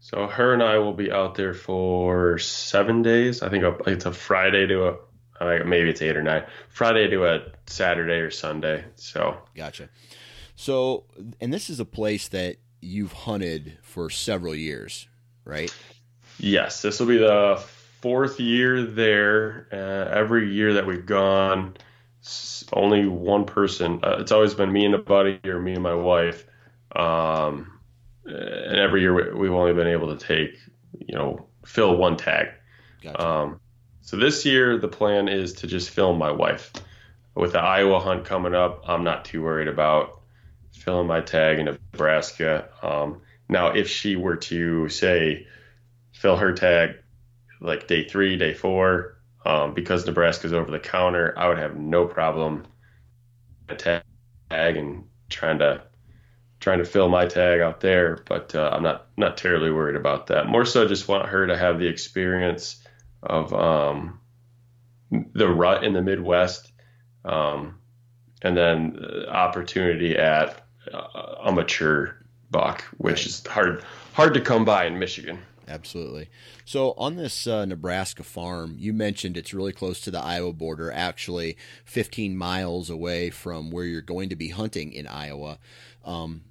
So 0.00 0.26
her 0.26 0.54
and 0.54 0.62
I 0.62 0.78
will 0.78 0.94
be 0.94 1.12
out 1.12 1.34
there 1.34 1.54
for 1.54 2.38
seven 2.38 3.02
days. 3.02 3.42
I 3.42 3.50
think 3.50 3.64
it's 3.86 4.06
a 4.06 4.12
Friday 4.12 4.66
to 4.66 4.88
a 4.88 5.64
maybe 5.64 5.90
it's 5.90 6.02
eight 6.02 6.16
or 6.16 6.22
nine. 6.22 6.44
Friday 6.68 7.08
to 7.10 7.26
a 7.26 7.42
Saturday 7.66 8.14
or 8.14 8.30
Sunday. 8.30 8.84
So 8.96 9.38
Gotcha. 9.54 9.88
So, 10.56 11.04
and 11.40 11.52
this 11.52 11.70
is 11.70 11.80
a 11.80 11.84
place 11.84 12.28
that 12.28 12.56
you've 12.80 13.12
hunted 13.12 13.78
for 13.82 14.10
several 14.10 14.54
years, 14.54 15.06
right? 15.44 15.74
Yes, 16.38 16.82
this 16.82 16.98
will 16.98 17.06
be 17.06 17.18
the 17.18 17.62
fourth 18.00 18.40
year 18.40 18.82
there. 18.82 19.68
Uh, 19.72 20.18
every 20.18 20.52
year 20.52 20.74
that 20.74 20.86
we've 20.86 21.06
gone, 21.06 21.76
only 22.72 23.06
one 23.06 23.44
person. 23.44 24.00
Uh, 24.02 24.18
it's 24.20 24.32
always 24.32 24.54
been 24.54 24.72
me 24.72 24.84
and 24.84 24.94
a 24.94 24.98
buddy 24.98 25.40
or 25.44 25.60
me 25.60 25.74
and 25.74 25.82
my 25.82 25.94
wife. 25.94 26.46
Um, 26.94 27.80
and 28.24 28.76
every 28.76 29.00
year 29.00 29.14
we- 29.14 29.40
we've 29.40 29.52
only 29.52 29.72
been 29.72 29.86
able 29.86 30.16
to 30.16 30.26
take, 30.26 30.58
you 30.98 31.14
know, 31.14 31.46
fill 31.64 31.96
one 31.96 32.16
tag. 32.16 32.48
Gotcha. 33.02 33.26
Um, 33.26 33.60
So 34.02 34.16
this 34.16 34.44
year, 34.44 34.76
the 34.76 34.88
plan 34.88 35.28
is 35.28 35.52
to 35.52 35.66
just 35.68 35.90
film 35.90 36.18
my 36.18 36.32
wife. 36.32 36.72
With 37.36 37.52
the 37.52 37.60
Iowa 37.60 38.00
hunt 38.00 38.24
coming 38.24 38.54
up, 38.54 38.82
I'm 38.88 39.04
not 39.04 39.24
too 39.24 39.42
worried 39.42 39.68
about 39.68 40.20
filling 40.72 41.06
my 41.06 41.20
tag 41.20 41.58
in 41.60 41.66
Nebraska. 41.66 42.68
Um, 42.82 43.20
now, 43.48 43.68
if 43.68 43.88
she 43.88 44.16
were 44.16 44.36
to 44.36 44.88
say 44.88 45.46
fill 46.12 46.36
her 46.36 46.52
tag 46.52 46.96
like 47.60 47.86
day 47.86 48.08
three, 48.08 48.36
day 48.36 48.52
four, 48.52 49.16
um, 49.44 49.74
because 49.74 50.06
Nebraska's 50.06 50.52
over 50.52 50.70
the 50.70 50.78
counter, 50.78 51.34
I 51.36 51.48
would 51.48 51.58
have 51.58 51.76
no 51.76 52.06
problem 52.06 52.66
tag 53.76 54.02
and 54.50 55.04
trying 55.28 55.58
to 55.58 55.82
trying 56.58 56.78
to 56.78 56.84
fill 56.84 57.08
my 57.08 57.26
tag 57.26 57.60
out 57.60 57.80
there. 57.80 58.22
But 58.26 58.54
uh, 58.54 58.70
I'm 58.72 58.82
not 58.82 59.06
not 59.16 59.36
terribly 59.36 59.70
worried 59.70 59.96
about 59.96 60.26
that. 60.28 60.46
More 60.46 60.64
so, 60.64 60.86
just 60.86 61.08
want 61.08 61.28
her 61.28 61.46
to 61.46 61.56
have 61.56 61.78
the 61.78 61.86
experience 61.86 62.84
of 63.22 63.52
um, 63.52 64.20
the 65.10 65.48
rut 65.48 65.84
in 65.84 65.92
the 65.92 66.02
Midwest, 66.02 66.72
um, 67.24 67.78
and 68.42 68.56
then 68.56 69.04
opportunity 69.28 70.16
at 70.16 70.66
uh, 70.92 71.34
a 71.44 71.52
mature 71.52 72.16
buck, 72.50 72.82
which 72.98 73.26
is 73.26 73.46
hard 73.46 73.82
hard 74.12 74.34
to 74.34 74.40
come 74.40 74.64
by 74.64 74.86
in 74.86 74.98
Michigan. 74.98 75.38
Absolutely. 75.70 76.28
So 76.64 76.94
on 76.98 77.14
this 77.14 77.46
uh, 77.46 77.64
Nebraska 77.64 78.24
farm, 78.24 78.74
you 78.76 78.92
mentioned 78.92 79.36
it's 79.36 79.54
really 79.54 79.72
close 79.72 80.00
to 80.00 80.10
the 80.10 80.18
Iowa 80.18 80.52
border, 80.52 80.90
actually 80.90 81.56
15 81.84 82.36
miles 82.36 82.90
away 82.90 83.30
from 83.30 83.70
where 83.70 83.84
you're 83.84 84.02
going 84.02 84.30
to 84.30 84.36
be 84.36 84.48
hunting 84.48 84.92
in 84.92 85.06
Iowa. 85.06 85.58
Um, 86.04 86.42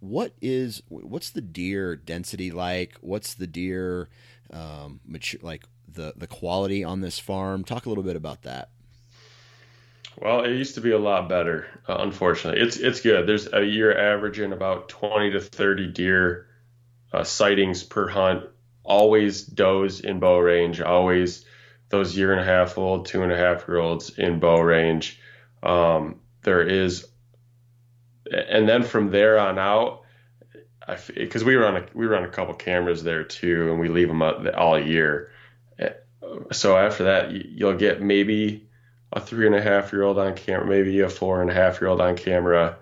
what 0.00 0.34
is 0.42 0.82
what's 0.88 1.30
the 1.30 1.40
deer 1.40 1.96
density 1.96 2.50
like? 2.50 2.96
What's 3.00 3.32
the 3.34 3.46
deer 3.46 4.10
um, 4.52 5.00
mature, 5.06 5.40
like 5.42 5.64
the 5.90 6.12
the 6.16 6.26
quality 6.26 6.84
on 6.84 7.00
this 7.00 7.18
farm? 7.18 7.64
Talk 7.64 7.86
a 7.86 7.88
little 7.88 8.04
bit 8.04 8.16
about 8.16 8.42
that. 8.42 8.70
Well, 10.18 10.44
it 10.44 10.50
used 10.50 10.74
to 10.74 10.82
be 10.82 10.90
a 10.90 10.98
lot 10.98 11.28
better. 11.30 11.66
Uh, 11.88 11.96
unfortunately, 12.00 12.60
it's 12.60 12.76
it's 12.76 13.00
good. 13.00 13.26
There's 13.26 13.50
a 13.52 13.64
year 13.64 13.96
averaging 13.96 14.52
about 14.52 14.90
20 14.90 15.30
to 15.30 15.40
30 15.40 15.86
deer 15.88 16.46
uh, 17.12 17.24
sightings 17.24 17.82
per 17.82 18.08
hunt. 18.08 18.44
Always 18.82 19.42
does 19.42 20.00
in 20.00 20.20
bow 20.20 20.38
range. 20.38 20.80
Always 20.80 21.44
those 21.90 22.16
year 22.16 22.32
and 22.32 22.40
a 22.40 22.44
half 22.44 22.78
old, 22.78 23.06
two 23.06 23.22
and 23.22 23.32
a 23.32 23.36
half 23.36 23.68
year 23.68 23.78
olds 23.78 24.10
in 24.18 24.40
bow 24.40 24.60
range. 24.60 25.20
Um, 25.62 26.20
there 26.42 26.62
is, 26.62 27.06
and 28.32 28.68
then 28.68 28.82
from 28.82 29.10
there 29.10 29.38
on 29.38 29.58
out, 29.58 30.02
because 31.14 31.44
we 31.44 31.56
run 31.56 31.76
a 31.76 31.86
we 31.94 32.06
run 32.06 32.24
a 32.24 32.28
couple 32.28 32.54
cameras 32.54 33.02
there 33.02 33.24
too, 33.24 33.70
and 33.70 33.80
we 33.80 33.88
leave 33.88 34.08
them 34.08 34.22
up 34.22 34.44
all 34.56 34.78
year. 34.78 35.30
So 36.52 36.76
after 36.76 37.04
that, 37.04 37.32
you'll 37.32 37.76
get 37.76 38.00
maybe 38.00 38.68
a 39.12 39.20
three 39.20 39.46
and 39.46 39.54
a 39.54 39.62
half 39.62 39.92
year 39.92 40.02
old 40.02 40.18
on 40.18 40.34
camera, 40.34 40.66
maybe 40.66 41.00
a 41.00 41.08
four 41.08 41.40
and 41.42 41.50
a 41.50 41.54
half 41.54 41.80
year 41.80 41.90
old 41.90 42.00
on 42.00 42.16
camera, 42.16 42.78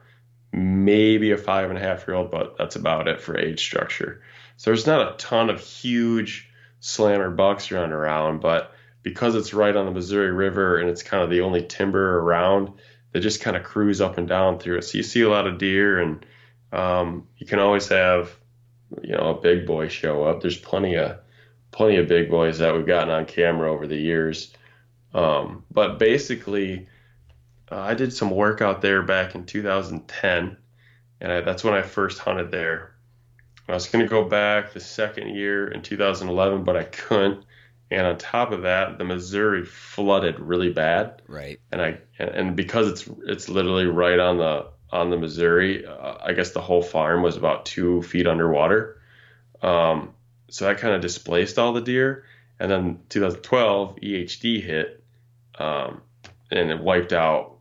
maybe 0.52 1.30
a 1.32 1.36
five 1.36 1.70
and 1.70 1.78
a 1.78 1.82
half 1.82 2.06
year 2.06 2.16
old, 2.16 2.30
but 2.30 2.56
that's 2.56 2.76
about 2.76 3.08
it 3.08 3.20
for 3.20 3.38
age 3.38 3.60
structure. 3.60 4.22
So 4.56 4.70
there's 4.70 4.86
not 4.86 5.12
a 5.12 5.16
ton 5.16 5.50
of 5.50 5.60
huge 5.60 6.50
slammer 6.80 7.30
bucks 7.30 7.70
running 7.70 7.92
around, 7.92 8.40
but 8.40 8.72
because 9.02 9.34
it's 9.34 9.54
right 9.54 9.74
on 9.74 9.86
the 9.86 9.92
Missouri 9.92 10.32
River 10.32 10.78
and 10.78 10.90
it's 10.90 11.02
kind 11.02 11.22
of 11.22 11.30
the 11.30 11.40
only 11.42 11.64
timber 11.64 12.18
around, 12.18 12.72
they 13.12 13.20
just 13.20 13.40
kind 13.40 13.56
of 13.56 13.62
cruise 13.62 14.00
up 14.00 14.18
and 14.18 14.28
down 14.28 14.58
through 14.58 14.78
it. 14.78 14.82
So 14.82 14.98
you 14.98 15.04
see 15.04 15.22
a 15.22 15.30
lot 15.30 15.46
of 15.46 15.58
deer, 15.58 16.00
and 16.00 16.26
um, 16.72 17.26
you 17.38 17.46
can 17.46 17.58
always 17.58 17.88
have, 17.88 18.36
you 19.02 19.12
know, 19.12 19.30
a 19.30 19.40
big 19.40 19.66
boy 19.66 19.88
show 19.88 20.24
up. 20.24 20.40
There's 20.40 20.58
plenty 20.58 20.96
of 20.96 21.18
plenty 21.70 21.96
of 21.96 22.08
big 22.08 22.30
boys 22.30 22.58
that 22.58 22.74
we've 22.74 22.86
gotten 22.86 23.10
on 23.10 23.26
camera 23.26 23.72
over 23.72 23.86
the 23.86 23.96
years. 23.96 24.52
Um, 25.14 25.64
but 25.70 25.98
basically, 25.98 26.88
uh, 27.70 27.78
I 27.78 27.94
did 27.94 28.12
some 28.12 28.30
work 28.30 28.60
out 28.60 28.82
there 28.82 29.02
back 29.02 29.34
in 29.34 29.44
2010, 29.46 30.56
and 31.20 31.32
I, 31.32 31.40
that's 31.40 31.64
when 31.64 31.74
I 31.74 31.82
first 31.82 32.18
hunted 32.18 32.50
there. 32.50 32.94
I 33.68 33.74
was 33.74 33.88
going 33.88 34.04
to 34.04 34.08
go 34.08 34.24
back 34.24 34.72
the 34.72 34.80
second 34.80 35.34
year 35.34 35.68
in 35.68 35.82
2011, 35.82 36.64
but 36.64 36.76
I 36.76 36.84
couldn't. 36.84 37.44
And 37.90 38.06
on 38.06 38.18
top 38.18 38.52
of 38.52 38.62
that, 38.62 38.98
the 38.98 39.04
Missouri 39.04 39.64
flooded 39.64 40.40
really 40.40 40.70
bad. 40.70 41.22
Right. 41.26 41.60
And 41.72 41.80
I 41.80 41.98
and 42.18 42.56
because 42.56 42.88
it's 42.88 43.10
it's 43.26 43.48
literally 43.48 43.86
right 43.86 44.18
on 44.18 44.38
the 44.38 44.68
on 44.90 45.10
the 45.10 45.16
Missouri, 45.16 45.86
uh, 45.86 46.16
I 46.22 46.32
guess 46.32 46.52
the 46.52 46.60
whole 46.60 46.82
farm 46.82 47.22
was 47.22 47.36
about 47.36 47.66
two 47.66 48.02
feet 48.02 48.26
underwater. 48.26 49.00
Um, 49.62 50.14
so 50.48 50.66
that 50.66 50.78
kind 50.78 50.94
of 50.94 51.00
displaced 51.00 51.58
all 51.58 51.72
the 51.72 51.80
deer. 51.80 52.24
And 52.60 52.70
then 52.70 53.00
2012 53.10 53.96
EHD 53.96 54.62
hit, 54.62 55.04
um, 55.58 56.02
and 56.50 56.70
it 56.70 56.80
wiped 56.80 57.12
out. 57.12 57.57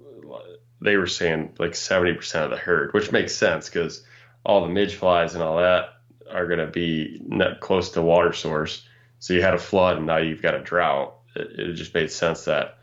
They 0.82 0.98
were 0.98 1.08
saying 1.08 1.56
like 1.58 1.72
70% 1.72 2.44
of 2.44 2.52
the 2.52 2.58
herd, 2.58 2.94
which 2.94 3.12
makes 3.12 3.36
sense 3.36 3.70
because 3.70 4.04
all 4.44 4.62
the 4.62 4.70
midge 4.70 4.96
flies 4.96 5.34
and 5.34 5.44
all 5.44 5.58
that 5.58 5.90
are 6.32 6.48
going 6.48 6.60
to 6.60 6.68
be 6.68 7.22
close 7.60 7.92
to 7.92 8.02
water 8.02 8.34
source. 8.34 8.86
So 9.20 9.34
you 9.34 9.42
had 9.42 9.54
a 9.54 9.60
flood 9.60 9.98
and 9.98 10.06
now 10.06 10.18
you've 10.18 10.42
got 10.42 10.56
a 10.56 10.62
drought. 10.62 11.16
It, 11.36 11.60
it 11.60 11.74
just 11.74 11.94
made 11.94 12.12
sense 12.12 12.46
that 12.46 12.78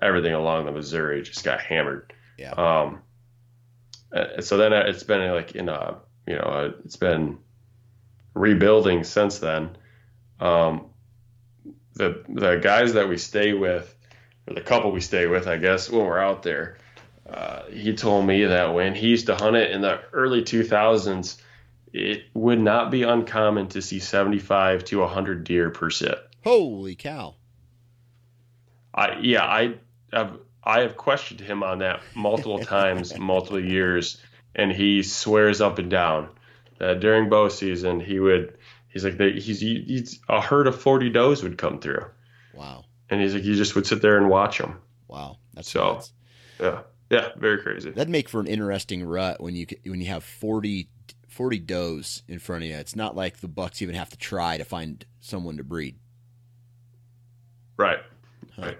everything 0.00 0.34
along 0.34 0.66
the 0.66 0.72
Missouri 0.72 1.22
just 1.22 1.44
got 1.44 1.60
hammered. 1.60 2.12
Yeah. 2.38 2.52
Um, 2.52 3.02
so 4.40 4.56
then 4.56 4.72
it's 4.72 5.02
been 5.02 5.30
like 5.32 5.54
in 5.54 5.68
a, 5.68 5.98
you 6.26 6.36
know, 6.36 6.74
it's 6.84 6.96
been 6.96 7.38
rebuilding 8.34 9.04
since 9.04 9.38
then. 9.38 9.76
Um, 10.40 10.86
the 11.94 12.22
the 12.28 12.56
guys 12.56 12.92
that 12.92 13.08
we 13.08 13.16
stay 13.16 13.52
with, 13.52 13.94
or 14.46 14.54
the 14.54 14.60
couple 14.60 14.92
we 14.92 15.00
stay 15.00 15.26
with, 15.26 15.46
I 15.46 15.56
guess, 15.56 15.88
when 15.90 16.04
we're 16.04 16.18
out 16.18 16.42
there, 16.42 16.76
uh, 17.28 17.64
he 17.70 17.94
told 17.94 18.26
me 18.26 18.44
that 18.44 18.74
when 18.74 18.94
he 18.94 19.08
used 19.08 19.26
to 19.26 19.34
hunt 19.34 19.56
it 19.56 19.70
in 19.70 19.80
the 19.80 20.00
early 20.12 20.42
2000s, 20.42 21.40
it 21.92 22.24
would 22.34 22.60
not 22.60 22.90
be 22.90 23.02
uncommon 23.02 23.68
to 23.68 23.82
see 23.82 23.98
75 23.98 24.84
to 24.84 25.00
100 25.00 25.44
deer 25.44 25.70
per 25.70 25.90
sit. 25.90 26.18
Holy 26.44 26.94
cow! 26.94 27.34
I 28.94 29.18
yeah 29.20 29.44
I 29.44 29.74
have 30.12 30.38
I 30.62 30.80
have 30.80 30.96
questioned 30.96 31.40
him 31.40 31.62
on 31.62 31.80
that 31.80 32.00
multiple 32.14 32.58
times, 32.64 33.16
multiple 33.18 33.64
years, 33.64 34.18
and 34.54 34.70
he 34.70 35.02
swears 35.02 35.60
up 35.60 35.78
and 35.78 35.90
down 35.90 36.28
that 36.78 37.00
during 37.00 37.28
bow 37.28 37.48
season 37.48 38.00
he 38.00 38.20
would 38.20 38.58
he's 38.88 39.04
like 39.04 39.16
they, 39.16 39.32
he's, 39.32 39.60
he's 39.60 40.20
a 40.28 40.40
herd 40.40 40.66
of 40.66 40.80
40 40.80 41.10
does 41.10 41.42
would 41.42 41.58
come 41.58 41.80
through. 41.80 42.04
Wow. 42.54 42.84
And 43.10 43.20
he's 43.20 43.34
like 43.34 43.44
you 43.44 43.56
just 43.56 43.74
would 43.74 43.86
sit 43.86 44.02
there 44.02 44.16
and 44.16 44.28
watch 44.28 44.58
them. 44.58 44.80
Wow. 45.08 45.38
That's 45.54 45.70
so 45.70 45.94
nuts. 45.94 46.12
yeah 46.60 46.82
yeah 47.10 47.28
very 47.36 47.58
crazy. 47.58 47.90
That'd 47.90 48.08
make 48.08 48.28
for 48.28 48.40
an 48.40 48.46
interesting 48.46 49.04
rut 49.04 49.40
when 49.40 49.54
you 49.54 49.66
when 49.84 50.00
you 50.00 50.08
have 50.08 50.24
40 50.24 50.88
40 51.28 51.58
does 51.58 52.22
in 52.28 52.38
front 52.38 52.64
of 52.64 52.70
you. 52.70 52.76
It's 52.76 52.96
not 52.96 53.14
like 53.14 53.38
the 53.38 53.48
bucks 53.48 53.82
even 53.82 53.94
have 53.94 54.08
to 54.10 54.16
try 54.16 54.56
to 54.56 54.64
find 54.64 55.04
someone 55.20 55.58
to 55.58 55.64
breed. 55.64 55.96
Right. 57.76 57.98
Huh. 58.54 58.62
Right. 58.62 58.78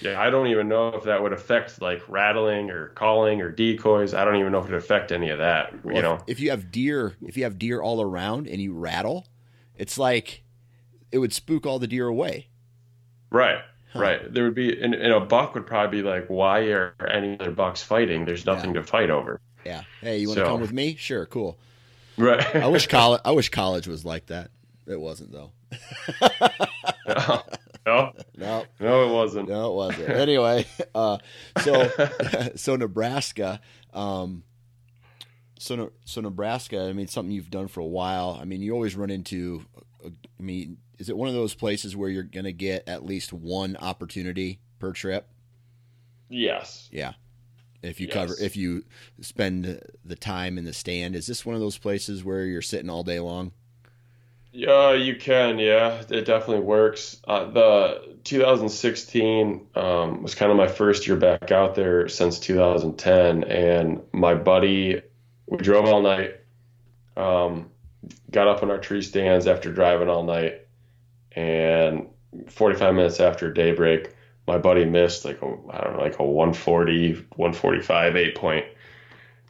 Yeah, 0.00 0.20
I 0.20 0.30
don't 0.30 0.48
even 0.48 0.68
know 0.68 0.88
if 0.88 1.04
that 1.04 1.22
would 1.22 1.32
affect 1.32 1.80
like 1.80 2.02
rattling 2.08 2.70
or 2.70 2.88
calling 2.88 3.40
or 3.40 3.52
decoys. 3.52 4.14
I 4.14 4.24
don't 4.24 4.34
even 4.34 4.50
know 4.50 4.58
if 4.58 4.64
it 4.64 4.72
would 4.72 4.78
affect 4.78 5.12
any 5.12 5.30
of 5.30 5.38
that. 5.38 5.84
Well, 5.84 5.94
you 5.94 6.02
know, 6.02 6.14
if, 6.14 6.22
if 6.26 6.40
you 6.40 6.50
have 6.50 6.72
deer, 6.72 7.14
if 7.22 7.36
you 7.36 7.44
have 7.44 7.56
deer 7.56 7.80
all 7.80 8.02
around 8.02 8.48
and 8.48 8.60
you 8.60 8.74
rattle, 8.74 9.28
it's 9.76 9.96
like 9.96 10.42
it 11.12 11.18
would 11.18 11.32
spook 11.32 11.66
all 11.66 11.78
the 11.78 11.86
deer 11.86 12.08
away. 12.08 12.48
right, 13.30 13.60
right. 13.94 14.32
There 14.32 14.44
would 14.44 14.54
be, 14.54 14.80
and, 14.80 14.94
and 14.94 15.12
a 15.12 15.20
buck 15.20 15.54
would 15.54 15.66
probably 15.66 16.02
be 16.02 16.08
like, 16.08 16.26
"Why 16.28 16.60
are 16.70 16.94
any 17.08 17.38
other 17.38 17.50
bucks 17.50 17.82
fighting? 17.82 18.24
There's 18.24 18.46
nothing 18.46 18.74
to 18.74 18.82
fight 18.82 19.10
over." 19.10 19.40
Yeah. 19.64 19.82
Hey, 20.00 20.18
you 20.18 20.28
want 20.28 20.38
to 20.38 20.44
So- 20.44 20.50
come 20.50 20.60
with 20.60 20.72
me? 20.72 20.96
Sure. 20.96 21.26
Cool. 21.26 21.58
Right. 22.18 22.56
I 22.56 22.66
wish 22.68 22.86
college. 22.88 23.20
I 23.24 23.30
wish 23.32 23.48
college 23.50 23.86
was 23.86 24.04
like 24.04 24.26
that. 24.26 24.50
It 24.86 25.00
wasn't 25.00 25.32
though. 25.32 25.52
no, 27.06 27.42
no, 27.86 28.12
No. 28.36 28.64
no, 28.80 29.08
it 29.08 29.12
wasn't. 29.12 29.48
No, 29.48 29.72
it 29.72 29.74
wasn't. 29.74 30.08
Anyway, 30.10 30.66
uh, 30.94 31.18
so 31.62 31.88
so 32.56 32.76
Nebraska, 32.76 33.60
um, 33.94 34.42
so 35.58 35.92
so 36.04 36.20
Nebraska. 36.20 36.80
I 36.82 36.92
mean, 36.92 37.06
something 37.08 37.32
you've 37.32 37.50
done 37.50 37.68
for 37.68 37.80
a 37.80 37.86
while. 37.86 38.38
I 38.40 38.44
mean, 38.44 38.60
you 38.62 38.72
always 38.72 38.96
run 38.96 39.10
into. 39.10 39.64
uh, 40.04 40.08
I 40.38 40.42
mean, 40.42 40.78
is 41.02 41.08
it 41.08 41.16
one 41.16 41.26
of 41.26 41.34
those 41.34 41.52
places 41.52 41.96
where 41.96 42.08
you're 42.08 42.22
going 42.22 42.44
to 42.44 42.52
get 42.52 42.88
at 42.88 43.04
least 43.04 43.32
one 43.32 43.76
opportunity 43.76 44.60
per 44.78 44.92
trip? 44.92 45.28
Yes. 46.28 46.88
Yeah. 46.92 47.14
If 47.82 47.98
you 48.00 48.06
Yes. 48.06 48.14
cover, 48.14 48.36
if 48.40 48.56
you 48.56 48.84
spend 49.20 49.82
the 50.04 50.14
time 50.14 50.58
in 50.58 50.64
the 50.64 50.72
stand, 50.72 51.16
is 51.16 51.26
this 51.26 51.44
one 51.44 51.56
of 51.56 51.60
those 51.60 51.76
places 51.76 52.22
where 52.22 52.44
you're 52.44 52.62
sitting 52.62 52.88
all 52.88 53.02
day 53.02 53.18
long? 53.18 53.50
Yeah, 54.52 54.92
you 54.92 55.16
can. 55.16 55.58
Yeah, 55.58 56.02
it 56.08 56.24
definitely 56.24 56.60
works. 56.60 57.20
Uh, 57.26 57.50
the 57.50 58.16
2016 58.22 59.66
um, 59.74 60.22
was 60.22 60.36
kind 60.36 60.52
of 60.52 60.56
my 60.56 60.68
first 60.68 61.08
year 61.08 61.16
back 61.16 61.50
out 61.50 61.74
there 61.74 62.06
since 62.08 62.38
2010, 62.38 63.42
and 63.42 64.02
my 64.12 64.34
buddy, 64.34 65.02
we 65.48 65.58
drove 65.58 65.86
all 65.86 66.02
night, 66.02 66.36
um, 67.16 67.70
got 68.30 68.46
up 68.46 68.62
in 68.62 68.70
our 68.70 68.78
tree 68.78 69.02
stands 69.02 69.48
after 69.48 69.72
driving 69.72 70.08
all 70.08 70.22
night, 70.22 70.61
and 71.36 72.08
45 72.48 72.94
minutes 72.94 73.20
after 73.20 73.52
daybreak, 73.52 74.14
my 74.46 74.58
buddy 74.58 74.84
missed 74.84 75.24
like 75.24 75.40
a, 75.42 75.46
I 75.46 75.80
don't 75.84 75.96
know, 75.96 76.02
like 76.02 76.18
a 76.18 76.24
140, 76.24 77.12
145 77.36 78.16
eight 78.16 78.34
point 78.34 78.66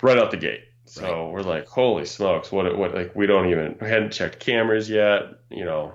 right 0.03 0.19
out 0.19 0.31
the 0.31 0.37
gate. 0.37 0.65
So 0.85 1.03
right. 1.03 1.33
we're 1.33 1.43
like, 1.43 1.67
holy 1.67 2.05
smokes, 2.05 2.53
what, 2.53 2.77
what, 2.77 2.95
like, 2.95 3.15
we 3.15 3.27
don't 3.27 3.49
even, 3.51 3.79
we 3.81 3.89
hadn't 3.89 4.13
checked 4.13 4.41
cameras 4.41 4.91
yet. 4.91 5.23
You 5.51 5.65
know, 5.65 5.93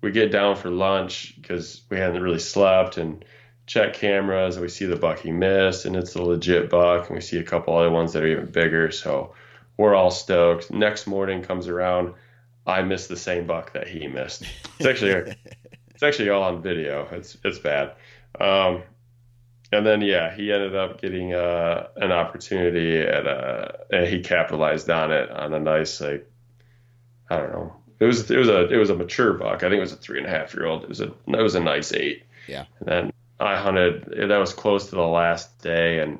we 0.00 0.10
get 0.10 0.32
down 0.32 0.56
for 0.56 0.70
lunch 0.70 1.40
because 1.40 1.82
we 1.88 1.98
hadn't 1.98 2.22
really 2.22 2.40
slept 2.40 2.96
and 2.96 3.24
check 3.66 3.94
cameras 3.94 4.56
and 4.56 4.62
we 4.62 4.68
see 4.68 4.86
the 4.86 4.96
buck 4.96 5.20
he 5.20 5.30
missed 5.30 5.84
and 5.84 5.94
it's 5.94 6.16
a 6.16 6.22
legit 6.22 6.68
buck 6.68 7.06
and 7.06 7.14
we 7.14 7.20
see 7.20 7.38
a 7.38 7.44
couple 7.44 7.76
other 7.76 7.90
ones 7.90 8.12
that 8.12 8.24
are 8.24 8.28
even 8.28 8.46
bigger. 8.46 8.90
So 8.90 9.34
we're 9.76 9.94
all 9.94 10.10
stoked. 10.10 10.70
Next 10.70 11.06
morning 11.06 11.42
comes 11.42 11.68
around. 11.68 12.14
I 12.66 12.82
missed 12.82 13.08
the 13.08 13.16
same 13.16 13.46
buck 13.46 13.72
that 13.72 13.88
he 13.88 14.06
missed. 14.06 14.44
It's 14.78 14.86
actually, 14.86 15.34
it's 15.90 16.02
actually 16.02 16.30
all 16.30 16.42
on 16.42 16.62
video. 16.62 17.08
It's, 17.10 17.36
it's 17.44 17.58
bad. 17.58 17.94
Um, 18.40 18.82
and 19.72 19.86
then 19.86 20.02
yeah, 20.02 20.34
he 20.34 20.52
ended 20.52 20.76
up 20.76 21.00
getting 21.00 21.32
uh, 21.32 21.88
an 21.96 22.12
opportunity 22.12 23.00
at 23.00 23.26
a, 23.26 23.78
and 23.90 24.06
he 24.06 24.20
capitalized 24.20 24.88
on 24.90 25.10
it 25.10 25.30
on 25.30 25.54
a 25.54 25.58
nice 25.58 26.00
like 26.00 26.30
I 27.30 27.38
don't 27.38 27.52
know. 27.52 27.76
It 27.98 28.04
was 28.04 28.30
it 28.30 28.36
was 28.36 28.48
a 28.48 28.68
it 28.68 28.76
was 28.76 28.90
a 28.90 28.94
mature 28.94 29.32
buck. 29.32 29.62
I 29.62 29.68
think 29.68 29.78
it 29.78 29.80
was 29.80 29.92
a 29.92 29.96
three 29.96 30.18
and 30.18 30.26
a 30.26 30.30
half 30.30 30.54
year 30.54 30.66
old. 30.66 30.82
It 30.82 30.88
was 30.90 31.00
a 31.00 31.12
it 31.26 31.42
was 31.42 31.54
a 31.54 31.60
nice 31.60 31.92
eight. 31.92 32.24
Yeah. 32.46 32.66
And 32.80 32.88
then 32.88 33.12
I 33.40 33.56
hunted. 33.56 34.28
That 34.28 34.36
was 34.36 34.52
close 34.52 34.90
to 34.90 34.96
the 34.96 35.02
last 35.06 35.62
day, 35.62 36.00
and 36.00 36.18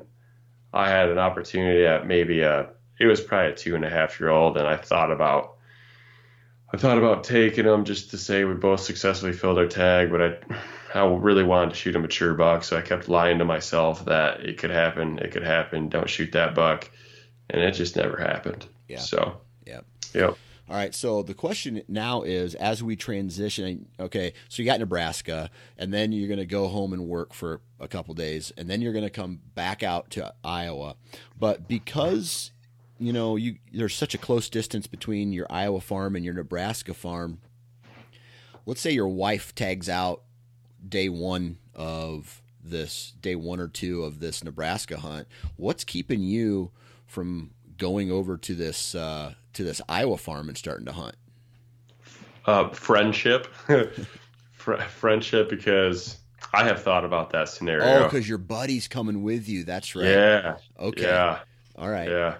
I 0.73 0.89
had 0.89 1.09
an 1.09 1.19
opportunity 1.19 1.85
at 1.85 2.07
maybe 2.07 2.41
a. 2.41 2.69
It 2.99 3.05
was 3.05 3.21
probably 3.21 3.51
a 3.51 3.55
two 3.55 3.75
and 3.75 3.85
a 3.85 3.89
half 3.89 4.19
year 4.19 4.29
old, 4.29 4.57
and 4.57 4.65
I 4.65 4.77
thought 4.77 5.11
about 5.11 5.52
I 6.73 6.77
thought 6.77 6.97
about 6.97 7.23
taking 7.23 7.65
him 7.65 7.85
just 7.85 8.09
to 8.11 8.17
say 8.17 8.45
we 8.45 8.55
both 8.55 8.79
successfully 8.79 9.31
filled 9.31 9.59
our 9.59 9.67
tag, 9.67 10.09
but 10.09 10.21
I, 10.21 10.99
I 10.99 11.05
really 11.05 11.43
wanted 11.43 11.69
to 11.69 11.75
shoot 11.75 11.95
a 11.95 11.99
mature 11.99 12.33
buck, 12.33 12.63
so 12.63 12.75
I 12.75 12.81
kept 12.81 13.07
lying 13.07 13.37
to 13.37 13.45
myself 13.45 14.05
that 14.05 14.39
it 14.39 14.57
could 14.57 14.71
happen, 14.71 15.19
it 15.19 15.31
could 15.31 15.43
happen, 15.43 15.87
don't 15.87 16.09
shoot 16.09 16.31
that 16.31 16.55
buck, 16.55 16.89
and 17.51 17.61
it 17.61 17.73
just 17.73 17.95
never 17.95 18.17
happened. 18.17 18.65
Yeah. 18.87 18.99
So. 18.99 19.39
Yeah. 19.67 19.81
Yep. 20.15 20.37
All 20.69 20.75
right. 20.75 20.95
So 20.95 21.21
the 21.21 21.35
question 21.35 21.83
now 21.87 22.23
is, 22.23 22.55
as 22.55 22.81
we 22.81 22.95
transition, 22.95 23.87
okay, 23.99 24.33
so 24.49 24.63
you 24.63 24.65
got 24.65 24.79
Nebraska, 24.79 25.51
and 25.77 25.93
then 25.93 26.11
you're 26.11 26.27
going 26.27 26.39
to 26.39 26.45
go 26.45 26.67
home 26.69 26.93
and 26.93 27.07
work 27.07 27.33
for 27.33 27.61
a 27.79 27.87
couple 27.87 28.15
days, 28.15 28.51
and 28.57 28.67
then 28.67 28.81
you're 28.81 28.93
going 28.93 29.05
to 29.05 29.11
come 29.11 29.41
back 29.53 29.83
out 29.83 30.09
to 30.11 30.33
Iowa. 30.43 30.95
But 31.37 31.67
because 31.67 32.52
you 33.05 33.13
know, 33.13 33.35
you 33.35 33.57
there's 33.71 33.95
such 33.95 34.13
a 34.13 34.17
close 34.17 34.49
distance 34.49 34.87
between 34.87 35.33
your 35.33 35.47
Iowa 35.49 35.81
farm 35.81 36.15
and 36.15 36.23
your 36.23 36.33
Nebraska 36.33 36.93
farm. 36.93 37.39
Let's 38.65 38.81
say 38.81 38.91
your 38.91 39.09
wife 39.09 39.53
tags 39.53 39.89
out 39.89 40.21
day 40.87 41.09
one 41.09 41.57
of 41.75 42.41
this, 42.63 43.13
day 43.19 43.35
one 43.35 43.59
or 43.59 43.67
two 43.67 44.03
of 44.03 44.19
this 44.19 44.43
Nebraska 44.43 44.97
hunt. 44.97 45.27
What's 45.57 45.83
keeping 45.83 46.21
you 46.21 46.71
from 47.05 47.51
going 47.77 48.11
over 48.11 48.37
to 48.37 48.55
this 48.55 48.95
uh, 48.95 49.33
to 49.53 49.63
this 49.63 49.81
Iowa 49.89 50.17
farm 50.17 50.47
and 50.47 50.57
starting 50.57 50.85
to 50.85 50.93
hunt? 50.93 51.15
Uh, 52.45 52.69
friendship, 52.69 53.47
friendship, 54.53 55.49
because 55.49 56.17
I 56.53 56.63
have 56.63 56.81
thought 56.81 57.05
about 57.05 57.31
that 57.31 57.49
scenario. 57.49 57.85
Oh, 57.85 58.03
because 58.03 58.27
your 58.27 58.37
buddy's 58.37 58.87
coming 58.87 59.23
with 59.23 59.47
you. 59.47 59.63
That's 59.63 59.95
right. 59.95 60.05
Yeah. 60.05 60.57
Okay. 60.79 61.03
Yeah. 61.03 61.39
All 61.75 61.89
right. 61.89 62.09
Yeah. 62.09 62.35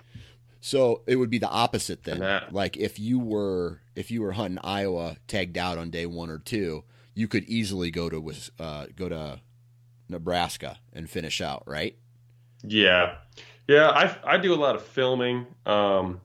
So 0.66 1.02
it 1.08 1.18
would 1.18 1.30
be 1.30 1.40
the 1.40 1.50
opposite 1.50 2.04
then. 2.04 2.20
Like 2.50 2.78
if 2.78 2.98
you 2.98 3.20
were 3.20 3.82
if 3.98 4.10
you 4.10 4.22
were 4.22 4.32
hunting 4.32 4.60
Iowa 4.64 5.18
tagged 5.28 5.58
out 5.58 5.78
on 5.78 5.90
day 5.90 6.06
one 6.06 6.30
or 6.30 6.40
two, 6.40 6.86
you 7.14 7.28
could 7.28 7.44
easily 7.50 7.92
go 7.92 8.08
to 8.08 8.34
uh, 8.58 8.86
go 8.96 9.10
to 9.10 9.42
Nebraska 10.08 10.80
and 10.94 11.10
finish 11.10 11.42
out, 11.42 11.64
right? 11.68 11.98
Yeah, 12.64 13.16
yeah. 13.68 13.90
I 13.90 14.16
I 14.24 14.38
do 14.38 14.54
a 14.54 14.56
lot 14.56 14.76
of 14.76 14.86
filming. 14.86 15.48
Um, 15.66 16.22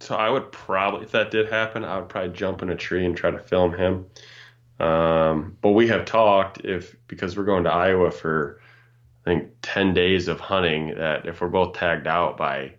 so 0.00 0.14
I 0.14 0.28
would 0.28 0.52
probably 0.52 1.04
if 1.04 1.12
that 1.12 1.30
did 1.30 1.48
happen, 1.48 1.82
I 1.82 2.00
would 2.00 2.10
probably 2.10 2.36
jump 2.36 2.60
in 2.60 2.68
a 2.68 2.76
tree 2.76 3.06
and 3.06 3.16
try 3.16 3.30
to 3.30 3.38
film 3.38 3.74
him. 3.74 4.04
Um, 4.78 5.56
but 5.62 5.70
we 5.70 5.88
have 5.88 6.04
talked 6.04 6.66
if 6.66 6.96
because 7.06 7.34
we're 7.34 7.44
going 7.44 7.64
to 7.64 7.72
Iowa 7.72 8.10
for 8.10 8.60
I 9.24 9.30
think 9.30 9.52
ten 9.62 9.94
days 9.94 10.28
of 10.28 10.38
hunting 10.38 10.96
that 10.96 11.24
if 11.26 11.40
we're 11.40 11.48
both 11.48 11.72
tagged 11.72 12.06
out 12.06 12.36
by 12.36 12.74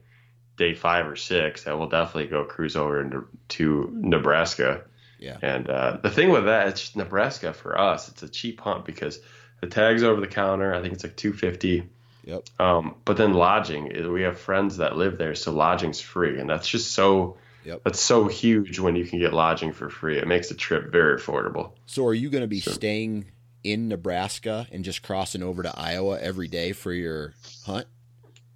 day 0.61 0.73
five 0.75 1.07
or 1.07 1.15
six, 1.15 1.63
that 1.63 1.77
we'll 1.77 1.89
definitely 1.89 2.27
go 2.27 2.45
cruise 2.45 2.75
over 2.75 3.01
into 3.01 3.27
to 3.49 3.89
Nebraska. 3.93 4.83
Yeah. 5.19 5.37
And 5.41 5.69
uh, 5.69 5.97
the 6.01 6.09
thing 6.09 6.29
with 6.29 6.45
that, 6.45 6.69
it's 6.69 6.95
Nebraska 6.95 7.53
for 7.53 7.77
us. 7.79 8.09
It's 8.09 8.23
a 8.23 8.29
cheap 8.29 8.61
hunt 8.61 8.85
because 8.85 9.19
the 9.59 9.67
tag's 9.67 10.03
over 10.03 10.21
the 10.21 10.27
counter. 10.27 10.73
I 10.73 10.81
think 10.81 10.93
it's 10.93 11.03
like 11.03 11.15
two 11.15 11.33
fifty. 11.33 11.89
Yep. 12.23 12.43
Um, 12.59 12.95
but 13.03 13.17
then 13.17 13.33
lodging, 13.33 14.11
we 14.13 14.21
have 14.21 14.39
friends 14.39 14.77
that 14.77 14.95
live 14.95 15.17
there, 15.17 15.33
so 15.33 15.51
lodging's 15.51 15.99
free, 15.99 16.39
and 16.39 16.49
that's 16.49 16.67
just 16.67 16.91
so. 16.91 17.37
Yep. 17.63 17.81
That's 17.83 17.99
so 17.99 18.27
huge 18.27 18.79
when 18.79 18.95
you 18.95 19.05
can 19.05 19.19
get 19.19 19.33
lodging 19.33 19.71
for 19.71 19.91
free. 19.91 20.17
It 20.17 20.27
makes 20.27 20.49
the 20.49 20.55
trip 20.55 20.91
very 20.91 21.19
affordable. 21.19 21.73
So, 21.85 22.07
are 22.07 22.13
you 22.13 22.31
going 22.31 22.41
to 22.41 22.47
be 22.47 22.59
sure. 22.59 22.73
staying 22.73 23.25
in 23.63 23.87
Nebraska 23.87 24.67
and 24.71 24.83
just 24.83 25.03
crossing 25.03 25.43
over 25.43 25.61
to 25.61 25.79
Iowa 25.79 26.19
every 26.19 26.47
day 26.47 26.71
for 26.71 26.91
your 26.91 27.35
hunt? 27.65 27.85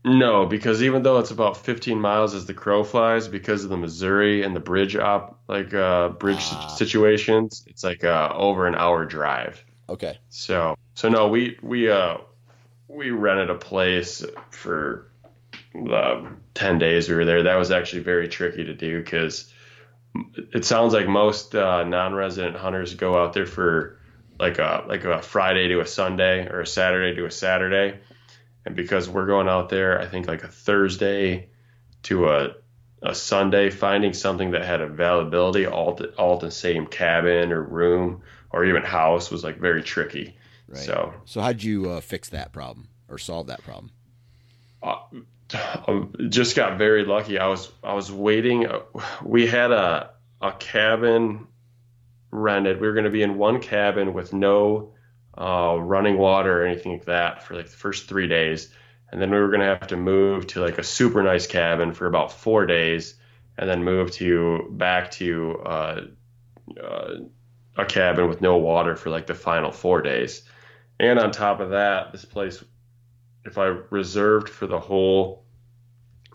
No, 0.05 0.45
because 0.45 0.83
even 0.83 1.01
though 1.01 1.17
it's 1.17 1.31
about 1.31 1.57
15 1.57 1.99
miles 1.99 2.35
as 2.35 2.45
the 2.45 2.53
crow 2.53 2.83
flies, 2.83 3.27
because 3.27 3.63
of 3.63 3.71
the 3.71 3.77
Missouri 3.77 4.43
and 4.43 4.55
the 4.55 4.59
bridge 4.59 4.95
op, 4.95 5.39
like 5.47 5.73
uh, 5.73 6.09
bridge 6.09 6.45
ah. 6.51 6.67
situations, 6.67 7.65
it's 7.65 7.83
like 7.83 8.03
uh, 8.03 8.31
over 8.35 8.67
an 8.67 8.75
hour 8.75 9.03
drive. 9.05 9.65
Okay. 9.89 10.19
So, 10.29 10.75
so 10.93 11.09
no, 11.09 11.27
we 11.29 11.57
we 11.63 11.89
uh 11.89 12.17
we 12.87 13.09
rented 13.09 13.49
a 13.49 13.55
place 13.55 14.23
for 14.51 15.07
the 15.73 16.27
10 16.53 16.77
days 16.77 17.09
we 17.09 17.15
were 17.15 17.25
there. 17.25 17.41
That 17.41 17.55
was 17.55 17.71
actually 17.71 18.03
very 18.03 18.27
tricky 18.27 18.63
to 18.63 18.75
do 18.75 19.01
because 19.01 19.51
it 20.53 20.65
sounds 20.65 20.93
like 20.93 21.07
most 21.07 21.55
uh, 21.55 21.83
non-resident 21.83 22.55
hunters 22.55 22.93
go 22.93 23.19
out 23.19 23.33
there 23.33 23.47
for 23.47 23.97
like 24.39 24.59
a 24.59 24.85
like 24.87 25.03
a 25.03 25.23
Friday 25.23 25.67
to 25.69 25.79
a 25.79 25.87
Sunday 25.87 26.47
or 26.47 26.61
a 26.61 26.67
Saturday 26.67 27.15
to 27.15 27.25
a 27.25 27.31
Saturday 27.31 27.99
and 28.65 28.75
because 28.75 29.07
we're 29.07 29.27
going 29.27 29.47
out 29.47 29.69
there, 29.69 30.01
I 30.01 30.07
think 30.07 30.27
like 30.27 30.43
a 30.43 30.47
Thursday 30.47 31.49
to 32.03 32.29
a 32.29 32.55
a 33.01 33.13
Sunday, 33.13 33.69
finding 33.69 34.13
something 34.13 34.51
that 34.51 34.65
had 34.65 34.81
availability 34.81 35.67
all 35.67 35.95
to, 35.95 36.07
all 36.15 36.39
the 36.39 36.49
same 36.49 36.87
cabin 36.87 37.51
or 37.51 37.61
room 37.61 38.23
or 38.49 38.65
even 38.65 38.81
house 38.81 39.29
was 39.29 39.43
like 39.43 39.59
very 39.59 39.83
tricky. 39.83 40.37
Right. 40.67 40.79
So, 40.79 41.13
so 41.25 41.41
how'd 41.41 41.61
you 41.61 41.91
uh, 41.91 42.01
fix 42.01 42.29
that 42.29 42.51
problem 42.51 42.87
or 43.07 43.19
solve 43.19 43.47
that 43.47 43.61
problem? 43.63 43.91
Uh, 44.81 44.95
just 46.29 46.55
got 46.55 46.79
very 46.79 47.05
lucky. 47.05 47.37
I 47.37 47.47
was 47.47 47.71
I 47.83 47.93
was 47.93 48.11
waiting. 48.11 48.67
We 49.23 49.45
had 49.45 49.71
a 49.71 50.11
a 50.41 50.53
cabin 50.53 51.47
rented. 52.31 52.81
We 52.81 52.87
were 52.87 52.93
going 52.93 53.05
to 53.05 53.11
be 53.11 53.21
in 53.21 53.37
one 53.37 53.61
cabin 53.61 54.13
with 54.13 54.33
no 54.33 54.94
uh, 55.37 55.77
running 55.79 56.17
water 56.17 56.61
or 56.61 56.65
anything 56.65 56.93
like 56.93 57.05
that 57.05 57.43
for 57.43 57.55
like 57.55 57.65
the 57.65 57.77
first 57.77 58.07
three 58.07 58.27
days. 58.27 58.69
And 59.11 59.21
then 59.21 59.31
we 59.31 59.37
were 59.37 59.49
going 59.49 59.61
to 59.61 59.67
have 59.67 59.87
to 59.87 59.97
move 59.97 60.47
to 60.47 60.61
like 60.61 60.77
a 60.77 60.83
super 60.83 61.21
nice 61.23 61.47
cabin 61.47 61.93
for 61.93 62.07
about 62.07 62.31
four 62.31 62.65
days 62.65 63.15
and 63.57 63.69
then 63.69 63.83
move 63.83 64.11
to 64.11 64.67
back 64.71 65.11
to 65.11 65.59
uh, 65.65 66.01
uh, 66.81 67.15
a 67.77 67.85
cabin 67.85 68.27
with 68.27 68.41
no 68.41 68.57
water 68.57 68.95
for 68.95 69.09
like 69.09 69.27
the 69.27 69.35
final 69.35 69.71
four 69.71 70.01
days. 70.01 70.43
And 70.99 71.19
on 71.19 71.31
top 71.31 71.59
of 71.59 71.71
that, 71.71 72.11
this 72.11 72.25
place, 72.25 72.63
if 73.43 73.57
I 73.57 73.65
reserved 73.89 74.49
for 74.49 74.67
the 74.67 74.79
whole 74.79 75.43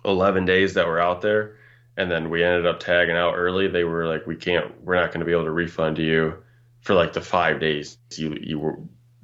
11 0.05 0.45
days 0.45 0.75
that 0.75 0.87
were 0.87 1.01
out 1.01 1.23
there, 1.23 1.57
and 1.97 2.11
then 2.11 2.31
we 2.31 2.45
ended 2.45 2.67
up 2.67 2.81
tagging 2.81 3.17
out 3.17 3.35
early, 3.35 3.69
they 3.69 3.85
were 3.85 4.07
like, 4.07 4.27
we 4.27 4.37
can't, 4.37 4.83
we're 4.83 4.95
not 4.95 5.09
going 5.09 5.21
to 5.21 5.27
be 5.27 5.33
able 5.33 5.45
to 5.45 5.51
refund 5.51 5.99
you 5.99 6.43
for 6.81 6.95
like 6.95 7.13
the 7.13 7.21
five 7.21 7.61
days 7.61 7.99
you 8.17 8.37
you 8.41 8.59
were, 8.59 8.79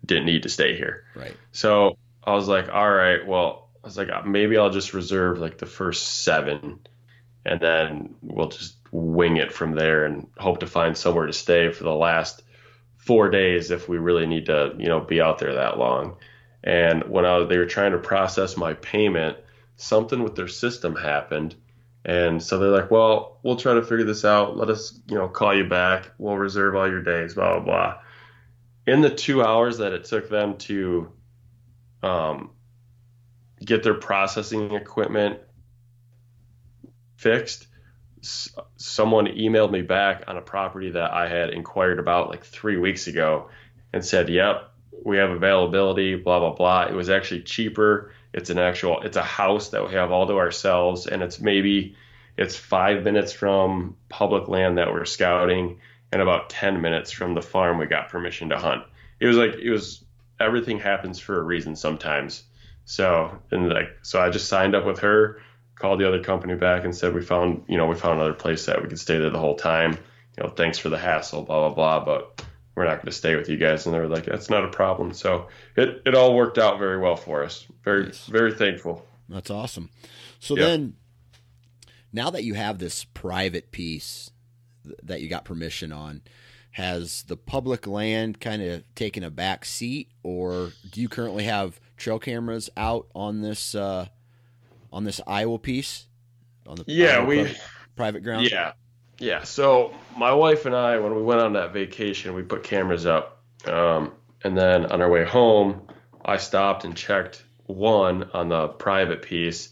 didn't 0.05 0.27
need 0.27 0.43
to 0.45 0.49
stay 0.49 0.77
here. 0.77 1.05
Right. 1.15 1.37
So 1.53 1.99
I 2.23 2.35
was 2.35 2.49
like, 2.49 2.69
all 2.69 2.91
right, 2.91 3.27
well, 3.27 3.71
I 3.83 3.87
was 3.87 3.97
like, 3.97 4.11
uh, 4.11 4.23
maybe 4.23 4.57
I'll 4.57 4.71
just 4.71 4.95
reserve 4.95 5.39
like 5.39 5.59
the 5.59 5.67
first 5.67 6.23
seven, 6.25 6.81
and 7.45 7.61
then 7.61 8.17
we'll 8.23 8.49
just 8.49 8.77
wing 8.91 9.37
it 9.37 9.53
from 9.53 9.75
there 9.75 10.05
and 10.05 10.29
hope 10.37 10.61
to 10.61 10.67
find 10.67 10.97
somewhere 10.97 11.27
to 11.27 11.33
stay 11.33 11.73
for 11.73 11.85
the 11.85 11.95
last 11.95 12.43
four 12.97 13.31
days 13.31 13.71
if 13.71 13.89
we 13.89 13.99
really 13.99 14.27
need 14.27 14.47
to, 14.47 14.75
you 14.79 14.89
know, 14.89 15.01
be 15.01 15.21
out 15.21 15.39
there 15.39 15.55
that 15.55 15.79
long. 15.79 16.17
And 16.65 17.05
when 17.05 17.25
I 17.25 17.39
was, 17.39 17.49
they 17.49 17.59
were 17.59 17.67
trying 17.67 17.93
to 17.93 17.99
process 17.99 18.57
my 18.57 18.75
payment, 18.75 19.37
something 19.77 20.23
with 20.23 20.35
their 20.35 20.49
system 20.49 20.97
happened 20.97 21.55
and 22.07 22.41
so 22.41 22.59
they're 22.61 22.71
like, 22.71 22.93
well, 22.93 23.41
we'll 23.43 23.57
try 23.57 23.75
to 23.75 23.83
figure 23.83 24.05
this 24.05 24.25
out. 24.25 24.57
Let 24.57 24.71
us, 24.71 24.97
you 25.09 25.17
know, 25.17 25.27
call 25.27 25.53
you 25.57 25.65
back. 25.69 26.13
We'll 26.19 26.37
reserve 26.37 26.77
all 26.77 26.89
your 26.89 27.03
days, 27.03 27.35
blah, 27.35 27.55
blah, 27.59 27.65
blah. 27.65 27.95
In 28.87 29.01
the 29.01 29.11
two 29.11 29.43
hours 29.43 29.79
that 29.79 29.93
it 29.93 30.05
took 30.05 30.29
them 30.31 30.57
to 30.59 31.11
um, 32.05 32.51
get 33.65 33.83
their 33.83 33.95
processing 33.95 34.71
equipment 34.75 35.41
fixed, 37.17 37.67
s- 38.23 38.55
someone 38.77 39.27
emailed 39.27 39.73
me 39.73 39.83
back 39.83 40.23
on 40.29 40.37
a 40.37 40.43
property 40.43 40.91
that 40.93 41.13
I 41.13 41.29
had 41.29 41.51
inquired 41.51 41.99
about 41.99 42.31
like 42.31 42.45
three 42.45 42.77
weeks 42.77 43.09
ago 43.09 43.49
and 43.93 44.05
said, 44.05 44.29
"Yep, 44.29 44.71
we 45.05 45.17
have 45.17 45.31
availability." 45.31 46.15
Blah 46.15 46.39
blah 46.39 46.55
blah. 46.55 46.83
It 46.85 46.95
was 46.95 47.11
actually 47.11 47.43
cheaper. 47.43 48.13
It's 48.37 48.51
an 48.51 48.59
actual. 48.59 49.01
It's 49.01 49.17
a 49.17 49.23
house 49.23 49.71
that 49.71 49.89
we 49.89 49.95
have 49.95 50.13
all 50.13 50.27
to 50.27 50.35
ourselves, 50.35 51.07
and 51.07 51.23
it's 51.23 51.41
maybe 51.41 51.97
it's 52.37 52.55
five 52.55 53.03
minutes 53.03 53.33
from 53.33 53.97
public 54.11 54.47
land 54.47 54.77
that 54.77 54.93
we're 54.93 55.07
scouting, 55.07 55.81
and 56.13 56.21
about 56.21 56.51
ten 56.51 56.83
minutes 56.83 57.11
from 57.11 57.35
the 57.35 57.41
farm 57.41 57.79
we 57.79 57.87
got 57.87 58.11
permission 58.11 58.51
to 58.51 58.59
hunt. 58.59 58.85
It 59.21 59.27
was 59.27 59.39
like 59.39 59.55
it 59.55 59.71
was 59.71 60.05
everything 60.39 60.79
happens 60.79 61.19
for 61.19 61.41
a 61.41 61.43
reason 61.43 61.77
sometimes. 61.77 62.43
So 62.85 63.39
and 63.51 63.71
like 63.71 63.97
so 64.03 64.21
I 64.21 64.29
just 64.29 64.49
signed 64.51 64.75
up 64.75 64.85
with 64.85 64.99
her, 64.99 65.41
called 65.75 65.99
the 65.99 66.07
other 66.07 66.23
company 66.23 66.57
back 66.57 66.85
and 66.85 66.95
said 66.95 67.15
we 67.15 67.23
found 67.23 67.65
you 67.69 67.79
know 67.79 67.87
we 67.87 67.97
found 67.97 68.21
another 68.21 68.35
place 68.35 68.67
that 68.67 68.83
we 68.83 68.89
could 68.89 69.01
stay 69.01 69.19
there 69.19 69.31
the 69.31 69.39
whole 69.39 69.57
time. 69.57 69.93
You 70.37 70.45
know 70.45 70.51
thanks 70.51 70.79
for 70.79 70.91
the 70.91 70.99
hassle, 70.99 71.43
blah 71.43 71.71
blah 71.71 71.75
blah, 71.75 72.05
but 72.05 72.45
we're 72.77 72.85
not 72.85 72.97
going 72.97 73.07
to 73.07 73.13
stay 73.13 73.35
with 73.35 73.49
you 73.49 73.57
guys. 73.57 73.87
And 73.87 73.95
they 73.95 73.99
were 73.99 74.07
like 74.07 74.27
that's 74.27 74.51
not 74.51 74.65
a 74.65 74.69
problem. 74.69 75.13
So 75.13 75.49
it 75.75 76.03
it 76.07 76.15
all 76.15 76.37
worked 76.37 76.59
out 76.59 76.79
very 76.79 76.99
well 76.99 77.17
for 77.17 77.43
us. 77.43 77.67
Very 77.83 78.05
nice. 78.05 78.27
very 78.27 78.53
thankful. 78.53 79.05
That's 79.29 79.51
awesome. 79.51 79.91
So 80.39 80.55
then 80.55 80.95
now 82.13 82.31
that 82.31 82.45
you 82.45 82.55
have 82.55 82.79
this 82.79 83.05
private 83.05 83.73
piece 83.73 84.31
that 85.03 85.21
you 85.21 85.29
got 85.29 85.45
permission 85.45 85.91
on 85.91 86.23
has 86.73 87.23
the 87.23 87.37
public 87.37 87.87
land 87.87 88.39
kind 88.39 88.63
of 88.63 88.85
taken 88.95 89.25
a 89.25 89.31
back 89.31 89.65
seat, 89.65 90.11
or 90.23 90.73
do 90.91 91.01
you 91.01 91.09
currently 91.09 91.45
have 91.45 91.81
trail 91.97 92.19
cameras 92.19 92.69
out 92.77 93.07
on 93.15 93.41
this 93.41 93.75
uh, 93.75 94.07
on 94.93 95.05
this 95.05 95.21
Iowa 95.27 95.59
piece? 95.59 96.07
On 96.67 96.77
the 96.77 96.85
yeah, 96.87 97.17
Iowa 97.17 97.27
we 97.27 97.37
private, 97.37 97.61
private 97.97 98.23
ground. 98.23 98.51
Yeah, 98.51 98.73
yeah. 99.19 99.45
So 99.45 99.95
my 100.17 100.33
wife 100.33 100.67
and 100.67 100.75
I, 100.75 100.99
when 100.99 101.15
we 101.15 101.23
went 101.23 101.41
on 101.41 101.55
that 101.55 101.73
vacation, 101.73 102.35
we 102.35 102.43
put 102.43 102.63
cameras 102.63 103.07
up, 103.07 103.43
um, 103.67 104.13
and 104.43 104.57
then 104.57 104.87
on 104.87 105.01
our 105.01 105.11
way 105.11 105.25
home, 105.25 105.83
I 106.25 106.37
stopped 106.37 106.85
and 106.85 106.97
checked 106.97 107.43
one 107.67 108.31
on 108.33 108.49
the 108.49 108.69
private 108.69 109.23
piece, 109.23 109.71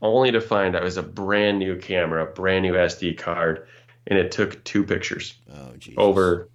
only 0.00 0.32
to 0.32 0.40
find 0.40 0.74
out 0.74 0.82
it 0.82 0.84
was 0.84 0.96
a 0.96 1.02
brand 1.02 1.58
new 1.58 1.76
camera, 1.76 2.26
brand 2.26 2.62
new 2.62 2.74
SD 2.74 3.18
card 3.18 3.66
and 4.08 4.18
it 4.18 4.32
took 4.32 4.64
two 4.64 4.84
pictures. 4.84 5.34
Oh. 5.52 5.72
Over. 5.96 6.48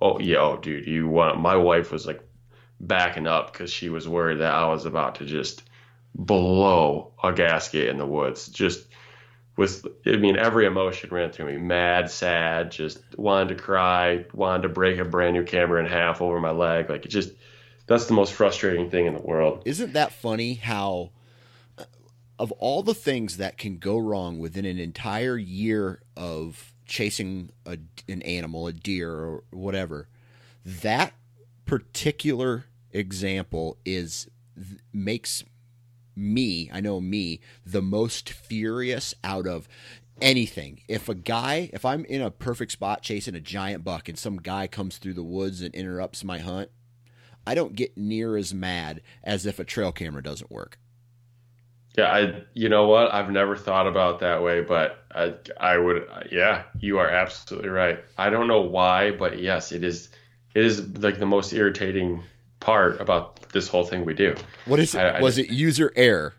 Oh 0.00 0.18
yeah, 0.18 0.38
oh 0.38 0.58
dude, 0.58 0.86
you 0.86 1.08
want? 1.08 1.40
My 1.40 1.56
wife 1.56 1.90
was 1.90 2.06
like 2.06 2.20
backing 2.78 3.26
up 3.26 3.52
because 3.52 3.72
she 3.72 3.88
was 3.88 4.06
worried 4.06 4.40
that 4.40 4.52
I 4.52 4.68
was 4.68 4.84
about 4.84 5.14
to 5.16 5.24
just 5.24 5.62
blow 6.14 7.12
a 7.22 7.32
gasket 7.32 7.88
in 7.88 7.96
the 7.96 8.04
woods. 8.04 8.48
Just 8.48 8.86
with, 9.56 9.86
I 10.06 10.16
mean, 10.16 10.36
every 10.36 10.66
emotion 10.66 11.10
ran 11.10 11.32
through 11.32 11.46
me: 11.46 11.56
mad, 11.58 12.10
sad, 12.10 12.70
just 12.70 12.98
wanted 13.16 13.56
to 13.56 13.62
cry, 13.62 14.24
wanted 14.32 14.62
to 14.64 14.68
break 14.68 14.98
a 14.98 15.04
brand 15.04 15.34
new 15.34 15.44
camera 15.44 15.80
in 15.80 15.86
half 15.86 16.20
over 16.20 16.38
my 16.40 16.50
leg. 16.50 16.90
Like 16.90 17.04
it 17.04 17.08
just, 17.08 17.30
that's 17.86 18.06
the 18.06 18.14
most 18.14 18.32
frustrating 18.32 18.90
thing 18.90 19.06
in 19.06 19.14
the 19.14 19.20
world. 19.20 19.62
Isn't 19.64 19.94
that 19.94 20.12
funny? 20.12 20.54
How 20.54 21.10
uh, 21.78 21.84
of 22.38 22.52
all 22.52 22.82
the 22.82 22.94
things 22.94 23.38
that 23.38 23.58
can 23.58 23.78
go 23.78 23.96
wrong 23.96 24.38
within 24.38 24.64
an 24.64 24.78
entire 24.78 25.38
year 25.38 26.02
of 26.16 26.74
chasing 26.86 27.50
a, 27.64 27.78
an 28.08 28.22
animal, 28.22 28.66
a 28.66 28.72
deer 28.72 29.10
or 29.10 29.44
whatever, 29.50 30.08
that 30.64 31.14
particular 31.64 32.66
example 32.92 33.76
is 33.84 34.28
makes 34.92 35.44
me, 36.16 36.70
I 36.72 36.80
know 36.80 37.00
me, 37.00 37.40
the 37.64 37.82
most 37.82 38.30
furious 38.30 39.14
out 39.22 39.46
of 39.46 39.68
anything. 40.20 40.80
If 40.88 41.08
a 41.08 41.14
guy, 41.14 41.70
if 41.72 41.84
I'm 41.84 42.04
in 42.06 42.22
a 42.22 42.30
perfect 42.30 42.72
spot 42.72 43.02
chasing 43.02 43.34
a 43.34 43.40
giant 43.40 43.84
buck 43.84 44.08
and 44.08 44.18
some 44.18 44.38
guy 44.38 44.66
comes 44.66 44.98
through 44.98 45.14
the 45.14 45.22
woods 45.22 45.60
and 45.60 45.74
interrupts 45.74 46.24
my 46.24 46.38
hunt, 46.38 46.70
I 47.46 47.54
don't 47.54 47.76
get 47.76 47.96
near 47.96 48.36
as 48.36 48.52
mad 48.52 49.02
as 49.22 49.46
if 49.46 49.58
a 49.58 49.64
trail 49.64 49.92
camera 49.92 50.22
doesn't 50.22 50.50
work. 50.50 50.78
Yeah, 51.96 52.12
I 52.12 52.42
you 52.52 52.68
know 52.68 52.88
what? 52.88 53.12
I've 53.14 53.30
never 53.30 53.56
thought 53.56 53.86
about 53.86 54.20
that 54.20 54.42
way, 54.42 54.60
but 54.60 55.04
I 55.14 55.34
I 55.58 55.78
would 55.78 56.06
yeah, 56.30 56.64
you 56.78 56.98
are 56.98 57.08
absolutely 57.08 57.70
right. 57.70 58.00
I 58.18 58.28
don't 58.28 58.48
know 58.48 58.60
why, 58.60 59.12
but 59.12 59.38
yes, 59.40 59.72
it 59.72 59.82
is 59.82 60.10
it 60.54 60.64
is 60.64 60.86
like 60.98 61.18
the 61.18 61.26
most 61.26 61.52
irritating 61.54 62.22
part 62.66 63.00
about 63.00 63.48
this 63.50 63.68
whole 63.68 63.84
thing 63.84 64.04
we 64.04 64.12
do. 64.12 64.34
What 64.64 64.80
is 64.80 64.94
it? 64.94 64.98
I, 64.98 65.22
Was 65.22 65.38
it 65.38 65.50
user 65.50 65.92
error? 65.96 66.34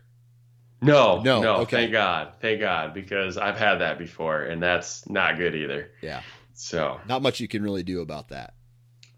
No, 0.80 1.20
no, 1.22 1.42
no. 1.42 1.56
Okay. 1.62 1.76
Thank 1.78 1.92
God, 1.92 2.34
thank 2.40 2.60
God, 2.60 2.94
because 2.94 3.36
I've 3.36 3.58
had 3.58 3.78
that 3.78 3.98
before, 3.98 4.42
and 4.42 4.62
that's 4.62 5.08
not 5.08 5.38
good 5.38 5.56
either. 5.56 5.90
Yeah. 6.02 6.22
So 6.54 7.00
not 7.08 7.22
much 7.22 7.40
you 7.40 7.48
can 7.48 7.62
really 7.62 7.82
do 7.82 8.00
about 8.00 8.28
that. 8.28 8.54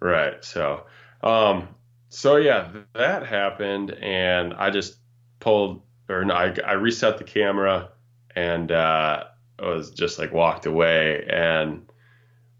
Right. 0.00 0.42
So, 0.42 0.86
um, 1.22 1.68
so 2.08 2.36
yeah, 2.36 2.70
that 2.94 3.26
happened, 3.26 3.90
and 3.90 4.54
I 4.54 4.70
just 4.70 4.96
pulled 5.40 5.82
or 6.10 6.24
no, 6.24 6.34
I, 6.34 6.54
I 6.66 6.72
reset 6.72 7.18
the 7.18 7.24
camera 7.24 7.90
and 8.34 8.70
uh, 8.70 9.24
I 9.58 9.66
was 9.66 9.90
just 9.90 10.18
like 10.18 10.32
walked 10.32 10.66
away. 10.66 11.26
And 11.28 11.90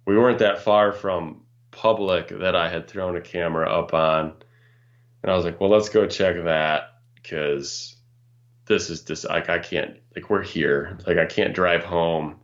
we 0.07 0.17
weren't 0.17 0.39
that 0.39 0.63
far 0.63 0.93
from 0.93 1.43
public 1.71 2.29
that 2.29 2.57
I 2.57 2.69
had 2.69 2.89
thrown 2.89 3.17
a 3.17 3.21
camera 3.21 3.71
up 3.71 3.95
on. 3.95 4.35
And 5.23 5.31
I 5.31 5.37
was 5.37 5.45
like, 5.45 5.61
well, 5.61 5.71
let's 5.71 5.89
go 5.89 6.07
check 6.07 6.37
that 6.45 6.95
because 7.15 7.97
this 8.67 8.89
is 8.91 9.03
just 9.03 9.29
like 9.29 9.49
I 9.49 9.59
can't 9.59 9.97
like 10.15 10.31
we're 10.31 10.43
here. 10.43 10.99
Like 11.07 11.19
I 11.19 11.27
can't 11.27 11.55
drive 11.55 11.85
home 11.85 12.37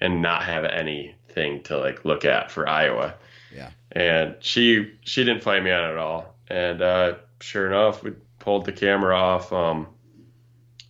and 0.00 0.22
not 0.22 0.44
have 0.44 0.64
anything 0.64 1.62
to 1.64 1.78
like 1.78 2.04
look 2.04 2.24
at 2.24 2.50
for 2.50 2.68
Iowa. 2.68 3.14
Yeah. 3.54 3.70
And 3.92 4.36
she 4.40 4.94
she 5.02 5.24
didn't 5.24 5.42
fight 5.42 5.62
me 5.62 5.70
on 5.70 5.84
it 5.84 5.92
at 5.92 5.98
all. 5.98 6.34
And 6.48 6.82
uh, 6.82 7.14
sure 7.40 7.66
enough, 7.66 8.02
we 8.02 8.12
pulled 8.38 8.64
the 8.64 8.72
camera 8.72 9.16
off. 9.16 9.52
Um, 9.52 9.88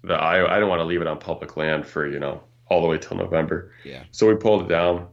the 0.02 0.14
I 0.14 0.56
I 0.56 0.60
don't 0.60 0.68
want 0.68 0.80
to 0.80 0.84
leave 0.84 1.00
it 1.00 1.06
on 1.06 1.18
public 1.18 1.56
land 1.56 1.86
for 1.86 2.06
you 2.06 2.18
know 2.18 2.42
all 2.68 2.80
the 2.80 2.88
way 2.88 2.98
till 2.98 3.16
November. 3.16 3.72
Yeah. 3.84 4.04
So 4.10 4.28
we 4.28 4.34
pulled 4.34 4.62
it 4.62 4.68
down, 4.68 5.08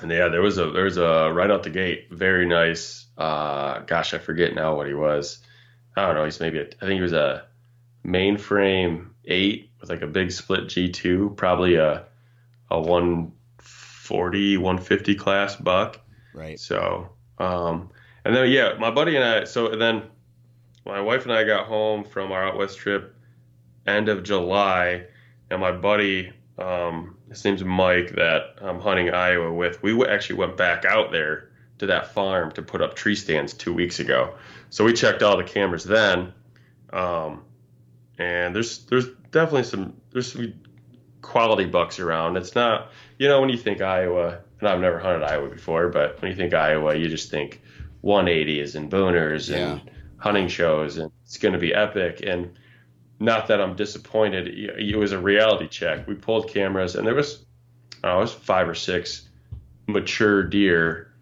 and 0.00 0.10
yeah, 0.10 0.28
there 0.28 0.42
was 0.42 0.58
a 0.58 0.70
there 0.70 0.84
was 0.84 0.96
a 0.96 1.30
right 1.32 1.50
out 1.50 1.62
the 1.62 1.70
gate, 1.70 2.08
very 2.10 2.46
nice. 2.46 3.06
Uh, 3.16 3.80
gosh, 3.80 4.14
I 4.14 4.18
forget 4.18 4.54
now 4.54 4.76
what 4.76 4.86
he 4.86 4.94
was. 4.94 5.38
I 5.96 6.06
don't 6.06 6.14
know. 6.14 6.24
He's 6.24 6.40
maybe 6.40 6.58
a, 6.58 6.66
I 6.66 6.86
think 6.86 6.94
he 6.94 7.00
was 7.00 7.12
a 7.12 7.44
mainframe 8.04 9.08
eight 9.24 9.70
with 9.80 9.90
like 9.90 10.02
a 10.02 10.06
big 10.06 10.32
split 10.32 10.64
G2, 10.64 11.36
probably 11.36 11.76
a 11.76 12.04
a 12.70 12.80
140 12.80 14.56
150 14.56 15.14
class 15.14 15.56
buck. 15.56 16.00
Right. 16.34 16.58
So 16.58 17.10
um, 17.38 17.90
and 18.24 18.34
then 18.34 18.50
yeah, 18.50 18.74
my 18.78 18.90
buddy 18.90 19.16
and 19.16 19.24
I. 19.24 19.44
So 19.44 19.72
and 19.72 19.80
then 19.80 20.04
my 20.86 21.00
wife 21.00 21.24
and 21.24 21.32
I 21.32 21.44
got 21.44 21.66
home 21.66 22.04
from 22.04 22.32
our 22.32 22.46
out 22.46 22.56
west 22.56 22.78
trip 22.78 23.14
end 23.86 24.08
of 24.08 24.22
July, 24.22 25.04
and 25.50 25.60
my 25.60 25.72
buddy, 25.72 26.32
um, 26.58 27.16
his 27.30 27.44
name's 27.44 27.64
Mike, 27.64 28.14
that 28.16 28.56
I'm 28.60 28.80
hunting 28.80 29.10
Iowa 29.10 29.52
with, 29.52 29.82
we 29.82 30.04
actually 30.06 30.36
went 30.36 30.56
back 30.56 30.84
out 30.84 31.12
there 31.12 31.50
to 31.78 31.86
that 31.86 32.12
farm 32.12 32.52
to 32.52 32.62
put 32.62 32.82
up 32.82 32.94
tree 32.94 33.14
stands 33.14 33.52
two 33.52 33.72
weeks 33.72 34.00
ago. 34.00 34.34
So 34.70 34.84
we 34.84 34.92
checked 34.92 35.22
all 35.22 35.36
the 35.36 35.44
cameras 35.44 35.84
then, 35.84 36.32
um, 36.92 37.42
and 38.18 38.54
there's 38.54 38.84
there's 38.86 39.08
definitely 39.30 39.64
some 39.64 39.94
there's 40.10 40.32
some 40.32 40.54
quality 41.22 41.66
bucks 41.66 42.00
around. 42.00 42.36
It's 42.36 42.54
not 42.54 42.90
you 43.18 43.28
know 43.28 43.40
when 43.40 43.50
you 43.50 43.56
think 43.56 43.80
Iowa, 43.80 44.40
and 44.60 44.68
I've 44.68 44.80
never 44.80 44.98
hunted 44.98 45.24
Iowa 45.24 45.48
before, 45.48 45.88
but 45.88 46.20
when 46.20 46.30
you 46.30 46.36
think 46.36 46.54
Iowa, 46.54 46.96
you 46.96 47.08
just 47.08 47.30
think 47.30 47.62
180s 48.04 48.74
and 48.74 48.90
booners 48.90 49.48
yeah. 49.48 49.72
and 49.72 49.90
hunting 50.16 50.48
shows, 50.48 50.98
and 50.98 51.10
it's 51.24 51.38
going 51.38 51.54
to 51.54 51.60
be 51.60 51.74
epic. 51.74 52.22
And 52.26 52.58
not 53.20 53.48
that 53.48 53.60
I'm 53.60 53.74
disappointed. 53.74 54.48
It 54.48 54.96
was 54.96 55.12
a 55.12 55.18
reality 55.18 55.68
check. 55.68 56.06
We 56.06 56.14
pulled 56.14 56.48
cameras, 56.48 56.94
and 56.94 57.06
there 57.06 57.14
was, 57.14 57.44
oh, 58.04 58.18
it 58.18 58.20
was 58.20 58.32
five 58.32 58.68
or 58.68 58.74
six 58.74 59.28
mature 59.86 60.42
deer 60.44 61.12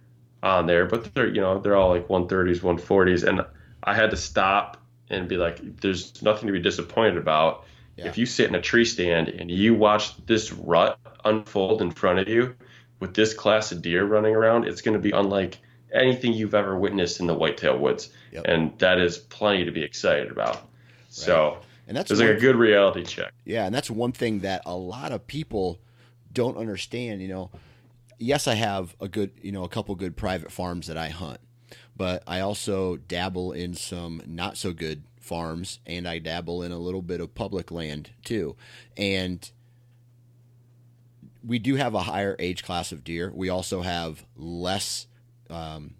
on 0.43 0.67
there, 0.67 0.87
but 0.87 1.15
they're 1.15 1.29
you 1.29 1.41
know 1.41 1.59
they're 1.59 1.77
all 1.77 1.91
like 1.91 2.09
130s, 2.09 2.61
140s, 2.61 3.27
and 3.27 3.45
I 3.83 3.95
had 3.95 4.11
to 4.11 4.17
stop 4.17 4.77
and 5.09 5.29
be 5.29 5.37
like, 5.37 5.81
"There's 5.81 6.23
nothing 6.23 6.49
to 6.49 6.53
be 6.53 6.61
disappointed 6.61 7.17
about." 7.17 7.65
Yeah. 7.97 8.09
If 8.09 8.19
you 8.19 8.27
sit 8.27 8.49
in 8.49 8.55
a 8.55 8.61
tree 8.61 8.85
stand 8.85 9.29
and 9.29 9.51
you 9.51 9.75
watch 9.75 10.15
this 10.27 10.53
rut 10.53 10.99
unfold 11.25 11.81
in 11.81 11.91
front 11.91 12.19
of 12.19 12.29
you 12.29 12.55
with 13.01 13.15
this 13.15 13.33
class 13.33 13.73
of 13.73 13.81
deer 13.81 14.05
running 14.05 14.35
around, 14.35 14.67
it's 14.67 14.83
going 14.83 14.97
to 14.97 15.01
be 15.01 15.13
unlike 15.13 15.59
anything 15.93 16.35
you've 16.35 16.55
ever 16.55 16.77
witnessed 16.77 17.21
in 17.21 17.27
the 17.27 17.35
whitetail 17.35 17.79
woods, 17.79 18.11
yep. 18.33 18.45
and 18.47 18.79
that 18.81 18.99
is 18.99 19.17
plenty 19.17 19.65
to 19.65 19.71
be 19.71 19.83
excited 19.83 20.31
about. 20.31 20.57
Right. 20.57 20.65
So 21.09 21.59
and 21.87 21.97
that's 21.97 22.11
it's 22.11 22.21
like 22.21 22.31
a 22.31 22.41
good 22.41 22.57
reality 22.57 23.05
check. 23.05 23.33
Yeah, 23.45 23.67
and 23.67 23.75
that's 23.75 23.91
one 23.91 24.13
thing 24.13 24.41
that 24.41 24.63
a 24.67 24.77
lot 24.77 25.13
of 25.13 25.27
people 25.27 25.81
don't 26.33 26.57
understand. 26.57 27.23
You 27.23 27.29
know, 27.29 27.51
yes, 28.19 28.47
I 28.49 28.55
have 28.55 28.95
a 29.01 29.09
good, 29.09 29.33
you 29.43 29.53
know, 29.53 29.65
a 29.65 29.69
couple 29.69 29.95
good 29.95 30.17
private 30.17 30.53
farms 30.53 30.87
that 30.89 30.97
I 30.97 31.09
hunt, 31.09 31.41
but 31.97 32.23
I 32.27 32.41
also 32.41 32.97
dabble 32.97 33.53
in 33.53 33.75
some 33.75 34.23
not 34.27 34.57
so 34.57 34.73
good 34.73 35.05
farms, 35.21 35.81
and 35.87 36.07
I 36.07 36.19
dabble 36.19 36.63
in 36.63 36.73
a 36.73 36.79
little 36.79 37.03
bit 37.03 37.21
of 37.21 37.35
public 37.35 37.71
land 37.71 38.11
too, 38.25 38.57
and 38.97 39.51
we 41.45 41.59
do 41.59 41.77
have 41.77 41.95
a 41.95 42.01
higher 42.01 42.35
age 42.39 42.65
class 42.65 42.91
of 42.91 43.05
deer. 43.05 43.31
We 43.35 43.49
also 43.49 43.83
have 43.83 44.27
less 44.37 45.07
um, 45.49 45.95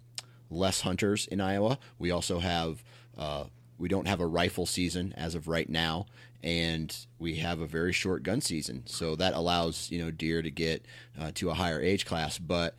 less 0.49 0.81
hunters 0.81 1.27
in 1.27 1.41
Iowa. 1.41 1.79
We 1.97 2.11
also 2.11 2.39
have 2.39 2.83
uh, 3.17 3.45
we 3.77 3.87
don't 3.87 4.07
have 4.07 4.19
a 4.19 4.27
rifle 4.27 4.65
season 4.65 5.13
as 5.17 5.35
of 5.35 5.47
right 5.47 5.69
now, 5.69 6.05
and 6.43 6.95
we 7.19 7.35
have 7.37 7.59
a 7.59 7.65
very 7.67 7.93
short 7.93 8.23
gun 8.23 8.41
season. 8.41 8.83
So 8.85 9.15
that 9.15 9.33
allows 9.33 9.89
you 9.91 9.99
know 9.99 10.11
deer 10.11 10.41
to 10.41 10.51
get 10.51 10.85
uh, 11.19 11.31
to 11.35 11.49
a 11.49 11.53
higher 11.53 11.81
age 11.81 12.05
class. 12.05 12.37
But 12.37 12.75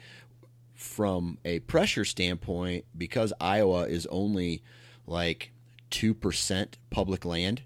from 0.74 1.38
a 1.44 1.60
pressure 1.60 2.04
standpoint, 2.04 2.84
because 2.96 3.32
Iowa 3.40 3.82
is 3.82 4.06
only 4.06 4.62
like 5.06 5.52
two 5.90 6.14
percent 6.14 6.78
public 6.90 7.24
land 7.24 7.62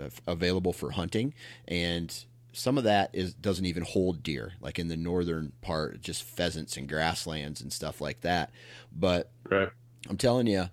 uh, 0.00 0.10
available 0.26 0.72
for 0.72 0.92
hunting, 0.92 1.34
and 1.66 2.14
some 2.52 2.76
of 2.76 2.84
that 2.84 3.10
is 3.12 3.34
doesn't 3.34 3.66
even 3.66 3.84
hold 3.84 4.22
deer 4.22 4.52
like 4.60 4.78
in 4.78 4.88
the 4.88 4.96
northern 4.96 5.52
part 5.60 6.00
just 6.00 6.22
pheasants 6.22 6.76
and 6.76 6.88
grasslands 6.88 7.60
and 7.60 7.72
stuff 7.72 8.00
like 8.00 8.22
that 8.22 8.50
but 8.92 9.30
right. 9.48 9.68
i'm 10.08 10.16
telling 10.16 10.46
you 10.46 10.64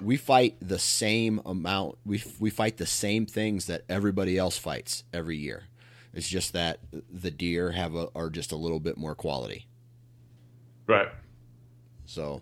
we 0.00 0.16
fight 0.16 0.56
the 0.60 0.78
same 0.78 1.40
amount 1.44 1.96
we 2.04 2.22
we 2.38 2.50
fight 2.50 2.76
the 2.76 2.86
same 2.86 3.26
things 3.26 3.66
that 3.66 3.82
everybody 3.88 4.38
else 4.38 4.56
fights 4.58 5.04
every 5.12 5.36
year 5.36 5.64
it's 6.14 6.28
just 6.28 6.52
that 6.52 6.78
the 7.10 7.30
deer 7.30 7.72
have 7.72 7.94
a, 7.94 8.08
are 8.14 8.30
just 8.30 8.52
a 8.52 8.56
little 8.56 8.80
bit 8.80 8.96
more 8.96 9.14
quality 9.14 9.66
right 10.86 11.08
so 12.06 12.40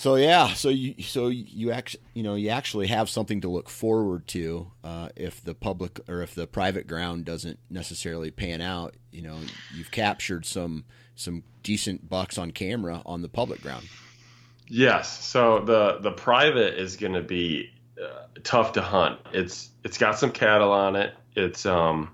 so 0.00 0.14
yeah, 0.14 0.54
so 0.54 0.70
you 0.70 0.94
so 1.02 1.28
you 1.28 1.72
actually 1.72 2.02
you 2.14 2.22
know 2.22 2.34
you 2.34 2.48
actually 2.48 2.86
have 2.86 3.10
something 3.10 3.42
to 3.42 3.48
look 3.48 3.68
forward 3.68 4.26
to 4.28 4.72
uh, 4.82 5.10
if 5.14 5.44
the 5.44 5.54
public 5.54 6.00
or 6.08 6.22
if 6.22 6.34
the 6.34 6.46
private 6.46 6.86
ground 6.86 7.26
doesn't 7.26 7.58
necessarily 7.68 8.30
pan 8.30 8.62
out. 8.62 8.94
You 9.12 9.20
know, 9.20 9.36
you've 9.76 9.90
captured 9.90 10.46
some 10.46 10.86
some 11.16 11.42
decent 11.62 12.08
bucks 12.08 12.38
on 12.38 12.52
camera 12.52 13.02
on 13.04 13.20
the 13.20 13.28
public 13.28 13.60
ground. 13.60 13.90
Yes. 14.70 15.24
So 15.24 15.58
the 15.58 15.98
the 16.00 16.12
private 16.12 16.80
is 16.80 16.96
going 16.96 17.14
to 17.14 17.22
be 17.22 17.70
uh, 18.00 18.26
tough 18.44 18.72
to 18.74 18.82
hunt. 18.82 19.18
It's 19.32 19.68
it's 19.82 19.98
got 19.98 20.16
some 20.16 20.30
cattle 20.30 20.70
on 20.70 20.94
it. 20.94 21.12
It's 21.34 21.66
um 21.66 22.12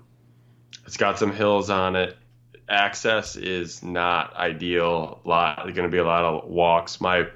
it's 0.87 0.97
got 0.97 1.19
some 1.19 1.31
hills 1.31 1.69
on 1.69 1.95
it. 1.95 2.17
Access 2.67 3.35
is 3.35 3.83
not 3.83 4.35
ideal. 4.35 5.21
A 5.23 5.27
lot 5.29 5.57
going 5.65 5.83
to 5.83 5.89
be 5.89 5.99
a 5.99 6.03
lot 6.03 6.25
of 6.25 6.49
walks. 6.49 6.99
My 6.99 7.27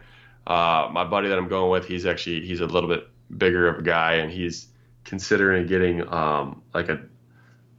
uh, 0.47 0.89
my 0.91 1.05
buddy 1.05 1.30
that 1.30 1.38
I'm 1.38 1.47
going 1.47 1.69
with, 1.69 1.86
he's 1.86 2.07
actually 2.07 2.41
he's 2.41 2.59
a 2.59 2.65
little 2.65 2.89
bit 2.89 3.07
bigger 3.38 3.67
of 3.67 3.78
a 3.78 3.84
guy, 3.84 4.15
and 4.15 4.32
he's 4.32 4.67
considering 5.03 5.67
getting 5.67 6.11
um, 6.11 6.63
like 6.74 6.89
a 6.89 6.99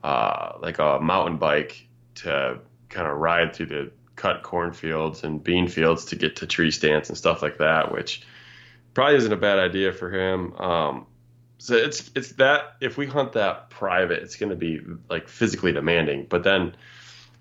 uh, 0.05 0.59
like 0.61 0.79
a 0.79 1.01
mountain 1.01 1.39
bike 1.39 1.89
to 2.15 2.61
kind 2.89 3.09
of 3.09 3.19
ride 3.19 3.53
through 3.53 3.67
the 3.67 3.93
cut 4.17 4.43
cornfields 4.43 5.25
and 5.25 5.43
bean 5.43 5.69
fields 5.69 6.07
to 6.07 6.17
get 6.17 6.37
to 6.37 6.47
tree 6.47 6.71
stands 6.71 7.09
and 7.09 7.19
stuff 7.19 7.43
like 7.43 7.59
that, 7.59 7.93
which 7.93 8.23
probably 8.95 9.17
isn't 9.17 9.33
a 9.33 9.37
bad 9.37 9.59
idea 9.59 9.93
for 9.93 10.11
him. 10.11 10.55
Um, 10.55 11.07
so 11.59 11.77
it's 11.77 12.11
it's 12.15 12.33
that 12.33 12.77
if 12.81 12.97
we 12.97 13.07
hunt 13.07 13.33
that 13.35 13.71
private, 13.71 14.23
it's 14.23 14.37
going 14.37 14.51
to 14.51 14.57
be 14.57 14.81
like 15.09 15.29
physically 15.29 15.73
demanding. 15.73 16.27
But 16.29 16.43
then 16.43 16.75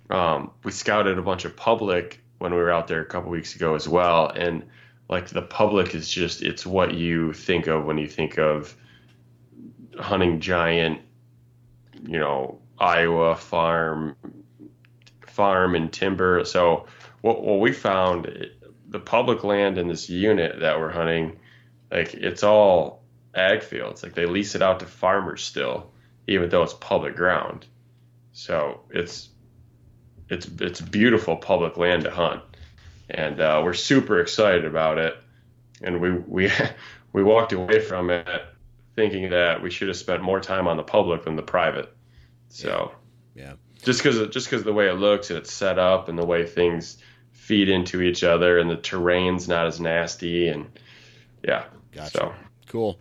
um, 0.09 0.51
we 0.63 0.71
scouted 0.71 1.17
a 1.17 1.21
bunch 1.23 1.45
of 1.45 1.55
public 1.55 2.21
when 2.37 2.53
we 2.53 2.59
were 2.59 2.71
out 2.71 2.87
there 2.87 3.01
a 3.01 3.05
couple 3.05 3.31
weeks 3.31 3.55
ago 3.55 3.75
as 3.75 3.87
well, 3.87 4.27
and 4.27 4.63
like 5.09 5.29
the 5.29 5.41
public 5.41 5.93
is 5.93 6.09
just 6.09 6.41
it's 6.41 6.65
what 6.65 6.93
you 6.93 7.33
think 7.33 7.67
of 7.67 7.85
when 7.85 7.97
you 7.97 8.07
think 8.07 8.37
of 8.37 8.75
hunting 9.99 10.39
giant 10.39 11.01
you 12.07 12.17
know 12.17 12.59
iowa 12.79 13.35
farm 13.35 14.15
farm 15.31 15.75
and 15.75 15.91
timber 15.91 16.43
so 16.45 16.85
what, 17.21 17.43
what 17.43 17.59
we 17.59 17.71
found 17.71 18.47
the 18.89 18.99
public 18.99 19.43
land 19.43 19.77
in 19.77 19.87
this 19.87 20.09
unit 20.09 20.59
that 20.59 20.79
we're 20.79 20.91
hunting 20.91 21.37
like 21.91 22.13
it's 22.13 22.43
all 22.43 23.03
ag 23.35 23.63
fields 23.63 24.03
like 24.03 24.13
they 24.13 24.25
lease 24.25 24.55
it 24.55 24.61
out 24.61 24.79
to 24.79 24.85
farmers 24.85 25.43
still 25.43 25.91
even 26.27 26.49
though 26.49 26.63
it's 26.63 26.73
public 26.73 27.15
ground 27.15 27.65
so 28.33 28.81
it's 28.89 29.29
it's 30.29 30.47
it's 30.59 30.79
beautiful 30.81 31.35
public 31.35 31.77
land 31.77 32.03
to 32.03 32.11
hunt 32.11 32.41
and 33.13 33.41
uh, 33.41 33.61
we're 33.63 33.73
super 33.73 34.19
excited 34.19 34.65
about 34.65 34.97
it. 34.97 35.15
And 35.83 35.99
we 36.01 36.11
we 36.11 36.51
we 37.13 37.23
walked 37.23 37.53
away 37.53 37.81
from 37.81 38.09
it 38.09 38.27
thinking 38.95 39.29
that 39.29 39.61
we 39.61 39.69
should 39.69 39.87
have 39.87 39.97
spent 39.97 40.21
more 40.21 40.39
time 40.39 40.67
on 40.67 40.77
the 40.77 40.83
public 40.83 41.23
than 41.25 41.35
the 41.35 41.41
private. 41.41 41.93
So 42.49 42.91
yeah, 43.35 43.43
yeah. 43.43 43.53
Just 43.83 44.03
because 44.03 44.27
just 44.29 44.49
because 44.49 44.63
the 44.63 44.73
way 44.73 44.87
it 44.87 44.93
looks 44.93 45.29
and 45.29 45.39
it's 45.39 45.51
set 45.51 45.79
up 45.79 46.09
and 46.09 46.17
the 46.17 46.25
way 46.25 46.45
things 46.45 46.97
feed 47.31 47.69
into 47.69 48.01
each 48.01 48.23
other 48.23 48.59
and 48.59 48.69
the 48.69 48.77
terrain's 48.77 49.47
not 49.47 49.67
as 49.67 49.79
nasty 49.79 50.47
and 50.47 50.67
yeah, 51.43 51.65
gotcha. 51.91 52.11
So 52.11 52.33
cool. 52.67 52.99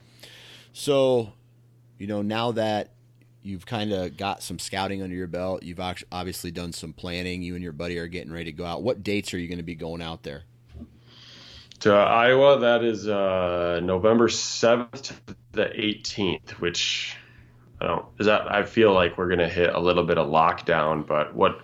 So 0.72 1.32
you 1.98 2.06
know 2.06 2.22
now 2.22 2.52
that 2.52 2.92
you've 3.42 3.66
kind 3.66 3.92
of 3.92 4.16
got 4.16 4.42
some 4.42 4.58
scouting 4.58 5.02
under 5.02 5.14
your 5.14 5.26
belt. 5.26 5.62
You've 5.62 5.80
obviously 5.80 6.50
done 6.50 6.72
some 6.72 6.92
planning. 6.92 7.42
You 7.42 7.54
and 7.54 7.62
your 7.62 7.72
buddy 7.72 7.98
are 7.98 8.06
getting 8.06 8.32
ready 8.32 8.46
to 8.46 8.52
go 8.52 8.64
out. 8.64 8.82
What 8.82 9.02
dates 9.02 9.32
are 9.34 9.38
you 9.38 9.48
going 9.48 9.58
to 9.58 9.64
be 9.64 9.74
going 9.74 10.02
out 10.02 10.22
there? 10.22 10.42
To 11.80 11.94
Iowa, 11.94 12.60
that 12.60 12.84
is 12.84 13.08
uh, 13.08 13.80
November 13.82 14.28
seventh 14.28 15.24
to 15.26 15.36
the 15.52 15.80
eighteenth. 15.80 16.60
Which 16.60 17.16
I 17.80 17.86
don't 17.86 18.04
is 18.18 18.26
that. 18.26 18.52
I 18.52 18.62
feel 18.62 18.92
like 18.92 19.16
we're 19.16 19.28
going 19.28 19.38
to 19.38 19.48
hit 19.48 19.74
a 19.74 19.80
little 19.80 20.04
bit 20.04 20.18
of 20.18 20.28
lockdown. 20.28 21.06
But 21.06 21.34
what 21.34 21.60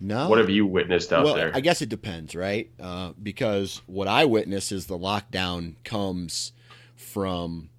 no. 0.00 0.28
What 0.28 0.38
have 0.38 0.50
you 0.50 0.66
witnessed 0.66 1.12
out 1.12 1.24
well, 1.24 1.34
there? 1.34 1.50
I 1.54 1.60
guess 1.60 1.82
it 1.82 1.88
depends, 1.88 2.34
right? 2.34 2.70
Uh, 2.80 3.12
because 3.20 3.82
what 3.86 4.08
I 4.08 4.24
witness 4.24 4.70
is 4.72 4.86
the 4.86 4.98
lockdown 4.98 5.74
comes 5.84 6.52
from 6.94 7.70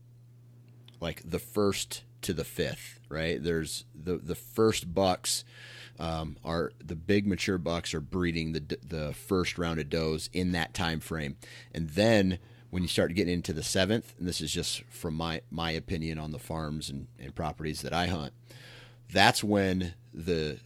like 1.00 1.22
the 1.24 1.40
first 1.40 2.04
to 2.22 2.34
the 2.34 2.44
fifth 2.44 3.00
right? 3.10 3.44
There's 3.44 3.86
the 3.94 4.18
the 4.18 4.36
first 4.36 4.94
bucks 4.94 5.44
um, 6.00 6.38
are 6.46 6.72
the 6.84 6.96
big 6.96 7.28
mature 7.28 7.58
bucks 7.58 7.94
are 7.94 8.00
breeding 8.00 8.54
the 8.54 8.78
the 8.88 9.14
first 9.14 9.58
round 9.58 9.80
of 9.80 9.90
does 9.90 10.30
in 10.32 10.54
that 10.54 10.74
time 10.74 11.00
frame, 11.00 11.36
and 11.74 11.90
then 11.90 12.40
when 12.70 12.84
you 12.84 12.90
start 12.90 13.14
getting 13.16 13.34
into 13.34 13.54
the 13.54 13.64
seventh, 13.64 14.14
and 14.20 14.28
this 14.28 14.42
is 14.42 14.52
just 14.52 14.84
from 14.86 15.16
my 15.16 15.42
my 15.50 15.72
opinion 15.72 16.20
on 16.20 16.32
the 16.32 16.40
farms 16.40 16.90
and, 16.90 17.08
and 17.20 17.34
properties 17.36 17.82
that 17.82 17.94
I 17.94 18.08
hunt, 18.08 18.34
that's 19.12 19.44
when 19.44 19.94
the 20.14 20.60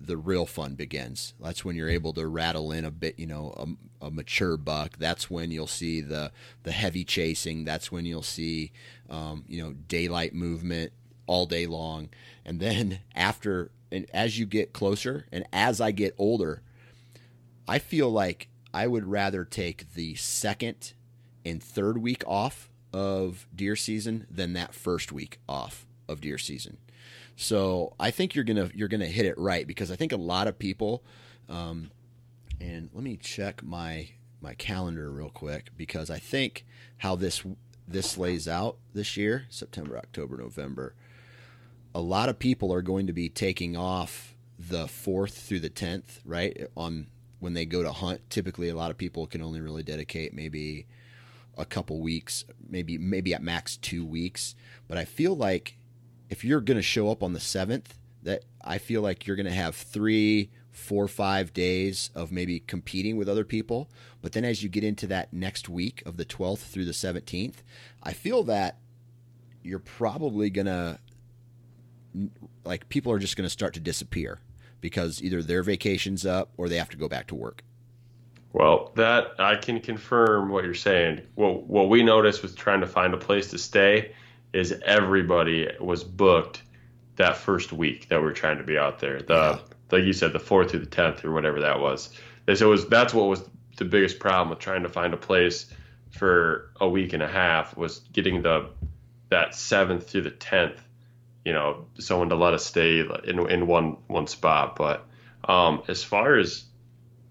the 0.00 0.16
real 0.16 0.46
fun 0.46 0.74
begins. 0.74 1.34
That's 1.40 1.64
when 1.64 1.74
you're 1.74 1.88
able 1.88 2.12
to 2.12 2.26
rattle 2.26 2.70
in 2.70 2.84
a 2.84 2.90
bit, 2.90 3.18
you 3.18 3.26
know, 3.26 3.52
a, 4.00 4.06
a, 4.06 4.10
mature 4.10 4.56
buck. 4.56 4.96
That's 4.96 5.28
when 5.28 5.50
you'll 5.50 5.66
see 5.66 6.00
the 6.00 6.30
the 6.62 6.72
heavy 6.72 7.04
chasing. 7.04 7.64
That's 7.64 7.90
when 7.90 8.04
you'll 8.04 8.22
see, 8.22 8.72
um, 9.10 9.44
you 9.48 9.62
know, 9.62 9.72
daylight 9.72 10.34
movement 10.34 10.92
all 11.26 11.46
day 11.46 11.66
long. 11.66 12.10
And 12.44 12.60
then 12.60 13.00
after, 13.14 13.70
and 13.90 14.06
as 14.14 14.38
you 14.38 14.46
get 14.46 14.72
closer, 14.72 15.26
and 15.32 15.44
as 15.52 15.80
I 15.80 15.90
get 15.90 16.14
older, 16.16 16.62
I 17.66 17.78
feel 17.78 18.08
like 18.08 18.48
I 18.72 18.86
would 18.86 19.06
rather 19.06 19.44
take 19.44 19.94
the 19.94 20.14
second 20.14 20.94
and 21.48 21.62
third 21.62 21.98
week 21.98 22.22
off 22.26 22.70
of 22.92 23.46
deer 23.54 23.76
season 23.76 24.26
than 24.30 24.52
that 24.54 24.74
first 24.74 25.12
week 25.12 25.38
off 25.48 25.86
of 26.08 26.20
deer 26.20 26.38
season. 26.38 26.78
So 27.36 27.94
I 28.00 28.10
think 28.10 28.34
you're 28.34 28.44
gonna 28.44 28.70
you're 28.74 28.88
gonna 28.88 29.06
hit 29.06 29.26
it 29.26 29.38
right 29.38 29.66
because 29.66 29.90
I 29.90 29.96
think 29.96 30.12
a 30.12 30.16
lot 30.16 30.48
of 30.48 30.58
people, 30.58 31.02
um, 31.48 31.90
and 32.60 32.90
let 32.92 33.04
me 33.04 33.16
check 33.16 33.62
my 33.62 34.10
my 34.40 34.54
calendar 34.54 35.10
real 35.10 35.30
quick 35.30 35.70
because 35.76 36.10
I 36.10 36.18
think 36.18 36.64
how 36.98 37.16
this 37.16 37.44
this 37.86 38.18
lays 38.18 38.46
out 38.46 38.76
this 38.92 39.16
year 39.16 39.46
September 39.48 39.96
October 39.96 40.36
November 40.36 40.94
a 41.94 42.00
lot 42.00 42.28
of 42.28 42.38
people 42.38 42.72
are 42.72 42.82
going 42.82 43.06
to 43.06 43.12
be 43.12 43.28
taking 43.28 43.76
off 43.76 44.34
the 44.58 44.84
4th 44.84 45.32
through 45.32 45.60
the 45.60 45.70
10th, 45.70 46.20
right? 46.24 46.68
On 46.76 47.06
when 47.40 47.54
they 47.54 47.64
go 47.64 47.82
to 47.82 47.92
hunt, 47.92 48.28
typically 48.30 48.68
a 48.68 48.76
lot 48.76 48.90
of 48.90 48.98
people 48.98 49.26
can 49.26 49.42
only 49.42 49.60
really 49.60 49.82
dedicate 49.82 50.34
maybe 50.34 50.86
a 51.58 51.64
couple 51.64 52.00
weeks, 52.00 52.44
maybe 52.68 52.96
maybe 52.96 53.34
at 53.34 53.42
max 53.42 53.76
2 53.76 54.04
weeks, 54.04 54.54
but 54.86 54.96
I 54.96 55.04
feel 55.04 55.36
like 55.36 55.76
if 56.30 56.44
you're 56.44 56.60
going 56.60 56.76
to 56.76 56.82
show 56.82 57.10
up 57.10 57.22
on 57.22 57.32
the 57.32 57.38
7th, 57.38 57.86
that 58.22 58.44
I 58.62 58.78
feel 58.78 59.02
like 59.02 59.26
you're 59.26 59.36
going 59.36 59.46
to 59.46 59.52
have 59.52 59.74
three, 59.74 60.50
four, 60.70 61.08
five 61.08 61.52
days 61.52 62.10
of 62.14 62.32
maybe 62.32 62.60
competing 62.60 63.16
with 63.16 63.28
other 63.28 63.44
people. 63.44 63.90
But 64.20 64.32
then 64.32 64.44
as 64.44 64.62
you 64.62 64.68
get 64.68 64.84
into 64.84 65.06
that 65.08 65.32
next 65.32 65.68
week 65.68 66.02
of 66.04 66.16
the 66.16 66.24
12th 66.24 66.58
through 66.58 66.84
the 66.84 66.92
17th, 66.92 67.56
I 68.02 68.12
feel 68.12 68.42
that 68.44 68.78
you're 69.62 69.78
probably 69.78 70.50
going 70.50 70.66
to 70.66 70.98
like 72.64 72.88
people 72.88 73.12
are 73.12 73.18
just 73.18 73.36
going 73.36 73.46
to 73.46 73.50
start 73.50 73.74
to 73.74 73.80
disappear 73.80 74.40
because 74.80 75.22
either 75.22 75.42
their 75.42 75.62
vacation's 75.62 76.24
up 76.24 76.52
or 76.56 76.68
they 76.68 76.76
have 76.76 76.88
to 76.90 76.96
go 76.96 77.08
back 77.08 77.26
to 77.28 77.34
work. 77.34 77.62
Well, 78.52 78.92
that 78.96 79.32
I 79.38 79.56
can 79.56 79.80
confirm 79.80 80.48
what 80.48 80.64
you're 80.64 80.74
saying. 80.74 81.22
What 81.34 81.64
what 81.64 81.88
we 81.88 82.02
noticed 82.02 82.42
with 82.42 82.56
trying 82.56 82.80
to 82.80 82.86
find 82.86 83.14
a 83.14 83.18
place 83.18 83.50
to 83.50 83.58
stay 83.58 84.12
is 84.52 84.72
everybody 84.84 85.68
was 85.80 86.02
booked 86.02 86.62
that 87.16 87.36
first 87.36 87.72
week 87.72 88.08
that 88.08 88.22
we 88.22 88.28
are 88.28 88.32
trying 88.32 88.58
to 88.58 88.64
be 88.64 88.78
out 88.78 89.00
there. 89.00 89.20
The 89.20 89.34
yeah. 89.34 89.58
like 89.90 90.04
you 90.04 90.12
said, 90.12 90.32
the 90.32 90.38
fourth 90.38 90.70
through 90.70 90.80
the 90.80 90.86
tenth 90.86 91.24
or 91.24 91.32
whatever 91.32 91.60
that 91.60 91.80
was. 91.80 92.10
So 92.54 92.66
it 92.66 92.70
was 92.70 92.88
that's 92.88 93.12
what 93.12 93.28
was 93.28 93.42
the 93.76 93.84
biggest 93.84 94.18
problem 94.18 94.50
with 94.50 94.58
trying 94.58 94.82
to 94.82 94.88
find 94.88 95.12
a 95.12 95.18
place 95.18 95.72
for 96.10 96.72
a 96.80 96.88
week 96.88 97.12
and 97.12 97.22
a 97.22 97.28
half 97.28 97.76
was 97.76 97.98
getting 98.12 98.42
the 98.42 98.70
that 99.28 99.54
seventh 99.54 100.08
through 100.08 100.22
the 100.22 100.30
tenth, 100.30 100.82
you 101.44 101.52
know, 101.52 101.86
someone 101.98 102.30
to 102.30 102.34
let 102.34 102.54
us 102.54 102.64
stay 102.64 103.00
in 103.00 103.50
in 103.50 103.66
one 103.66 103.98
one 104.06 104.26
spot. 104.26 104.76
But 104.76 105.06
um, 105.44 105.82
as 105.88 106.02
far 106.02 106.36
as 106.36 106.64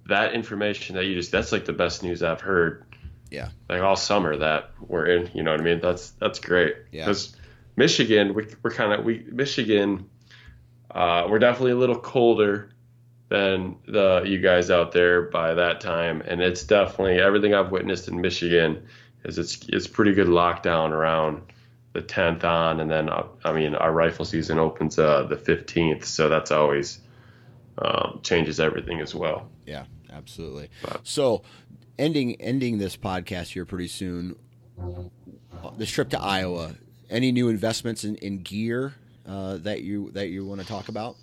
that 0.08 0.34
information 0.34 0.96
that 0.96 1.06
you 1.06 1.16
just 1.16 1.32
that's 1.32 1.52
like 1.52 1.66
the 1.66 1.74
best 1.74 2.04
news 2.04 2.24
I've 2.24 2.42
heard. 2.42 2.84
Yeah. 3.30 3.50
Like 3.70 3.82
all 3.82 3.96
summer 3.96 4.38
that 4.38 4.72
we're 4.80 5.06
in, 5.06 5.30
you 5.34 5.44
know 5.44 5.52
what 5.52 5.60
I 5.60 5.64
mean? 5.64 5.80
That's 5.82 6.12
that's 6.12 6.40
great. 6.40 6.76
Yeah. 6.92 7.06
Because 7.06 7.36
Michigan, 7.76 8.34
we, 8.34 8.48
we're 8.64 8.72
kind 8.72 8.94
of 8.94 9.06
we 9.06 9.26
Michigan, 9.32 10.10
uh, 10.92 11.28
we're 11.30 11.40
definitely 11.40 11.74
a 11.74 11.78
little 11.78 12.00
colder 12.00 12.70
than 13.30 13.76
the 13.88 14.24
you 14.26 14.40
guys 14.40 14.72
out 14.72 14.94
there 14.94 15.24
by 15.24 15.54
that 15.54 15.82
time, 15.82 16.22
and 16.26 16.42
it's 16.42 16.64
definitely 16.64 17.20
everything 17.20 17.54
I've 17.54 17.72
witnessed 17.72 18.08
in 18.08 18.22
Michigan 18.22 18.88
is 19.26 19.38
it's 19.38 19.60
it's 19.68 19.88
pretty 19.88 20.14
good 20.14 20.28
lockdown 20.28 20.92
around 20.92 21.42
the 21.94 22.02
10th 22.02 22.44
on, 22.44 22.80
and 22.80 22.90
then 22.90 23.10
uh, 23.10 23.26
I 23.44 23.52
mean 23.52 23.76
our 23.76 23.92
rifle 23.92 24.26
season 24.26 24.60
opens 24.60 24.98
uh, 24.98 25.24
the 25.24 25.36
15th, 25.36 26.06
so 26.06 26.30
that's 26.30 26.52
always 26.52 27.00
um, 27.78 28.22
changes 28.24 28.60
everything 28.60 29.02
as 29.02 29.14
well. 29.14 29.50
Yeah, 29.66 29.86
absolutely. 30.12 30.70
So, 31.04 31.44
ending 31.98 32.40
ending 32.42 32.78
this 32.78 32.98
podcast 32.98 33.50
here 33.50 33.66
pretty 33.66 33.88
soon. 33.88 34.36
This 35.78 35.90
trip 35.90 36.10
to 36.10 36.22
Iowa. 36.22 36.76
Any 37.10 37.32
new 37.32 37.50
investments 37.50 38.04
in, 38.04 38.16
in 38.18 38.44
gear 38.44 38.94
uh, 39.28 39.58
that 39.58 39.82
you 39.82 40.12
that 40.12 40.30
you 40.30 40.46
want 40.46 40.62
to 40.62 40.68
talk 40.68 40.90
about? 40.90 41.16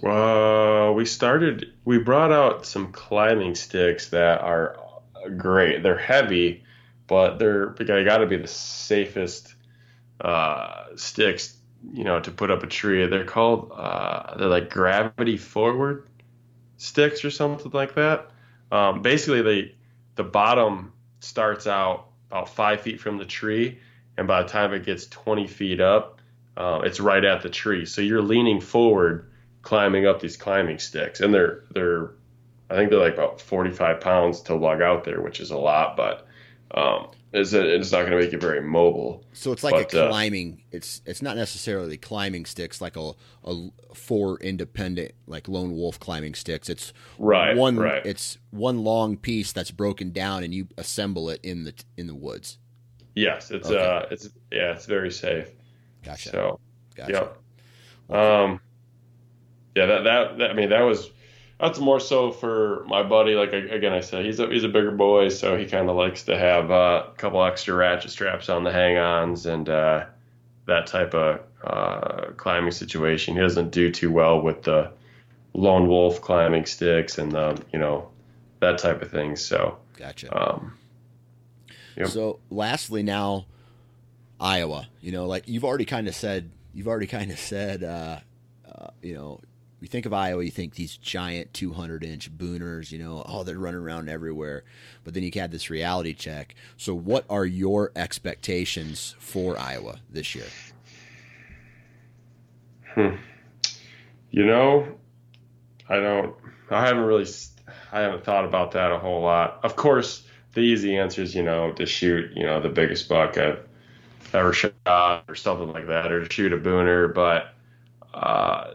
Well, 0.00 0.94
we 0.94 1.04
started. 1.04 1.72
We 1.84 1.98
brought 1.98 2.32
out 2.32 2.64
some 2.66 2.92
climbing 2.92 3.54
sticks 3.54 4.08
that 4.10 4.40
are 4.40 4.78
great. 5.36 5.82
They're 5.82 5.98
heavy, 5.98 6.64
but 7.06 7.38
they're 7.38 7.74
they 7.78 8.04
got 8.04 8.18
to 8.18 8.26
be 8.26 8.36
the 8.36 8.48
safest 8.48 9.54
uh, 10.20 10.84
sticks, 10.96 11.56
you 11.92 12.04
know, 12.04 12.20
to 12.20 12.30
put 12.30 12.50
up 12.50 12.62
a 12.62 12.66
tree. 12.66 13.06
They're 13.06 13.24
called 13.24 13.72
uh, 13.74 14.36
they're 14.36 14.48
like 14.48 14.70
gravity 14.70 15.36
forward 15.36 16.06
sticks 16.76 17.24
or 17.24 17.30
something 17.30 17.70
like 17.72 17.94
that. 17.94 18.30
Um, 18.70 19.02
basically, 19.02 19.42
they 19.42 19.74
the 20.14 20.24
bottom 20.24 20.92
starts 21.20 21.66
out 21.66 22.08
about 22.30 22.48
five 22.48 22.80
feet 22.80 23.00
from 23.00 23.18
the 23.18 23.24
tree, 23.24 23.78
and 24.16 24.26
by 24.26 24.42
the 24.42 24.48
time 24.48 24.72
it 24.72 24.84
gets 24.84 25.06
20 25.06 25.46
feet 25.46 25.80
up, 25.80 26.20
uh, 26.56 26.80
it's 26.84 27.00
right 27.00 27.24
at 27.24 27.42
the 27.42 27.50
tree. 27.50 27.86
So 27.86 28.02
you're 28.02 28.22
leaning 28.22 28.60
forward, 28.60 29.30
climbing 29.62 30.06
up 30.06 30.20
these 30.20 30.36
climbing 30.36 30.78
sticks, 30.78 31.20
and 31.20 31.32
they're 31.32 31.64
they're 31.70 32.10
I 32.70 32.76
think 32.76 32.90
they're 32.90 33.00
like 33.00 33.14
about 33.14 33.40
45 33.40 34.00
pounds 34.00 34.40
to 34.42 34.54
lug 34.54 34.80
out 34.80 35.04
there, 35.04 35.20
which 35.20 35.40
is 35.40 35.50
a 35.50 35.58
lot, 35.58 35.96
but 35.96 36.26
um, 36.74 37.08
it's, 37.32 37.52
it's 37.52 37.90
not 37.92 38.00
going 38.00 38.12
to 38.12 38.18
make 38.18 38.32
you 38.32 38.38
very 38.38 38.60
mobile. 38.60 39.24
So 39.32 39.52
it's 39.52 39.62
like 39.64 39.72
But, 39.74 39.94
a 39.94 40.04
uh, 40.04 40.08
climbing. 40.10 40.62
it's 40.70 41.00
it's 41.06 41.22
not 41.22 41.36
necessarily 41.36 41.96
climbing 41.96 42.44
sticks 42.44 42.80
like 42.80 42.96
a, 42.96 43.12
a 43.44 43.70
four 43.94 44.38
independent 44.40 45.12
like 45.26 45.48
lone 45.48 45.72
wolf 45.74 45.98
climbing 45.98 46.34
sticks. 46.34 46.68
It's 46.68 46.92
Right, 47.18 47.56
one. 47.56 47.76
right. 47.76 48.04
It's 48.04 48.38
one 48.50 48.84
long 48.84 49.16
piece 49.16 49.52
that's 49.52 49.70
broken 49.70 50.10
down, 50.10 50.44
and 50.44 50.52
you 50.52 50.68
assemble 50.76 51.30
it 51.30 51.40
in 51.42 51.64
the 51.64 51.74
in 51.96 52.06
the 52.06 52.14
woods. 52.14 52.58
Yes, 53.14 53.50
it's 53.50 53.68
Okay. 53.68 53.78
uh, 53.82 54.06
it's 54.10 54.28
yeah, 54.50 54.72
it's 54.72 54.86
very 54.86 55.10
safe. 55.10 55.48
Gotcha. 56.04 56.30
So 56.30 56.60
gotcha. 56.96 57.12
Yep. 58.10 58.18
Um, 58.18 58.60
yeah, 59.74 59.86
that, 59.86 60.04
that 60.04 60.38
that 60.38 60.50
I 60.50 60.54
mean 60.54 60.68
that 60.68 60.82
was 60.82 61.10
that's 61.62 61.78
more 61.78 62.00
so 62.00 62.32
for 62.32 62.84
my 62.88 63.04
buddy. 63.04 63.34
Like 63.34 63.52
again, 63.52 63.92
I 63.92 64.00
said 64.00 64.26
he's 64.26 64.40
a 64.40 64.48
he's 64.48 64.64
a 64.64 64.68
bigger 64.68 64.90
boy, 64.90 65.28
so 65.28 65.56
he 65.56 65.64
kind 65.64 65.88
of 65.88 65.96
likes 65.96 66.24
to 66.24 66.36
have 66.36 66.70
uh, 66.70 67.04
a 67.08 67.16
couple 67.16 67.42
extra 67.44 67.74
ratchet 67.74 68.10
straps 68.10 68.48
on 68.48 68.64
the 68.64 68.72
hang-ons 68.72 69.46
and 69.46 69.68
uh, 69.68 70.06
that 70.66 70.88
type 70.88 71.14
of 71.14 71.40
uh, 71.64 72.32
climbing 72.36 72.72
situation. 72.72 73.34
He 73.34 73.40
doesn't 73.40 73.70
do 73.70 73.92
too 73.92 74.10
well 74.10 74.42
with 74.42 74.64
the 74.64 74.90
lone 75.54 75.86
wolf 75.86 76.20
climbing 76.20 76.66
sticks 76.66 77.16
and 77.16 77.30
the 77.30 77.62
you 77.72 77.78
know 77.78 78.10
that 78.58 78.78
type 78.78 79.00
of 79.00 79.10
thing. 79.10 79.36
So 79.36 79.78
Gotcha. 79.96 80.36
um, 80.36 80.76
Yep. 81.96 82.08
So, 82.08 82.40
lastly, 82.50 83.02
now 83.02 83.46
Iowa. 84.40 84.88
You 85.00 85.12
know, 85.12 85.26
like 85.26 85.44
you've 85.46 85.64
already 85.64 85.84
kind 85.84 86.08
of 86.08 86.14
said, 86.14 86.50
you've 86.74 86.88
already 86.88 87.06
kind 87.06 87.30
of 87.30 87.38
said, 87.38 87.84
uh, 87.84 88.18
uh, 88.66 88.88
you 89.02 89.14
know, 89.14 89.40
you 89.82 89.88
think 89.88 90.06
of 90.06 90.12
Iowa, 90.12 90.44
you 90.44 90.50
think 90.50 90.74
these 90.74 90.96
giant 90.96 91.52
200 91.54 92.04
inch 92.04 92.30
booners. 92.30 92.92
You 92.92 92.98
know, 92.98 93.22
oh, 93.26 93.42
they're 93.42 93.58
running 93.58 93.80
around 93.80 94.08
everywhere. 94.08 94.64
But 95.04 95.14
then 95.14 95.22
you 95.22 95.30
had 95.34 95.50
this 95.50 95.70
reality 95.70 96.14
check. 96.14 96.54
So, 96.76 96.94
what 96.94 97.24
are 97.28 97.44
your 97.44 97.90
expectations 97.96 99.16
for 99.18 99.58
Iowa 99.58 99.98
this 100.08 100.34
year? 100.34 100.46
Hmm. 102.94 103.16
You 104.30 104.46
know, 104.46 104.86
I 105.88 105.96
don't. 105.96 106.34
I 106.70 106.86
haven't 106.86 107.04
really. 107.04 107.26
I 107.90 108.00
haven't 108.00 108.24
thought 108.24 108.44
about 108.44 108.72
that 108.72 108.92
a 108.92 108.98
whole 108.98 109.22
lot. 109.22 109.60
Of 109.64 109.76
course, 109.76 110.26
the 110.54 110.60
easy 110.60 110.96
answer 110.96 111.22
is 111.22 111.34
you 111.34 111.42
know 111.42 111.72
to 111.72 111.86
shoot 111.86 112.30
you 112.36 112.44
know 112.44 112.60
the 112.60 112.68
biggest 112.68 113.08
buck 113.08 113.36
I've 113.36 113.66
ever 114.32 114.52
shot 114.52 115.24
or 115.28 115.34
something 115.34 115.72
like 115.72 115.88
that, 115.88 116.12
or 116.12 116.24
to 116.24 116.32
shoot 116.32 116.52
a 116.52 116.56
booner. 116.56 117.12
But 117.12 117.54
uh, 118.14 118.74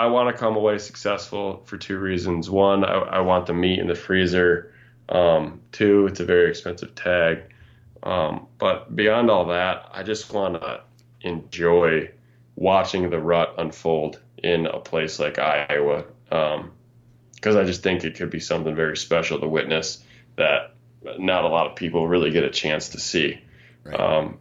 I 0.00 0.06
want 0.06 0.34
to 0.34 0.40
come 0.40 0.56
away 0.56 0.78
successful 0.78 1.62
for 1.66 1.76
two 1.76 1.98
reasons. 1.98 2.48
One, 2.48 2.84
I, 2.84 2.94
I 2.94 3.20
want 3.20 3.44
the 3.44 3.52
meat 3.52 3.78
in 3.78 3.86
the 3.86 3.94
freezer. 3.94 4.72
Um, 5.10 5.60
two, 5.72 6.06
it's 6.06 6.20
a 6.20 6.24
very 6.24 6.48
expensive 6.48 6.94
tag. 6.94 7.52
Um, 8.02 8.46
but 8.56 8.96
beyond 8.96 9.30
all 9.30 9.48
that, 9.48 9.90
I 9.92 10.02
just 10.02 10.32
want 10.32 10.54
to 10.54 10.80
enjoy 11.20 12.12
watching 12.56 13.10
the 13.10 13.18
rut 13.18 13.56
unfold 13.58 14.18
in 14.38 14.64
a 14.64 14.80
place 14.80 15.18
like 15.18 15.38
Iowa. 15.38 16.06
Because 17.34 17.56
I 17.56 17.64
just 17.64 17.82
think 17.82 18.02
it 18.02 18.14
could 18.14 18.30
be 18.30 18.40
something 18.40 18.74
very 18.74 18.96
special 18.96 19.38
to 19.38 19.48
witness 19.48 20.02
that 20.36 20.76
not 21.18 21.44
a 21.44 21.48
lot 21.48 21.66
of 21.66 21.76
people 21.76 22.08
really 22.08 22.30
get 22.30 22.44
a 22.44 22.50
chance 22.50 22.88
to 22.90 23.00
see. 23.00 23.38
Right. 23.84 24.00
Um, 24.00 24.38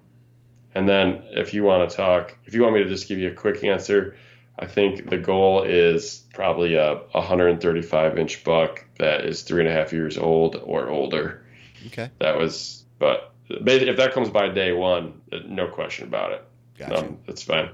and 0.74 0.88
then 0.88 1.24
if 1.32 1.53
you 1.53 1.64
want 1.66 1.89
to 1.89 1.97
talk, 1.97 2.38
if 2.45 2.53
you 2.53 2.62
want 2.62 2.76
me 2.76 2.84
to 2.84 2.89
just 2.89 3.10
give 3.10 3.20
you 3.20 3.30
a 3.30 3.34
quick 3.34 3.62
answer, 3.66 4.16
I 4.60 4.66
think 4.66 5.10
the 5.10 5.18
goal 5.18 5.64
is 5.64 6.24
probably 6.34 6.76
a 6.76 6.95
135 7.12 8.18
inch 8.18 8.43
buck 8.43 8.86
that 8.97 9.26
is 9.26 9.43
three 9.43 9.62
and 9.62 9.70
a 9.70 9.74
half 9.74 9.93
years 9.93 10.18
old 10.18 10.57
or 10.57 10.89
older. 10.89 11.41
Okay. 11.88 12.12
That 12.20 12.38
was, 12.38 12.84
but 12.99 13.34
if 13.49 13.97
that 13.97 14.14
comes 14.14 14.30
by 14.30 14.49
day 14.49 14.74
one, 14.74 15.22
no 15.45 15.68
question 15.68 16.07
about 16.07 16.34
it. 16.34 16.45
Gotcha. 16.78 16.99
Um, 16.99 17.18
that's 17.26 17.43
fine. 17.43 17.70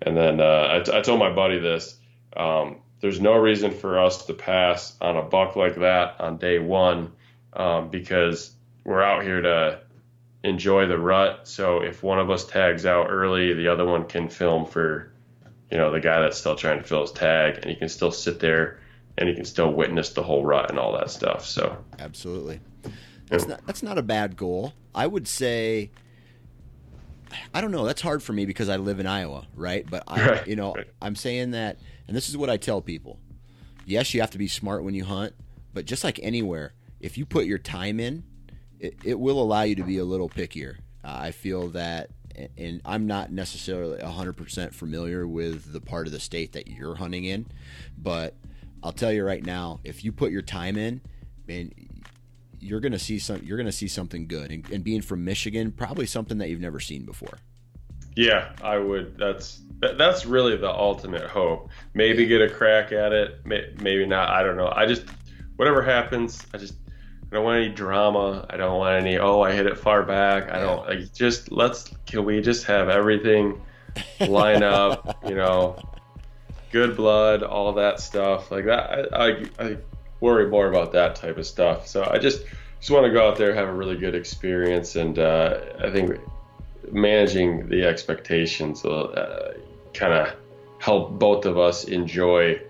And 0.00 0.16
then 0.16 0.40
uh, 0.40 0.68
I, 0.70 0.80
t- 0.80 0.96
I 0.96 1.00
told 1.00 1.18
my 1.18 1.32
buddy 1.32 1.58
this. 1.58 1.96
Um, 2.36 2.76
there's 3.00 3.20
no 3.20 3.34
reason 3.36 3.72
for 3.72 3.98
us 3.98 4.26
to 4.26 4.34
pass 4.34 4.96
on 5.00 5.16
a 5.16 5.22
buck 5.22 5.56
like 5.56 5.76
that 5.76 6.20
on 6.20 6.38
day 6.38 6.58
one 6.58 7.12
um, 7.52 7.90
because 7.90 8.52
we're 8.84 9.02
out 9.02 9.22
here 9.22 9.40
to 9.40 9.80
enjoy 10.44 10.86
the 10.86 10.98
rut. 10.98 11.48
So 11.48 11.82
if 11.82 12.02
one 12.02 12.18
of 12.18 12.30
us 12.30 12.44
tags 12.44 12.86
out 12.86 13.08
early, 13.10 13.54
the 13.54 13.68
other 13.68 13.84
one 13.84 14.04
can 14.04 14.28
film 14.28 14.66
for, 14.66 15.12
you 15.70 15.76
know, 15.76 15.90
the 15.92 16.00
guy 16.00 16.20
that's 16.20 16.38
still 16.38 16.56
trying 16.56 16.78
to 16.78 16.84
fill 16.84 17.02
his 17.02 17.12
tag, 17.12 17.58
and 17.58 17.66
he 17.66 17.76
can 17.76 17.88
still 17.88 18.10
sit 18.10 18.40
there 18.40 18.80
and 19.18 19.28
he 19.28 19.34
can 19.34 19.44
still 19.44 19.72
witness 19.72 20.10
the 20.10 20.22
whole 20.22 20.44
rut 20.44 20.70
and 20.70 20.78
all 20.78 20.92
that 20.92 21.10
stuff. 21.10 21.44
So 21.44 21.76
Absolutely. 21.98 22.60
That's 23.26 23.46
not 23.46 23.66
that's 23.66 23.82
not 23.82 23.98
a 23.98 24.02
bad 24.02 24.36
goal. 24.36 24.72
I 24.94 25.06
would 25.06 25.28
say 25.28 25.90
I 27.52 27.60
don't 27.60 27.72
know, 27.72 27.84
that's 27.84 28.00
hard 28.00 28.22
for 28.22 28.32
me 28.32 28.46
because 28.46 28.70
I 28.70 28.76
live 28.76 29.00
in 29.00 29.06
Iowa, 29.06 29.46
right? 29.54 29.84
But 29.88 30.04
I 30.06 30.44
you 30.46 30.56
know. 30.56 30.76
I'm 31.02 31.16
saying 31.16 31.50
that 31.50 31.78
and 32.06 32.16
this 32.16 32.28
is 32.28 32.36
what 32.36 32.48
I 32.48 32.56
tell 32.56 32.80
people. 32.80 33.18
Yes, 33.84 34.14
you 34.14 34.20
have 34.20 34.30
to 34.30 34.38
be 34.38 34.48
smart 34.48 34.84
when 34.84 34.94
you 34.94 35.04
hunt, 35.04 35.34
but 35.74 35.84
just 35.84 36.04
like 36.04 36.20
anywhere, 36.22 36.72
if 37.00 37.18
you 37.18 37.26
put 37.26 37.46
your 37.46 37.58
time 37.58 38.00
in, 38.00 38.22
it, 38.78 38.94
it 39.04 39.18
will 39.18 39.42
allow 39.42 39.62
you 39.62 39.74
to 39.76 39.82
be 39.82 39.98
a 39.98 40.04
little 40.04 40.28
pickier. 40.28 40.76
Uh, 41.04 41.16
I 41.20 41.30
feel 41.32 41.68
that 41.68 42.10
and 42.56 42.80
I'm 42.84 43.06
not 43.06 43.32
necessarily 43.32 43.98
100% 43.98 44.74
familiar 44.74 45.26
with 45.26 45.72
the 45.72 45.80
part 45.80 46.06
of 46.06 46.12
the 46.12 46.20
state 46.20 46.52
that 46.52 46.68
you're 46.68 46.94
hunting 46.94 47.24
in, 47.24 47.46
but 47.96 48.34
I'll 48.82 48.92
tell 48.92 49.12
you 49.12 49.24
right 49.24 49.44
now, 49.44 49.80
if 49.84 50.04
you 50.04 50.12
put 50.12 50.30
your 50.30 50.42
time 50.42 50.76
in, 50.76 51.00
man, 51.46 51.72
you're 52.60 52.80
gonna 52.80 52.98
see 52.98 53.18
some. 53.18 53.42
You're 53.42 53.58
gonna 53.58 53.72
see 53.72 53.88
something 53.88 54.26
good, 54.26 54.50
and, 54.50 54.68
and 54.70 54.82
being 54.82 55.02
from 55.02 55.24
Michigan, 55.24 55.72
probably 55.72 56.06
something 56.06 56.38
that 56.38 56.48
you've 56.48 56.60
never 56.60 56.80
seen 56.80 57.04
before. 57.04 57.38
Yeah, 58.16 58.50
I 58.62 58.78
would. 58.78 59.16
That's 59.16 59.60
that, 59.80 59.96
that's 59.96 60.26
really 60.26 60.56
the 60.56 60.70
ultimate 60.70 61.22
hope. 61.22 61.70
Maybe 61.94 62.26
get 62.26 62.42
a 62.42 62.48
crack 62.48 62.92
at 62.92 63.12
it. 63.12 63.46
May, 63.46 63.72
maybe 63.80 64.06
not. 64.06 64.30
I 64.30 64.42
don't 64.42 64.56
know. 64.56 64.72
I 64.74 64.86
just 64.86 65.04
whatever 65.56 65.82
happens. 65.82 66.44
I 66.52 66.58
just 66.58 66.74
I 67.30 67.36
don't 67.36 67.44
want 67.44 67.62
any 67.62 67.74
drama. 67.74 68.46
I 68.48 68.56
don't 68.56 68.78
want 68.78 69.04
any. 69.04 69.18
Oh, 69.18 69.42
I 69.42 69.52
hit 69.52 69.66
it 69.66 69.78
far 69.78 70.02
back. 70.02 70.50
I 70.50 70.60
don't 70.60 70.86
like. 70.86 71.12
Just 71.12 71.52
let's. 71.52 71.90
Can 72.06 72.24
we 72.24 72.40
just 72.40 72.64
have 72.64 72.88
everything 72.88 73.60
line 74.20 74.62
up? 74.62 75.18
You 75.28 75.34
know. 75.34 75.76
good 76.72 76.96
blood, 76.96 77.42
all 77.42 77.72
that 77.74 78.00
stuff 78.00 78.50
like 78.50 78.66
that. 78.66 79.12
I, 79.12 79.28
I, 79.28 79.44
I 79.58 79.76
worry 80.20 80.48
more 80.48 80.68
about 80.68 80.92
that 80.92 81.16
type 81.16 81.38
of 81.38 81.46
stuff. 81.46 81.86
So 81.86 82.08
I 82.10 82.18
just 82.18 82.44
just 82.78 82.90
want 82.90 83.06
to 83.06 83.12
go 83.12 83.28
out 83.28 83.36
there 83.36 83.54
have 83.54 83.68
a 83.68 83.72
really 83.72 83.96
good 83.96 84.14
experience, 84.14 84.96
and 84.96 85.18
uh, 85.18 85.60
I 85.82 85.90
think 85.90 86.18
managing 86.90 87.68
the 87.68 87.84
expectations 87.84 88.84
will 88.84 89.12
uh, 89.16 89.52
kind 89.92 90.12
of 90.12 90.34
help 90.78 91.18
both 91.18 91.44
of 91.44 91.58
us 91.58 91.84
enjoy 91.84 92.60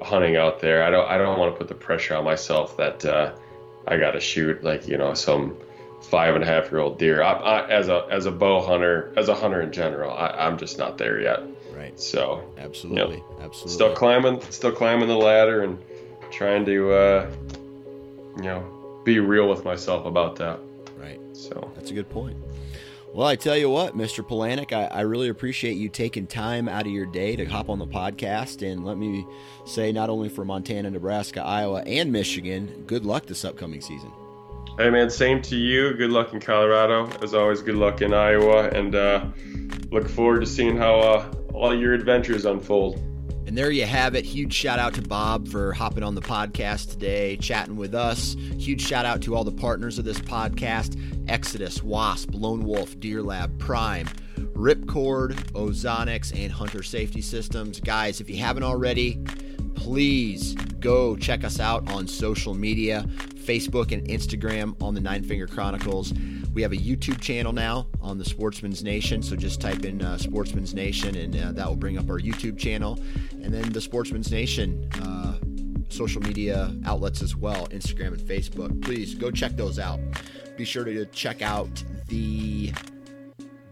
hunting 0.00 0.36
out 0.36 0.60
there. 0.60 0.82
I 0.84 0.90
don't 0.90 1.08
I 1.08 1.18
don't 1.18 1.38
want 1.38 1.52
to 1.52 1.58
put 1.58 1.68
the 1.68 1.74
pressure 1.74 2.14
on 2.16 2.24
myself 2.24 2.76
that 2.76 3.04
uh, 3.04 3.34
I 3.88 3.96
got 3.96 4.12
to 4.12 4.20
shoot 4.20 4.62
like 4.62 4.86
you 4.86 4.98
know 4.98 5.14
some 5.14 5.56
five 6.02 6.34
and 6.34 6.44
a 6.44 6.46
half 6.46 6.70
year 6.70 6.80
old 6.80 6.98
deer. 6.98 7.22
I, 7.22 7.32
I, 7.32 7.68
as 7.68 7.88
a 7.88 8.06
as 8.10 8.26
a 8.26 8.30
bow 8.30 8.64
hunter, 8.64 9.12
as 9.16 9.28
a 9.28 9.34
hunter 9.34 9.60
in 9.60 9.72
general, 9.72 10.12
I, 10.12 10.46
am 10.46 10.58
just 10.58 10.78
not 10.78 10.98
there 10.98 11.20
yet. 11.20 11.42
Right. 11.74 11.98
So 11.98 12.52
absolutely, 12.58 13.16
you 13.16 13.22
know, 13.22 13.38
absolutely. 13.42 13.72
Still 13.72 13.94
climbing, 13.94 14.40
still 14.50 14.72
climbing 14.72 15.08
the 15.08 15.16
ladder 15.16 15.62
and 15.62 15.78
trying 16.30 16.64
to 16.66 16.92
uh, 16.92 17.30
you 18.36 18.42
know 18.42 19.00
be 19.04 19.20
real 19.20 19.48
with 19.48 19.64
myself 19.64 20.06
about 20.06 20.36
that. 20.36 20.58
Right. 20.98 21.20
So 21.32 21.70
that's 21.74 21.90
a 21.90 21.94
good 21.94 22.10
point. 22.10 22.36
Well, 23.18 23.26
I 23.26 23.34
tell 23.34 23.56
you 23.56 23.68
what, 23.68 23.96
Mr. 23.96 24.24
Polanic, 24.24 24.72
I, 24.72 24.84
I, 24.84 25.00
really 25.00 25.28
appreciate 25.28 25.72
you 25.72 25.88
taking 25.88 26.28
time 26.28 26.68
out 26.68 26.82
of 26.82 26.92
your 26.92 27.04
day 27.04 27.34
to 27.34 27.44
hop 27.46 27.68
on 27.68 27.80
the 27.80 27.86
podcast. 27.86 28.62
And 28.62 28.84
let 28.84 28.96
me 28.96 29.26
say, 29.66 29.90
not 29.90 30.08
only 30.08 30.28
for 30.28 30.44
Montana, 30.44 30.88
Nebraska, 30.88 31.42
Iowa, 31.42 31.82
and 31.84 32.12
Michigan, 32.12 32.84
good 32.86 33.04
luck 33.04 33.26
this 33.26 33.44
upcoming 33.44 33.80
season. 33.80 34.12
Hey, 34.78 34.88
man, 34.90 35.10
same 35.10 35.42
to 35.42 35.56
you. 35.56 35.94
Good 35.94 36.12
luck 36.12 36.32
in 36.32 36.38
Colorado. 36.38 37.10
As 37.20 37.34
always, 37.34 37.60
good 37.60 37.74
luck 37.74 38.02
in 38.02 38.14
Iowa. 38.14 38.68
And 38.68 38.94
uh, 38.94 39.24
look 39.90 40.08
forward 40.08 40.38
to 40.42 40.46
seeing 40.46 40.76
how 40.76 41.00
uh, 41.00 41.34
all 41.54 41.76
your 41.76 41.94
adventures 41.94 42.44
unfold. 42.44 43.02
And 43.48 43.56
there 43.56 43.70
you 43.70 43.86
have 43.86 44.14
it. 44.14 44.26
Huge 44.26 44.52
shout 44.52 44.78
out 44.78 44.92
to 44.92 45.00
Bob 45.00 45.48
for 45.48 45.72
hopping 45.72 46.02
on 46.02 46.14
the 46.14 46.20
podcast 46.20 46.90
today, 46.90 47.38
chatting 47.38 47.76
with 47.76 47.94
us. 47.94 48.36
Huge 48.58 48.82
shout 48.82 49.06
out 49.06 49.22
to 49.22 49.34
all 49.34 49.42
the 49.42 49.50
partners 49.50 49.98
of 49.98 50.04
this 50.04 50.18
podcast 50.18 51.00
Exodus, 51.30 51.82
Wasp, 51.82 52.28
Lone 52.34 52.62
Wolf, 52.62 53.00
Deer 53.00 53.22
Lab, 53.22 53.58
Prime, 53.58 54.06
Ripcord, 54.36 55.32
Ozonics, 55.52 56.38
and 56.38 56.52
Hunter 56.52 56.82
Safety 56.82 57.22
Systems. 57.22 57.80
Guys, 57.80 58.20
if 58.20 58.28
you 58.28 58.36
haven't 58.36 58.64
already, 58.64 59.18
please 59.74 60.52
go 60.78 61.16
check 61.16 61.42
us 61.42 61.58
out 61.58 61.90
on 61.90 62.06
social 62.06 62.52
media 62.52 63.06
Facebook 63.34 63.92
and 63.92 64.06
Instagram 64.08 64.76
on 64.82 64.92
the 64.92 65.00
Nine 65.00 65.22
Finger 65.24 65.46
Chronicles. 65.46 66.12
We 66.58 66.62
have 66.62 66.72
a 66.72 66.76
YouTube 66.76 67.20
channel 67.20 67.52
now 67.52 67.86
on 68.00 68.18
the 68.18 68.24
Sportsman's 68.24 68.82
Nation, 68.82 69.22
so 69.22 69.36
just 69.36 69.60
type 69.60 69.84
in 69.84 70.02
uh, 70.02 70.18
Sportsman's 70.18 70.74
Nation 70.74 71.14
and 71.14 71.36
uh, 71.36 71.52
that 71.52 71.68
will 71.68 71.76
bring 71.76 71.96
up 71.98 72.10
our 72.10 72.18
YouTube 72.18 72.58
channel. 72.58 72.98
And 73.30 73.54
then 73.54 73.72
the 73.72 73.80
Sportsman's 73.80 74.32
Nation 74.32 74.90
uh, 74.94 75.38
social 75.88 76.20
media 76.20 76.74
outlets 76.84 77.22
as 77.22 77.36
well 77.36 77.68
Instagram 77.68 78.08
and 78.08 78.18
Facebook. 78.18 78.82
Please 78.82 79.14
go 79.14 79.30
check 79.30 79.52
those 79.52 79.78
out. 79.78 80.00
Be 80.56 80.64
sure 80.64 80.82
to 80.82 81.06
check 81.06 81.42
out 81.42 81.70
the 82.08 82.72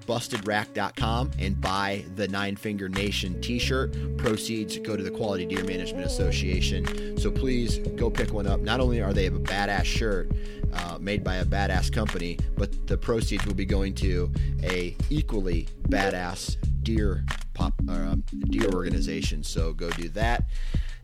bustedrack.com 0.07 1.31
and 1.39 1.61
buy 1.61 2.05
the 2.15 2.29
Nine 2.29 2.57
Finger 2.57 2.89
Nation 2.89 3.41
t 3.41 3.59
shirt. 3.59 3.95
Proceeds 4.17 4.79
go 4.79 4.97
to 4.97 5.03
the 5.03 5.11
Quality 5.11 5.47
Deer 5.47 5.65
Management 5.65 6.07
Association. 6.07 7.19
So 7.19 7.31
please 7.31 7.79
go 7.97 8.11
pick 8.11 8.33
one 8.33 8.47
up. 8.47 8.61
Not 8.61 8.81
only 8.81 9.01
are 9.01 9.13
they 9.13 9.27
a 9.27 9.31
badass 9.31 9.85
shirt, 9.85 10.31
uh, 10.73 10.99
made 11.01 11.25
by 11.25 11.37
a 11.37 11.45
badass 11.45 11.93
company, 11.93 12.39
but 12.57 12.87
the 12.87 12.97
proceeds 12.97 13.47
will 13.47 13.55
be 13.55 13.65
going 13.65 13.95
to 13.95 14.31
a 14.63 14.97
equally 15.11 15.69
badass 15.89 16.57
deer 16.83 17.25
pop 17.55 17.75
uh, 17.89 18.17
deer 18.51 18.69
organization. 18.73 19.43
So 19.43 19.73
go 19.73 19.91
do 19.91 20.09
that. 20.11 20.45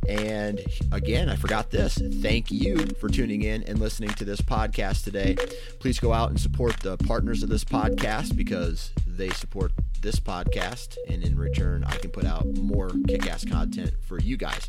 And 0.08 0.60
again, 0.90 1.28
I 1.28 1.36
forgot 1.36 1.70
this. 1.70 1.96
Thank 2.20 2.50
you 2.50 2.76
for 3.00 3.08
tuning 3.08 3.42
in 3.42 3.62
and 3.64 3.78
listening 3.78 4.10
to 4.10 4.24
this 4.24 4.40
podcast 4.40 5.04
today. 5.04 5.36
Please 5.78 6.00
go 6.00 6.12
out 6.12 6.30
and 6.30 6.40
support 6.40 6.76
the 6.80 6.96
partners 6.96 7.42
of 7.42 7.48
this 7.48 7.64
podcast 7.64 8.36
because 8.36 8.92
they 9.06 9.30
support 9.30 9.72
this 10.00 10.16
podcast. 10.16 10.96
And 11.08 11.22
in 11.22 11.36
return, 11.36 11.84
I 11.84 11.96
can 11.96 12.10
put 12.10 12.24
out 12.24 12.46
more 12.58 12.90
kick 13.06 13.26
ass 13.26 13.44
content 13.44 13.92
for 14.06 14.18
you 14.18 14.36
guys. 14.36 14.68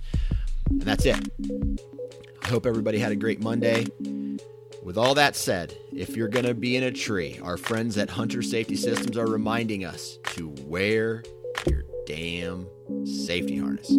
And 0.70 0.82
that's 0.82 1.06
it. 1.06 1.18
I 2.44 2.48
hope 2.48 2.66
everybody 2.66 3.00
had 3.00 3.12
a 3.12 3.16
great 3.16 3.42
Monday. 3.42 3.88
With 4.84 4.98
all 4.98 5.16
that 5.16 5.36
said, 5.36 5.76
if 5.94 6.18
you're 6.18 6.28
going 6.28 6.46
to 6.46 6.54
be 6.54 6.76
in 6.76 6.84
a 6.84 6.92
tree, 6.92 7.40
our 7.42 7.58
friends 7.58 7.98
at 7.98 8.10
Hunter 8.10 8.42
Safety 8.42 8.76
Systems 8.76 9.18
are 9.18 9.28
reminding 9.28 9.86
us 9.86 10.18
to 10.36 10.54
wear 10.66 11.24
your 11.68 11.84
damn 12.06 12.68
safety 13.06 13.58
harness. 13.58 13.90